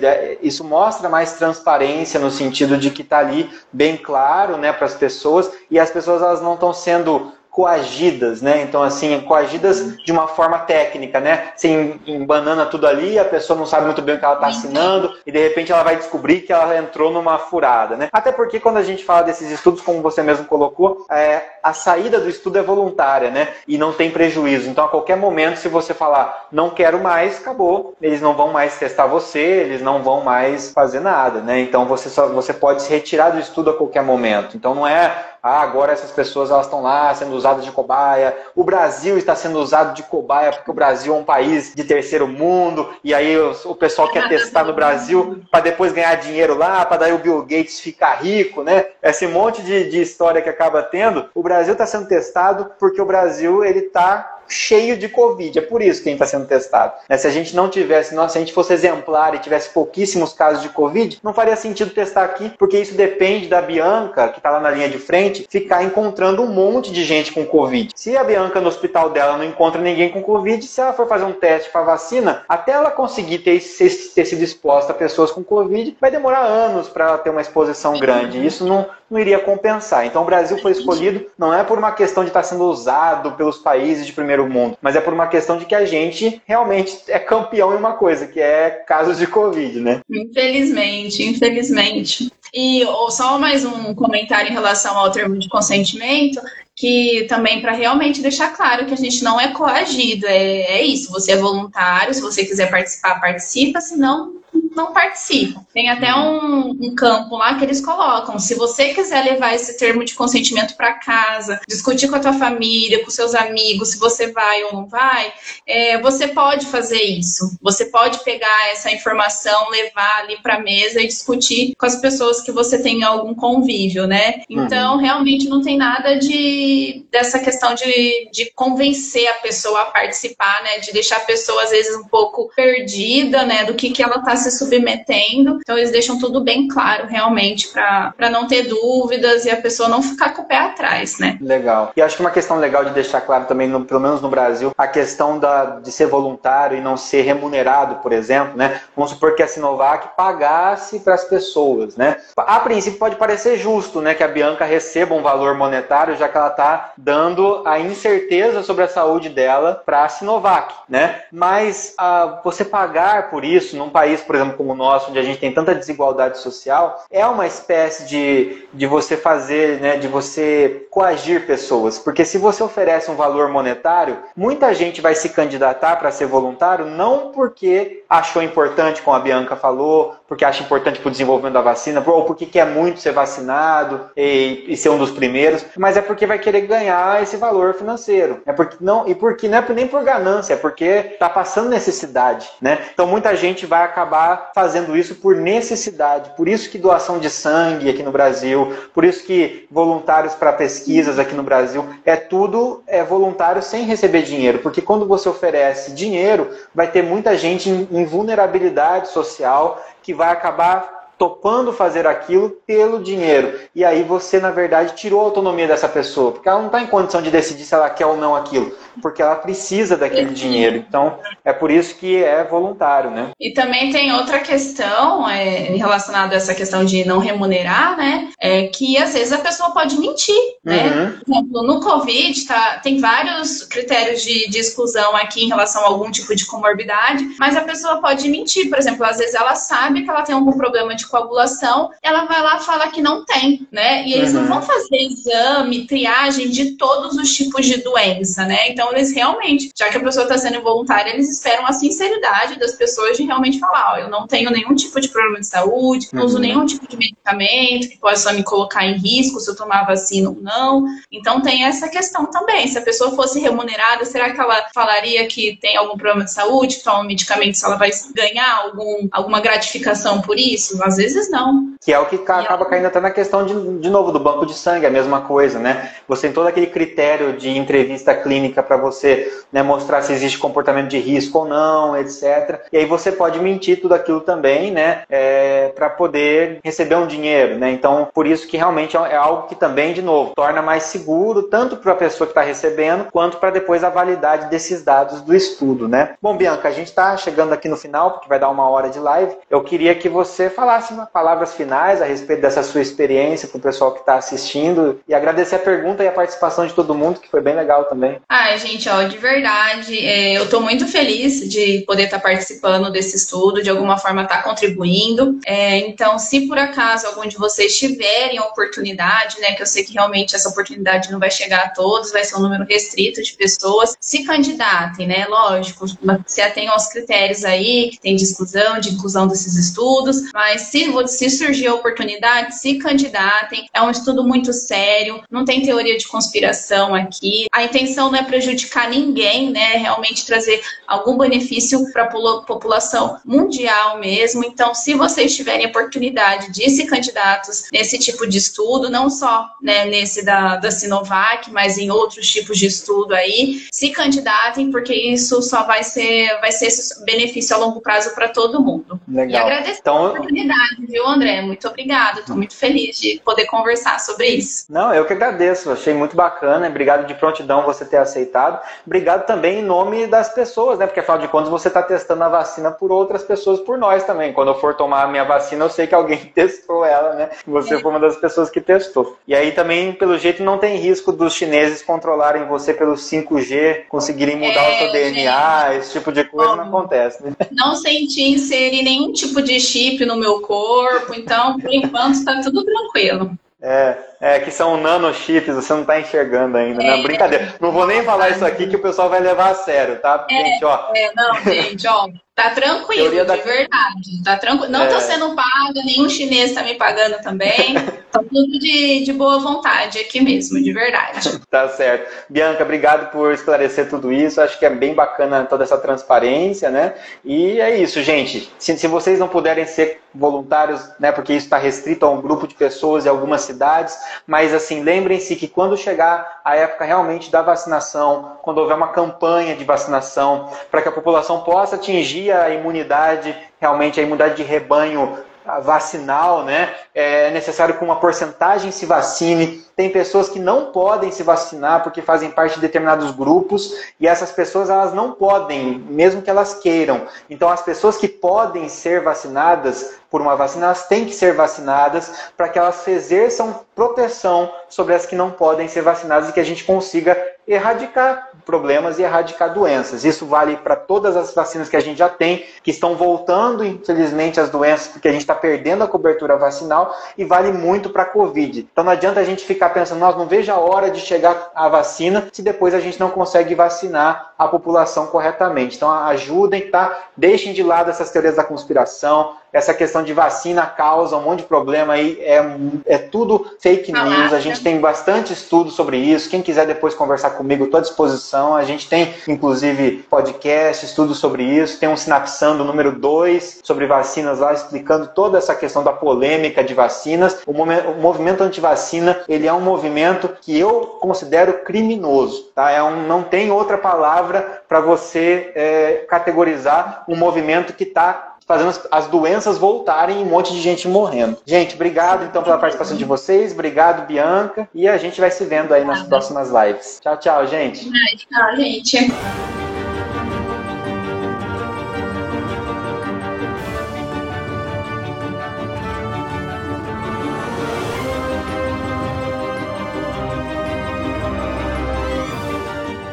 Isso 0.42 0.62
mostra 0.64 1.08
mais 1.08 1.32
transparência 1.34 2.20
no 2.20 2.30
sentido 2.30 2.76
de 2.76 2.90
que 2.90 3.02
está 3.02 3.18
ali 3.18 3.50
bem 3.72 3.96
claro, 3.96 4.56
né, 4.56 4.72
para 4.72 4.86
as 4.86 4.94
pessoas 4.94 5.50
e 5.70 5.78
as 5.78 5.90
pessoas 5.90 6.22
elas 6.22 6.42
não 6.42 6.54
estão 6.54 6.72
sendo 6.72 7.32
coagidas, 7.58 8.40
né? 8.40 8.62
Então, 8.62 8.84
assim, 8.84 9.20
coagidas 9.22 9.96
de 9.96 10.12
uma 10.12 10.28
forma 10.28 10.60
técnica, 10.60 11.18
né? 11.18 11.48
Sem 11.56 11.98
banana 12.24 12.64
tudo 12.66 12.86
ali, 12.86 13.18
a 13.18 13.24
pessoa 13.24 13.58
não 13.58 13.66
sabe 13.66 13.86
muito 13.86 14.00
bem 14.00 14.14
o 14.14 14.18
que 14.20 14.24
ela 14.24 14.34
está 14.34 14.46
assinando 14.46 15.12
e 15.26 15.32
de 15.32 15.40
repente 15.40 15.72
ela 15.72 15.82
vai 15.82 15.96
descobrir 15.96 16.42
que 16.42 16.52
ela 16.52 16.78
entrou 16.78 17.10
numa 17.10 17.36
furada, 17.36 17.96
né? 17.96 18.06
Até 18.12 18.30
porque 18.30 18.60
quando 18.60 18.76
a 18.76 18.84
gente 18.84 19.04
fala 19.04 19.22
desses 19.22 19.50
estudos, 19.50 19.80
como 19.80 20.00
você 20.00 20.22
mesmo 20.22 20.44
colocou, 20.44 21.04
é, 21.10 21.42
a 21.60 21.72
saída 21.72 22.20
do 22.20 22.28
estudo 22.28 22.58
é 22.58 22.62
voluntária, 22.62 23.28
né? 23.28 23.48
E 23.66 23.76
não 23.76 23.92
tem 23.92 24.08
prejuízo. 24.08 24.70
Então, 24.70 24.84
a 24.84 24.88
qualquer 24.88 25.16
momento, 25.16 25.56
se 25.56 25.68
você 25.68 25.92
falar 25.92 26.46
não 26.52 26.70
quero 26.70 27.00
mais, 27.02 27.40
acabou. 27.40 27.96
Eles 28.00 28.20
não 28.20 28.34
vão 28.34 28.52
mais 28.52 28.78
testar 28.78 29.08
você, 29.08 29.40
eles 29.40 29.82
não 29.82 30.00
vão 30.00 30.20
mais 30.20 30.70
fazer 30.70 31.00
nada, 31.00 31.40
né? 31.40 31.58
Então, 31.58 31.86
você 31.86 32.08
só 32.08 32.28
você 32.28 32.52
pode 32.52 32.82
se 32.82 32.90
retirar 32.90 33.30
do 33.30 33.40
estudo 33.40 33.70
a 33.70 33.76
qualquer 33.76 34.04
momento. 34.04 34.56
Então, 34.56 34.76
não 34.76 34.86
é 34.86 35.26
ah, 35.42 35.60
agora 35.60 35.92
essas 35.92 36.10
pessoas 36.10 36.50
elas 36.50 36.66
estão 36.66 36.82
lá 36.82 37.14
sendo 37.14 37.34
usadas 37.34 37.64
de 37.64 37.72
cobaia. 37.72 38.36
O 38.54 38.64
Brasil 38.64 39.16
está 39.16 39.34
sendo 39.34 39.58
usado 39.58 39.94
de 39.94 40.02
cobaia 40.02 40.52
porque 40.52 40.70
o 40.70 40.74
Brasil 40.74 41.14
é 41.14 41.18
um 41.18 41.24
país 41.24 41.74
de 41.74 41.84
terceiro 41.84 42.26
mundo 42.26 42.88
e 43.02 43.14
aí 43.14 43.36
o, 43.38 43.74
pessoal 43.74 44.10
quer 44.10 44.28
testar 44.28 44.64
no 44.64 44.74
Brasil 44.74 45.42
para 45.50 45.60
depois 45.60 45.92
ganhar 45.92 46.14
dinheiro 46.16 46.56
lá, 46.56 46.84
para 46.84 46.98
daí 46.98 47.12
o 47.12 47.18
Bill 47.18 47.42
Gates 47.42 47.80
ficar 47.80 48.14
rico, 48.14 48.62
né? 48.62 48.86
Esse 49.02 49.26
monte 49.26 49.62
de, 49.62 49.88
de 49.88 50.00
história 50.00 50.42
que 50.42 50.48
acaba 50.48 50.82
tendo. 50.82 51.28
O 51.34 51.42
Brasil 51.42 51.72
está 51.72 51.86
sendo 51.86 52.08
testado 52.08 52.72
porque 52.78 53.00
o 53.00 53.06
Brasil 53.06 53.64
ele 53.64 53.80
está 53.80 54.37
cheio 54.48 54.96
de 54.96 55.08
Covid. 55.08 55.58
É 55.58 55.62
por 55.62 55.82
isso 55.82 56.02
que 56.02 56.08
a 56.08 56.12
gente 56.12 56.22
está 56.22 56.38
sendo 56.38 56.46
testado. 56.46 56.94
Né? 57.08 57.16
Se 57.16 57.26
a 57.26 57.30
gente 57.30 57.54
não 57.54 57.68
tivesse, 57.68 58.14
se 58.14 58.18
a 58.18 58.40
gente 58.40 58.52
fosse 58.52 58.72
exemplar 58.72 59.34
e 59.34 59.38
tivesse 59.38 59.70
pouquíssimos 59.70 60.32
casos 60.32 60.62
de 60.62 60.68
Covid, 60.68 61.18
não 61.22 61.34
faria 61.34 61.56
sentido 61.56 61.90
testar 61.90 62.24
aqui, 62.24 62.52
porque 62.58 62.78
isso 62.78 62.94
depende 62.94 63.46
da 63.46 63.60
Bianca, 63.60 64.28
que 64.28 64.38
está 64.38 64.50
lá 64.50 64.60
na 64.60 64.70
linha 64.70 64.88
de 64.88 64.98
frente, 64.98 65.46
ficar 65.48 65.82
encontrando 65.82 66.42
um 66.42 66.48
monte 66.48 66.92
de 66.92 67.04
gente 67.04 67.32
com 67.32 67.44
Covid. 67.44 67.90
Se 67.94 68.16
a 68.16 68.24
Bianca 68.24 68.60
no 68.60 68.68
hospital 68.68 69.10
dela 69.10 69.36
não 69.36 69.44
encontra 69.44 69.80
ninguém 69.80 70.10
com 70.10 70.22
Covid, 70.22 70.64
se 70.64 70.80
ela 70.80 70.92
for 70.92 71.08
fazer 71.08 71.24
um 71.24 71.32
teste 71.32 71.70
para 71.70 71.82
vacina, 71.82 72.44
até 72.48 72.72
ela 72.72 72.90
conseguir 72.90 73.38
ter, 73.38 73.60
ter 73.60 74.24
sido 74.24 74.42
exposta 74.42 74.92
a 74.92 74.94
pessoas 74.94 75.30
com 75.30 75.42
Covid, 75.42 75.96
vai 76.00 76.10
demorar 76.10 76.40
anos 76.40 76.88
para 76.88 77.08
ela 77.08 77.18
ter 77.18 77.30
uma 77.30 77.40
exposição 77.40 77.98
grande. 77.98 78.44
Isso 78.44 78.66
não, 78.66 78.86
não 79.10 79.18
iria 79.18 79.38
compensar. 79.38 80.06
Então 80.06 80.22
o 80.22 80.26
Brasil 80.26 80.58
foi 80.58 80.72
escolhido 80.72 81.26
não 81.38 81.52
é 81.52 81.62
por 81.62 81.78
uma 81.78 81.92
questão 81.92 82.24
de 82.24 82.30
estar 82.30 82.42
tá 82.42 82.46
sendo 82.46 82.64
usado 82.64 83.32
pelos 83.32 83.58
países 83.58 84.06
de 84.06 84.12
primeiro 84.12 84.37
primeiro 84.38 84.48
mundo, 84.48 84.78
mas 84.80 84.94
é 84.94 85.00
por 85.00 85.12
uma 85.12 85.26
questão 85.26 85.58
de 85.58 85.66
que 85.66 85.74
a 85.74 85.84
gente 85.84 86.40
realmente 86.46 86.96
é 87.08 87.18
campeão 87.18 87.74
em 87.74 87.76
uma 87.76 87.94
coisa, 87.94 88.26
que 88.26 88.40
é 88.40 88.70
casos 88.70 89.18
de 89.18 89.26
Covid, 89.26 89.80
né? 89.80 90.00
Infelizmente, 90.08 91.22
infelizmente. 91.24 92.30
E 92.54 92.84
só 93.10 93.38
mais 93.38 93.64
um 93.64 93.94
comentário 93.94 94.50
em 94.50 94.54
relação 94.54 94.96
ao 94.96 95.10
termo 95.10 95.36
de 95.38 95.48
consentimento, 95.48 96.40
que 96.74 97.26
também 97.28 97.60
para 97.60 97.72
realmente 97.72 98.22
deixar 98.22 98.54
claro 98.56 98.86
que 98.86 98.94
a 98.94 98.96
gente 98.96 99.22
não 99.22 99.40
é 99.40 99.48
coagido, 99.48 100.26
é, 100.26 100.78
é 100.78 100.82
isso, 100.82 101.10
você 101.10 101.32
é 101.32 101.36
voluntário, 101.36 102.14
se 102.14 102.20
você 102.20 102.44
quiser 102.44 102.70
participar, 102.70 103.20
participa, 103.20 103.80
se 103.80 103.96
não, 103.96 104.37
não 104.78 104.92
participam. 104.92 105.60
Tem 105.74 105.90
até 105.90 106.14
um, 106.14 106.70
um, 106.70 106.94
campo 106.94 107.36
lá 107.36 107.56
que 107.56 107.64
eles 107.64 107.84
colocam. 107.84 108.38
Se 108.38 108.54
você 108.54 108.94
quiser 108.94 109.24
levar 109.24 109.54
esse 109.54 109.76
termo 109.76 110.04
de 110.04 110.14
consentimento 110.14 110.76
para 110.76 110.94
casa, 110.94 111.60
discutir 111.68 112.08
com 112.08 112.16
a 112.16 112.20
tua 112.20 112.32
família, 112.32 113.04
com 113.04 113.10
seus 113.10 113.34
amigos, 113.34 113.90
se 113.90 113.98
você 113.98 114.30
vai 114.30 114.62
ou 114.64 114.72
não 114.72 114.86
vai, 114.86 115.32
é, 115.66 115.98
você 116.00 116.28
pode 116.28 116.66
fazer 116.66 117.02
isso. 117.02 117.58
Você 117.60 117.86
pode 117.86 118.22
pegar 118.22 118.70
essa 118.70 118.90
informação, 118.90 119.68
levar 119.70 120.20
ali 120.20 120.40
para 120.40 120.54
a 120.54 120.60
mesa 120.60 121.02
e 121.02 121.08
discutir 121.08 121.74
com 121.76 121.86
as 121.86 121.96
pessoas 121.96 122.40
que 122.40 122.52
você 122.52 122.80
tem 122.80 123.02
algum 123.02 123.34
convívio, 123.34 124.06
né? 124.06 124.42
Então, 124.48 124.94
uhum. 124.94 125.00
realmente 125.00 125.48
não 125.48 125.60
tem 125.60 125.76
nada 125.76 126.16
de 126.16 127.06
dessa 127.10 127.38
questão 127.40 127.74
de, 127.74 128.30
de 128.30 128.52
convencer 128.54 129.26
a 129.28 129.34
pessoa 129.34 129.82
a 129.82 129.86
participar, 129.86 130.62
né? 130.62 130.78
De 130.78 130.92
deixar 130.92 131.16
a 131.16 131.20
pessoa 131.20 131.64
às 131.64 131.70
vezes 131.70 131.96
um 131.96 132.04
pouco 132.04 132.50
perdida, 132.54 133.44
né? 133.44 133.64
Do 133.64 133.74
que 133.74 133.90
que 133.90 134.02
ela 134.02 134.16
está 134.16 134.36
se 134.36 134.50
submetendo. 134.68 135.58
Então, 135.60 135.76
eles 135.76 135.90
deixam 135.90 136.18
tudo 136.18 136.42
bem 136.42 136.68
claro, 136.68 137.06
realmente, 137.06 137.68
para 137.68 138.30
não 138.30 138.46
ter 138.46 138.64
dúvidas 138.64 139.44
e 139.44 139.50
a 139.50 139.56
pessoa 139.56 139.88
não 139.88 140.02
ficar 140.02 140.34
com 140.34 140.42
o 140.42 140.44
pé 140.44 140.58
atrás, 140.58 141.18
né? 141.18 141.38
Legal. 141.40 141.92
E 141.96 142.02
acho 142.02 142.16
que 142.16 142.22
uma 142.22 142.30
questão 142.30 142.58
legal 142.58 142.84
de 142.84 142.92
deixar 142.92 143.20
claro 143.20 143.46
também, 143.46 143.68
no, 143.68 143.84
pelo 143.84 144.00
menos 144.00 144.20
no 144.20 144.28
Brasil, 144.28 144.72
a 144.76 144.86
questão 144.86 145.38
da, 145.38 145.80
de 145.80 145.90
ser 145.90 146.06
voluntário 146.06 146.76
e 146.76 146.80
não 146.80 146.96
ser 146.96 147.22
remunerado, 147.22 147.96
por 147.96 148.12
exemplo, 148.12 148.56
né? 148.56 148.80
Vamos 148.94 149.12
supor 149.12 149.34
que 149.34 149.42
a 149.42 149.48
Sinovac 149.48 150.16
pagasse 150.16 151.00
para 151.00 151.14
as 151.14 151.24
pessoas, 151.24 151.96
né? 151.96 152.16
A 152.36 152.60
princípio 152.60 152.98
pode 152.98 153.16
parecer 153.16 153.56
justo, 153.56 154.00
né? 154.00 154.14
Que 154.14 154.24
a 154.24 154.28
Bianca 154.28 154.64
receba 154.64 155.14
um 155.14 155.22
valor 155.22 155.54
monetário, 155.54 156.16
já 156.16 156.28
que 156.28 156.36
ela 156.36 156.48
está 156.48 156.92
dando 156.96 157.62
a 157.64 157.78
incerteza 157.78 158.62
sobre 158.62 158.84
a 158.84 158.88
saúde 158.88 159.28
dela 159.28 159.82
para 159.84 160.04
a 160.04 160.08
Sinovac, 160.08 160.74
né? 160.88 161.22
Mas 161.32 161.94
uh, 162.00 162.38
você 162.42 162.64
pagar 162.64 163.30
por 163.30 163.44
isso 163.44 163.76
num 163.76 163.90
país, 163.90 164.20
por 164.20 164.34
exemplo, 164.34 164.47
como 164.52 164.72
o 164.72 164.76
nosso, 164.76 165.10
onde 165.10 165.18
a 165.18 165.22
gente 165.22 165.38
tem 165.38 165.52
tanta 165.52 165.74
desigualdade 165.74 166.38
social, 166.38 167.04
é 167.10 167.26
uma 167.26 167.46
espécie 167.46 168.06
de, 168.06 168.66
de 168.72 168.86
você 168.86 169.16
fazer, 169.16 169.80
né, 169.80 169.96
de 169.96 170.08
você 170.08 170.86
coagir 170.90 171.46
pessoas. 171.46 171.98
Porque 171.98 172.24
se 172.24 172.38
você 172.38 172.62
oferece 172.62 173.10
um 173.10 173.16
valor 173.16 173.48
monetário, 173.48 174.18
muita 174.36 174.74
gente 174.74 175.00
vai 175.00 175.14
se 175.14 175.30
candidatar 175.30 175.96
para 175.96 176.10
ser 176.10 176.26
voluntário 176.26 176.86
não 176.86 177.32
porque 177.32 178.04
achou 178.08 178.42
importante, 178.42 179.02
como 179.02 179.16
a 179.16 179.20
Bianca 179.20 179.56
falou, 179.56 180.16
porque 180.28 180.44
acha 180.44 180.62
importante 180.62 181.00
para 181.00 181.08
o 181.08 181.10
desenvolvimento 181.10 181.54
da 181.54 181.62
vacina, 181.62 182.04
ou 182.06 182.24
porque 182.24 182.44
quer 182.44 182.66
muito 182.66 183.00
ser 183.00 183.12
vacinado 183.12 184.10
e, 184.14 184.66
e, 184.68 184.76
ser 184.76 184.90
um 184.90 184.98
dos 184.98 185.10
primeiros, 185.10 185.64
mas 185.76 185.96
é 185.96 186.02
porque 186.02 186.26
vai 186.26 186.38
querer 186.38 186.60
ganhar 186.62 187.22
esse 187.22 187.38
valor 187.38 187.72
financeiro. 187.74 188.42
É 188.44 188.52
porque 188.52 188.76
não 188.78 189.08
e 189.08 189.14
porque 189.14 189.48
não 189.48 189.58
é 189.58 189.66
nem 189.70 189.88
por 189.88 190.04
ganância, 190.04 190.52
é 190.52 190.56
porque 190.56 190.84
está 190.84 191.30
passando 191.30 191.70
necessidade, 191.70 192.48
né? 192.60 192.78
Então 192.92 193.06
muita 193.06 193.34
gente 193.34 193.64
vai 193.64 193.82
acabar 193.82 194.52
fazendo 194.54 194.96
isso 194.96 195.14
por 195.14 195.34
necessidade. 195.34 196.30
Por 196.36 196.46
isso 196.46 196.68
que 196.68 196.76
doação 196.76 197.18
de 197.18 197.30
sangue 197.30 197.88
aqui 197.88 198.02
no 198.02 198.12
Brasil, 198.12 198.74
por 198.92 199.04
isso 199.04 199.24
que 199.24 199.66
voluntários 199.70 200.34
para 200.34 200.52
pesquisas 200.52 201.18
aqui 201.18 201.34
no 201.34 201.42
Brasil, 201.42 201.88
é 202.04 202.16
tudo 202.16 202.82
é 202.86 203.02
voluntário 203.02 203.62
sem 203.62 203.84
receber 203.84 204.22
dinheiro, 204.22 204.58
porque 204.58 204.82
quando 204.82 205.06
você 205.06 205.28
oferece 205.28 205.92
dinheiro, 205.92 206.50
vai 206.74 206.90
ter 206.90 207.02
muita 207.02 207.36
gente 207.36 207.70
em, 207.70 207.88
em 207.90 208.04
vulnerabilidade 208.04 209.08
social 209.08 209.82
que 210.08 210.14
vai 210.14 210.30
acabar 210.30 211.12
topando 211.18 211.70
fazer 211.70 212.06
aquilo 212.06 212.48
pelo 212.66 213.02
dinheiro. 213.02 213.60
E 213.74 213.84
aí 213.84 214.02
você, 214.02 214.40
na 214.40 214.50
verdade, 214.50 214.94
tirou 214.94 215.20
a 215.20 215.24
autonomia 215.24 215.68
dessa 215.68 215.86
pessoa, 215.86 216.32
porque 216.32 216.48
ela 216.48 216.60
não 216.60 216.68
está 216.68 216.80
em 216.80 216.86
condição 216.86 217.20
de 217.20 217.30
decidir 217.30 217.66
se 217.66 217.74
ela 217.74 217.90
quer 217.90 218.06
ou 218.06 218.16
não 218.16 218.34
aquilo, 218.34 218.74
porque 219.00 219.22
ela 219.22 219.36
precisa 219.36 219.96
daquele 219.96 220.32
dinheiro. 220.32 220.76
Então, 220.76 221.18
é 221.44 221.52
por 221.52 221.70
isso 221.70 221.94
que 221.96 222.22
é 222.22 222.44
voluntário, 222.44 223.10
né? 223.10 223.30
E 223.40 223.52
também 223.52 223.90
tem 223.90 224.12
outra 224.12 224.40
questão 224.40 225.28
é, 225.28 225.76
relacionada 225.76 226.34
a 226.34 226.36
essa 226.36 226.54
questão 226.54 226.84
de 226.84 227.04
não 227.04 227.18
remunerar, 227.18 227.96
né? 227.96 228.30
É 228.40 228.66
que 228.68 228.96
às 228.96 229.12
vezes 229.12 229.32
a 229.32 229.38
pessoa 229.38 229.70
pode 229.72 229.98
mentir, 229.98 230.34
né? 230.64 230.86
Uhum. 230.86 231.18
Por 231.24 231.34
exemplo, 231.34 231.62
no 231.62 231.80
Covid 231.80 232.46
tá, 232.46 232.80
tem 232.82 233.00
vários 233.00 233.62
critérios 233.64 234.22
de, 234.22 234.48
de 234.48 234.58
exclusão 234.58 235.16
aqui 235.16 235.44
em 235.44 235.48
relação 235.48 235.82
a 235.82 235.86
algum 235.86 236.10
tipo 236.10 236.34
de 236.34 236.46
comorbidade, 236.46 237.36
mas 237.38 237.56
a 237.56 237.62
pessoa 237.62 238.00
pode 238.00 238.28
mentir. 238.28 238.68
Por 238.68 238.78
exemplo, 238.78 239.04
às 239.04 239.18
vezes 239.18 239.34
ela 239.34 239.54
sabe 239.54 240.02
que 240.02 240.10
ela 240.10 240.22
tem 240.22 240.34
algum 240.34 240.52
problema 240.52 240.94
de 240.94 241.06
coagulação, 241.06 241.90
ela 242.02 242.24
vai 242.24 242.42
lá 242.42 242.56
e 242.56 242.64
fala 242.64 242.88
que 242.88 243.00
não 243.00 243.24
tem, 243.24 243.66
né? 243.70 244.06
E 244.06 244.12
eles 244.12 244.34
uhum. 244.34 244.42
não 244.42 244.48
vão 244.48 244.62
fazer 244.62 244.96
exame, 244.96 245.86
triagem 245.86 246.50
de 246.50 246.72
todos 246.72 247.16
os 247.16 247.34
tipos 247.34 247.66
de 247.66 247.78
doença, 247.78 248.44
né? 248.44 248.68
Então, 248.68 248.87
Então, 248.88 248.96
eles 248.96 249.14
realmente, 249.14 249.70
já 249.76 249.90
que 249.90 249.98
a 249.98 250.00
pessoa 250.00 250.22
está 250.22 250.38
sendo 250.38 250.56
involuntária, 250.56 251.10
eles 251.10 251.30
esperam 251.30 251.66
a 251.66 251.72
sinceridade 251.72 252.58
das 252.58 252.72
pessoas 252.72 253.16
de 253.16 253.24
realmente 253.24 253.58
falar: 253.58 253.92
ó, 253.92 253.96
eu 253.98 254.08
não 254.08 254.26
tenho 254.26 254.50
nenhum 254.50 254.74
tipo 254.74 254.98
de 255.00 255.08
problema 255.08 255.40
de 255.40 255.46
saúde, 255.46 256.08
não 256.12 256.24
uso 256.24 256.36
uhum. 256.36 256.40
nenhum 256.40 256.66
tipo 256.66 256.88
de 256.88 256.96
medicamento 256.96 257.88
que 257.90 257.98
possa 257.98 258.32
me 258.32 258.42
colocar 258.42 258.86
em 258.86 258.96
risco 258.96 259.40
se 259.40 259.50
eu 259.50 259.56
tomar 259.56 259.84
vacina 259.84 260.30
ou 260.30 260.38
não. 260.40 260.86
Então, 261.12 261.42
tem 261.42 261.64
essa 261.64 261.88
questão 261.88 262.26
também. 262.26 262.66
Se 262.66 262.78
a 262.78 262.82
pessoa 262.82 263.14
fosse 263.14 263.40
remunerada, 263.40 264.04
será 264.06 264.30
que 264.30 264.40
ela 264.40 264.56
falaria 264.74 265.26
que 265.26 265.58
tem 265.60 265.76
algum 265.76 265.96
problema 265.98 266.24
de 266.24 266.32
saúde, 266.32 266.76
que 266.76 266.84
toma 266.84 267.00
um 267.00 267.06
medicamento, 267.06 267.58
se 267.58 267.64
ela 267.64 267.76
vai 267.76 267.90
ganhar 268.14 268.62
algum, 268.62 269.08
alguma 269.12 269.40
gratificação 269.40 270.22
por 270.22 270.38
isso? 270.38 270.82
Às 270.82 270.96
vezes 270.96 271.30
não. 271.30 271.74
Que 271.82 271.92
é 271.92 271.98
o 271.98 272.06
que 272.06 272.16
acaba 272.16 272.64
caindo 272.64 272.86
até 272.86 273.00
na 273.00 273.10
questão 273.10 273.44
de, 273.44 273.80
de 273.80 273.90
novo 273.90 274.12
do 274.12 274.18
banco 274.18 274.46
de 274.46 274.54
sangue, 274.54 274.86
a 274.86 274.90
mesma 274.90 275.20
coisa, 275.20 275.58
né? 275.58 275.92
Você 276.08 276.22
tem 276.22 276.32
todo 276.32 276.46
aquele 276.46 276.66
critério 276.66 277.36
de 277.36 277.50
entrevista 277.50 278.14
clínica 278.14 278.62
para 278.62 278.77
você 278.78 279.32
né, 279.52 279.62
mostrar 279.62 280.02
se 280.02 280.12
existe 280.12 280.38
comportamento 280.38 280.88
de 280.88 280.98
risco 280.98 281.40
ou 281.40 281.44
não, 281.46 281.96
etc. 281.96 282.62
E 282.72 282.78
aí 282.78 282.86
você 282.86 283.12
pode 283.12 283.38
mentir 283.40 283.80
tudo 283.80 283.94
aquilo 283.94 284.20
também, 284.20 284.70
né? 284.70 285.02
É, 285.08 285.68
para 285.74 285.90
poder 285.90 286.60
receber 286.64 286.96
um 286.96 287.06
dinheiro, 287.06 287.58
né? 287.58 287.70
Então, 287.70 288.08
por 288.12 288.26
isso 288.26 288.46
que 288.46 288.56
realmente 288.56 288.96
é 288.96 289.16
algo 289.16 289.48
que 289.48 289.54
também, 289.54 289.92
de 289.92 290.02
novo, 290.02 290.32
torna 290.34 290.62
mais 290.62 290.84
seguro 290.84 291.44
tanto 291.44 291.76
para 291.76 291.92
a 291.92 291.96
pessoa 291.96 292.26
que 292.26 292.32
está 292.32 292.42
recebendo 292.42 293.06
quanto 293.10 293.38
para 293.38 293.50
depois 293.50 293.82
a 293.84 293.90
validade 293.90 294.48
desses 294.50 294.82
dados 294.82 295.20
do 295.20 295.34
estudo, 295.34 295.88
né? 295.88 296.14
Bom, 296.20 296.36
Bianca, 296.36 296.68
a 296.68 296.72
gente 296.72 296.88
está 296.88 297.16
chegando 297.16 297.52
aqui 297.52 297.68
no 297.68 297.76
final, 297.76 298.12
porque 298.12 298.28
vai 298.28 298.38
dar 298.38 298.50
uma 298.50 298.68
hora 298.68 298.88
de 298.88 298.98
live. 298.98 299.36
Eu 299.48 299.62
queria 299.62 299.94
que 299.94 300.08
você 300.08 300.50
falasse 300.50 300.94
palavras 301.12 301.54
finais 301.54 302.02
a 302.02 302.04
respeito 302.04 302.42
dessa 302.42 302.62
sua 302.62 302.80
experiência 302.80 303.48
para 303.48 303.58
o 303.58 303.60
pessoal 303.60 303.92
que 303.92 304.00
está 304.00 304.16
assistindo 304.16 305.00
e 305.08 305.14
agradecer 305.14 305.56
a 305.56 305.60
pergunta 305.60 306.02
e 306.02 306.08
a 306.08 306.12
participação 306.12 306.66
de 306.66 306.74
todo 306.74 306.94
mundo, 306.94 307.20
que 307.20 307.30
foi 307.30 307.40
bem 307.40 307.54
legal 307.54 307.84
também. 307.84 308.20
Ai, 308.28 308.57
gente, 308.58 308.88
ó, 308.88 309.04
de 309.04 309.16
verdade, 309.16 309.98
é, 309.98 310.36
eu 310.36 310.44
estou 310.44 310.60
muito 310.60 310.86
feliz 310.86 311.48
de 311.48 311.82
poder 311.86 312.04
estar 312.04 312.18
tá 312.18 312.22
participando 312.22 312.90
desse 312.90 313.16
estudo, 313.16 313.62
de 313.62 313.70
alguma 313.70 313.96
forma 313.98 314.22
estar 314.22 314.38
tá 314.38 314.42
contribuindo. 314.42 315.38
É, 315.46 315.78
então, 315.78 316.18
se 316.18 316.46
por 316.46 316.58
acaso 316.58 317.06
algum 317.06 317.26
de 317.26 317.36
vocês 317.36 317.78
tiverem 317.78 318.40
oportunidade, 318.40 319.40
né, 319.40 319.54
que 319.54 319.62
eu 319.62 319.66
sei 319.66 319.84
que 319.84 319.94
realmente 319.94 320.34
essa 320.34 320.48
oportunidade 320.48 321.10
não 321.10 321.18
vai 321.18 321.30
chegar 321.30 321.64
a 321.64 321.68
todos, 321.68 322.12
vai 322.12 322.24
ser 322.24 322.36
um 322.36 322.40
número 322.40 322.64
restrito 322.64 323.22
de 323.22 323.32
pessoas, 323.34 323.96
se 324.00 324.24
candidatem, 324.24 325.06
né? 325.06 325.26
Lógico, 325.28 325.86
se 326.26 326.40
atenham 326.40 326.72
aos 326.72 326.88
critérios 326.88 327.44
aí 327.44 327.90
que 327.90 328.00
tem 328.00 328.16
de 328.16 328.24
exclusão, 328.24 328.80
de 328.80 328.90
inclusão 328.90 329.26
desses 329.26 329.56
estudos, 329.56 330.30
mas 330.32 330.62
se, 330.62 330.86
se 331.06 331.30
surgir 331.30 331.68
a 331.68 331.74
oportunidade, 331.74 332.58
se 332.58 332.74
candidatem. 332.74 333.68
É 333.72 333.80
um 333.82 333.90
estudo 333.90 334.24
muito 334.24 334.52
sério, 334.52 335.22
não 335.30 335.44
tem 335.44 335.62
teoria 335.62 335.96
de 335.96 336.06
conspiração 336.06 336.94
aqui. 336.94 337.46
A 337.52 337.64
intenção 337.64 338.10
não 338.10 338.18
é 338.18 338.22
prejudicar 338.22 338.47
ninguém, 338.88 339.50
né? 339.50 339.76
Realmente 339.76 340.26
trazer 340.26 340.60
algum 340.86 341.16
benefício 341.16 341.92
para 341.92 342.04
a 342.04 342.40
população 342.42 343.18
mundial 343.24 343.98
mesmo. 343.98 344.44
Então, 344.44 344.74
se 344.74 344.94
vocês 344.94 345.36
tiverem 345.36 345.66
a 345.66 345.68
oportunidade 345.68 346.52
de 346.52 346.68
se 346.70 346.86
candidatos 346.86 347.64
nesse 347.72 347.98
tipo 347.98 348.26
de 348.26 348.38
estudo, 348.38 348.90
não 348.90 349.10
só 349.10 349.48
né, 349.62 349.84
nesse 349.84 350.24
da, 350.24 350.56
da 350.56 350.70
Sinovac, 350.70 351.50
mas 351.50 351.78
em 351.78 351.90
outros 351.90 352.28
tipos 352.30 352.58
de 352.58 352.66
estudo 352.66 353.14
aí, 353.14 353.66
se 353.72 353.90
candidatem, 353.90 354.70
porque 354.70 354.94
isso 354.94 355.42
só 355.42 355.64
vai 355.64 355.82
ser, 355.82 356.38
vai 356.40 356.52
ser 356.52 356.68
benefício 357.04 357.54
a 357.54 357.58
longo 357.58 357.80
prazo 357.80 358.14
para 358.14 358.28
todo 358.28 358.62
mundo. 358.62 359.00
Legal. 359.08 359.28
E 359.28 359.36
agradecer 359.36 359.80
então, 359.80 360.06
a 360.06 360.08
oportunidade, 360.10 360.86
viu, 360.86 361.06
André? 361.06 361.42
Muito 361.42 361.66
obrigada. 361.68 362.20
Estou 362.20 362.36
muito 362.36 362.56
feliz 362.56 362.98
de 362.98 363.20
poder 363.24 363.46
conversar 363.46 364.00
sobre 364.00 364.26
isso. 364.28 364.64
Não, 364.68 364.92
eu 364.94 365.04
que 365.04 365.12
agradeço. 365.12 365.70
Achei 365.70 365.94
muito 365.94 366.16
bacana. 366.16 366.68
Obrigado 366.68 367.06
de 367.06 367.14
prontidão 367.14 367.64
você 367.64 367.84
ter 367.84 367.96
aceitado. 367.96 368.37
Obrigado 368.86 369.26
também 369.26 369.60
em 369.60 369.64
nome 369.64 370.06
das 370.06 370.32
pessoas, 370.32 370.78
né? 370.78 370.86
Porque 370.86 371.00
afinal 371.00 371.18
de 371.18 371.28
contas 371.28 371.50
você 371.50 371.68
está 371.68 371.82
testando 371.82 372.24
a 372.24 372.28
vacina 372.28 372.70
por 372.70 372.92
outras 372.92 373.22
pessoas, 373.22 373.60
por 373.60 373.78
nós 373.78 374.04
também. 374.04 374.32
Quando 374.32 374.48
eu 374.48 374.54
for 374.60 374.74
tomar 374.74 375.04
a 375.04 375.08
minha 375.08 375.24
vacina, 375.24 375.64
eu 375.64 375.70
sei 375.70 375.86
que 375.86 375.94
alguém 375.94 376.18
testou 376.34 376.84
ela, 376.84 377.14
né? 377.14 377.30
Você 377.46 377.74
é. 377.74 377.80
foi 377.80 377.90
uma 377.90 378.00
das 378.00 378.16
pessoas 378.16 378.50
que 378.50 378.60
testou. 378.60 379.16
E 379.26 379.34
aí 379.34 379.52
também, 379.52 379.92
pelo 379.92 380.18
jeito, 380.18 380.42
não 380.42 380.58
tem 380.58 380.76
risco 380.76 381.12
dos 381.12 381.34
chineses 381.34 381.82
controlarem 381.82 382.46
você 382.46 382.72
pelo 382.72 382.94
5G, 382.94 383.86
conseguirem 383.88 384.36
mudar 384.36 384.62
é, 384.62 384.74
o 384.74 384.78
seu 384.78 384.92
DNA, 384.92 385.72
gente. 385.72 385.80
esse 385.80 385.92
tipo 385.92 386.12
de 386.12 386.24
coisa 386.24 386.50
Bom, 386.50 386.56
não 386.56 386.64
acontece. 386.64 387.22
Né? 387.22 387.32
Não 387.52 387.74
senti 387.74 388.22
inserir 388.22 388.82
nenhum 388.82 389.12
tipo 389.12 389.42
de 389.42 389.58
chip 389.60 390.04
no 390.04 390.16
meu 390.16 390.40
corpo, 390.40 391.14
então, 391.14 391.58
por 391.58 391.72
enquanto, 391.72 392.14
está 392.14 392.40
tudo 392.40 392.64
tranquilo. 392.64 393.38
É, 393.60 393.98
é, 394.20 394.40
que 394.40 394.52
são 394.52 394.80
nanochips, 394.80 395.52
você 395.52 395.72
não 395.72 395.80
está 395.80 395.98
enxergando 395.98 396.56
ainda, 396.56 396.78
né? 396.78 396.90
é, 396.90 396.96
né? 396.96 397.02
Brincadeira. 397.02 397.54
Não 397.60 397.72
vou 397.72 397.86
nem 397.88 398.04
falar 398.04 398.30
isso 398.30 398.44
aqui 398.44 398.68
que 398.68 398.76
o 398.76 398.82
pessoal 398.82 399.08
vai 399.08 399.18
levar 399.18 399.50
a 399.50 399.54
sério, 399.54 400.00
tá? 400.00 400.26
É, 400.30 400.44
gente, 400.44 400.64
ó. 400.64 400.92
É, 400.94 401.12
não, 401.14 401.34
gente, 401.42 401.86
ó. 401.88 402.08
Tá 402.38 402.50
tranquilo, 402.50 403.10
de 403.10 403.42
verdade. 403.42 404.22
Tá 404.24 404.36
tranquilo. 404.36 404.70
Não 404.70 404.82
é... 404.82 404.86
tô 404.86 405.00
sendo 405.00 405.34
pago, 405.34 405.84
nenhum 405.84 406.08
chinês 406.08 406.52
tá 406.52 406.62
me 406.62 406.76
pagando 406.76 407.20
também. 407.20 407.74
Tô 408.12 408.22
tudo 408.22 408.58
de, 408.60 409.04
de 409.04 409.12
boa 409.12 409.40
vontade 409.40 409.98
aqui 409.98 410.20
mesmo, 410.20 410.62
de 410.62 410.72
verdade. 410.72 411.40
tá 411.50 411.68
certo. 411.68 412.08
Bianca, 412.30 412.62
obrigado 412.62 413.10
por 413.10 413.34
esclarecer 413.34 413.90
tudo 413.90 414.12
isso. 414.12 414.40
Acho 414.40 414.56
que 414.56 414.64
é 414.64 414.70
bem 414.70 414.94
bacana 414.94 415.44
toda 415.44 415.64
essa 415.64 415.76
transparência, 415.76 416.70
né? 416.70 416.94
E 417.24 417.60
é 417.60 417.76
isso, 417.76 418.00
gente. 418.02 418.50
Se, 418.56 418.78
se 418.78 418.86
vocês 418.86 419.18
não 419.18 419.28
puderem 419.28 419.66
ser 419.66 420.00
voluntários, 420.18 420.90
né? 420.98 421.12
Porque 421.12 421.32
isso 421.32 421.46
está 421.46 421.56
restrito 421.56 422.04
a 422.04 422.10
um 422.10 422.20
grupo 422.20 422.46
de 422.46 422.54
pessoas 422.54 423.06
em 423.06 423.08
algumas 423.08 423.42
cidades, 423.42 423.96
mas 424.26 424.52
assim, 424.52 424.82
lembrem-se 424.82 425.36
que 425.36 425.46
quando 425.46 425.76
chegar 425.76 426.40
a 426.44 426.56
época 426.56 426.84
realmente 426.84 427.30
da 427.30 427.40
vacinação, 427.40 428.32
quando 428.42 428.58
houver 428.58 428.76
uma 428.76 428.88
campanha 428.88 429.54
de 429.54 429.64
vacinação, 429.64 430.50
para 430.70 430.82
que 430.82 430.88
a 430.88 430.92
população 430.92 431.42
possa 431.42 431.76
atingir 431.76 432.32
a 432.32 432.50
imunidade, 432.50 433.34
realmente 433.60 434.00
a 434.00 434.02
imunidade 434.02 434.34
de 434.34 434.42
rebanho 434.42 435.18
vacinal, 435.62 436.44
né? 436.44 436.74
É 436.94 437.30
necessário 437.30 437.78
que 437.78 437.84
uma 437.84 437.96
porcentagem 437.96 438.70
se 438.70 438.84
vacine. 438.84 439.64
Tem 439.74 439.88
pessoas 439.88 440.28
que 440.28 440.38
não 440.38 440.66
podem 440.72 441.10
se 441.10 441.22
vacinar 441.22 441.82
porque 441.82 442.02
fazem 442.02 442.30
parte 442.30 442.56
de 442.56 442.60
determinados 442.60 443.10
grupos 443.12 443.72
e 443.98 444.06
essas 444.06 444.30
pessoas 444.30 444.68
elas 444.68 444.92
não 444.92 445.12
podem, 445.12 445.78
mesmo 445.88 446.20
que 446.20 446.28
elas 446.28 446.54
queiram. 446.54 447.06
Então 447.30 447.48
as 447.48 447.62
pessoas 447.62 447.96
que 447.96 448.08
podem 448.08 448.68
ser 448.68 449.00
vacinadas 449.00 449.97
por 450.10 450.20
uma 450.20 450.36
vacina, 450.36 450.66
elas 450.66 450.86
têm 450.86 451.04
que 451.04 451.14
ser 451.14 451.34
vacinadas 451.34 452.30
para 452.36 452.48
que 452.48 452.58
elas 452.58 452.86
exerçam 452.86 453.60
proteção 453.78 454.52
sobre 454.68 454.92
as 454.92 455.06
que 455.06 455.14
não 455.14 455.30
podem 455.30 455.68
ser 455.68 455.82
vacinadas 455.82 456.28
e 456.28 456.32
que 456.32 456.40
a 456.40 456.44
gente 456.44 456.64
consiga 456.64 457.16
erradicar 457.46 458.30
problemas 458.44 458.98
e 458.98 459.02
erradicar 459.02 459.54
doenças. 459.54 460.04
Isso 460.04 460.26
vale 460.26 460.56
para 460.56 460.74
todas 460.74 461.16
as 461.16 461.32
vacinas 461.32 461.68
que 461.68 461.76
a 461.76 461.80
gente 461.80 461.96
já 461.96 462.08
tem, 462.08 462.44
que 462.62 462.72
estão 462.72 462.96
voltando, 462.96 463.64
infelizmente, 463.64 464.40
as 464.40 464.50
doenças, 464.50 464.88
porque 464.88 465.06
a 465.06 465.12
gente 465.12 465.20
está 465.20 465.34
perdendo 465.34 465.84
a 465.84 465.86
cobertura 465.86 466.36
vacinal, 466.36 466.94
e 467.16 467.24
vale 467.24 467.52
muito 467.52 467.90
para 467.90 468.02
a 468.02 468.06
Covid. 468.06 468.68
Então 468.70 468.82
não 468.82 468.92
adianta 468.92 469.20
a 469.20 469.24
gente 469.24 469.44
ficar 469.44 469.70
pensando, 469.70 470.00
nós 470.00 470.16
não 470.16 470.26
vejo 470.26 470.50
a 470.50 470.58
hora 470.58 470.90
de 470.90 471.00
chegar 471.00 471.50
a 471.54 471.68
vacina, 471.68 472.28
se 472.32 472.42
depois 472.42 472.74
a 472.74 472.80
gente 472.80 472.98
não 472.98 473.10
consegue 473.10 473.54
vacinar 473.54 474.32
a 474.36 474.48
população 474.48 475.06
corretamente. 475.06 475.76
Então 475.76 475.90
ajudem, 475.90 476.70
tá? 476.70 476.98
Deixem 477.16 477.52
de 477.52 477.62
lado 477.62 477.90
essas 477.90 478.10
teorias 478.10 478.36
da 478.36 478.44
conspiração, 478.44 479.36
essa 479.52 479.72
questão 479.72 480.02
de 480.02 480.12
vacina 480.12 480.66
causa 480.66 481.16
um 481.16 481.22
monte 481.22 481.40
de 481.40 481.46
problema 481.46 481.94
aí, 481.94 482.18
é, 482.20 482.44
é 482.84 482.98
tudo 482.98 483.46
fake 483.68 483.92
news, 483.92 484.32
a 484.32 484.40
gente 484.40 484.62
tem 484.62 484.80
bastante 484.80 485.32
estudo 485.32 485.70
sobre 485.70 485.98
isso, 485.98 486.30
quem 486.30 486.40
quiser 486.40 486.66
depois 486.66 486.94
conversar 486.94 487.30
comigo, 487.30 487.64
estou 487.64 487.78
à 487.78 487.82
disposição, 487.82 488.56
a 488.56 488.64
gente 488.64 488.88
tem 488.88 489.14
inclusive 489.26 490.04
podcast, 490.08 490.86
estudo 490.86 491.14
sobre 491.14 491.42
isso, 491.42 491.78
tem 491.78 491.88
um 491.88 491.96
Sinapsando 491.96 492.64
número 492.64 492.92
2 492.92 493.60
sobre 493.62 493.86
vacinas 493.86 494.38
lá, 494.38 494.54
explicando 494.54 495.08
toda 495.08 495.36
essa 495.36 495.54
questão 495.54 495.82
da 495.82 495.92
polêmica 495.92 496.64
de 496.64 496.72
vacinas, 496.72 497.38
o, 497.46 497.52
o 497.52 498.00
movimento 498.00 498.42
antivacina, 498.42 499.20
ele 499.28 499.46
é 499.46 499.52
um 499.52 499.60
movimento 499.60 500.30
que 500.40 500.58
eu 500.58 500.98
considero 501.00 501.64
criminoso, 501.64 502.50
tá? 502.54 502.70
É 502.70 502.82
um, 502.82 503.06
não 503.06 503.22
tem 503.22 503.50
outra 503.50 503.76
palavra 503.76 504.62
para 504.68 504.80
você 504.80 505.52
é, 505.54 506.06
categorizar 506.08 507.04
um 507.08 507.16
movimento 507.16 507.72
que 507.72 507.84
está 507.84 508.27
fazendo 508.48 508.88
as 508.90 509.06
doenças 509.06 509.58
voltarem 509.58 510.20
e 510.20 510.24
um 510.24 510.26
monte 510.26 510.54
de 510.54 510.60
gente 510.62 510.88
morrendo. 510.88 511.36
Gente, 511.44 511.74
obrigado 511.74 512.24
então 512.24 512.42
pela 512.42 512.56
participação 512.56 512.96
de 512.96 513.04
vocês, 513.04 513.52
obrigado 513.52 514.06
Bianca, 514.06 514.66
e 514.74 514.88
a 514.88 514.96
gente 514.96 515.20
vai 515.20 515.30
se 515.30 515.44
vendo 515.44 515.74
aí 515.74 515.84
nas 515.84 516.02
próximas 516.02 516.50
lives. 516.50 516.98
Tchau, 517.02 517.18
tchau, 517.18 517.46
gente. 517.46 517.90
Tchau, 517.90 518.56
gente. 518.56 519.12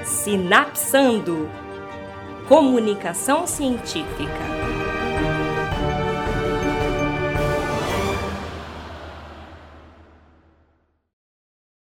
Sinapsando 0.06 1.48
Comunicação 2.48 3.46
Científica. 3.46 4.85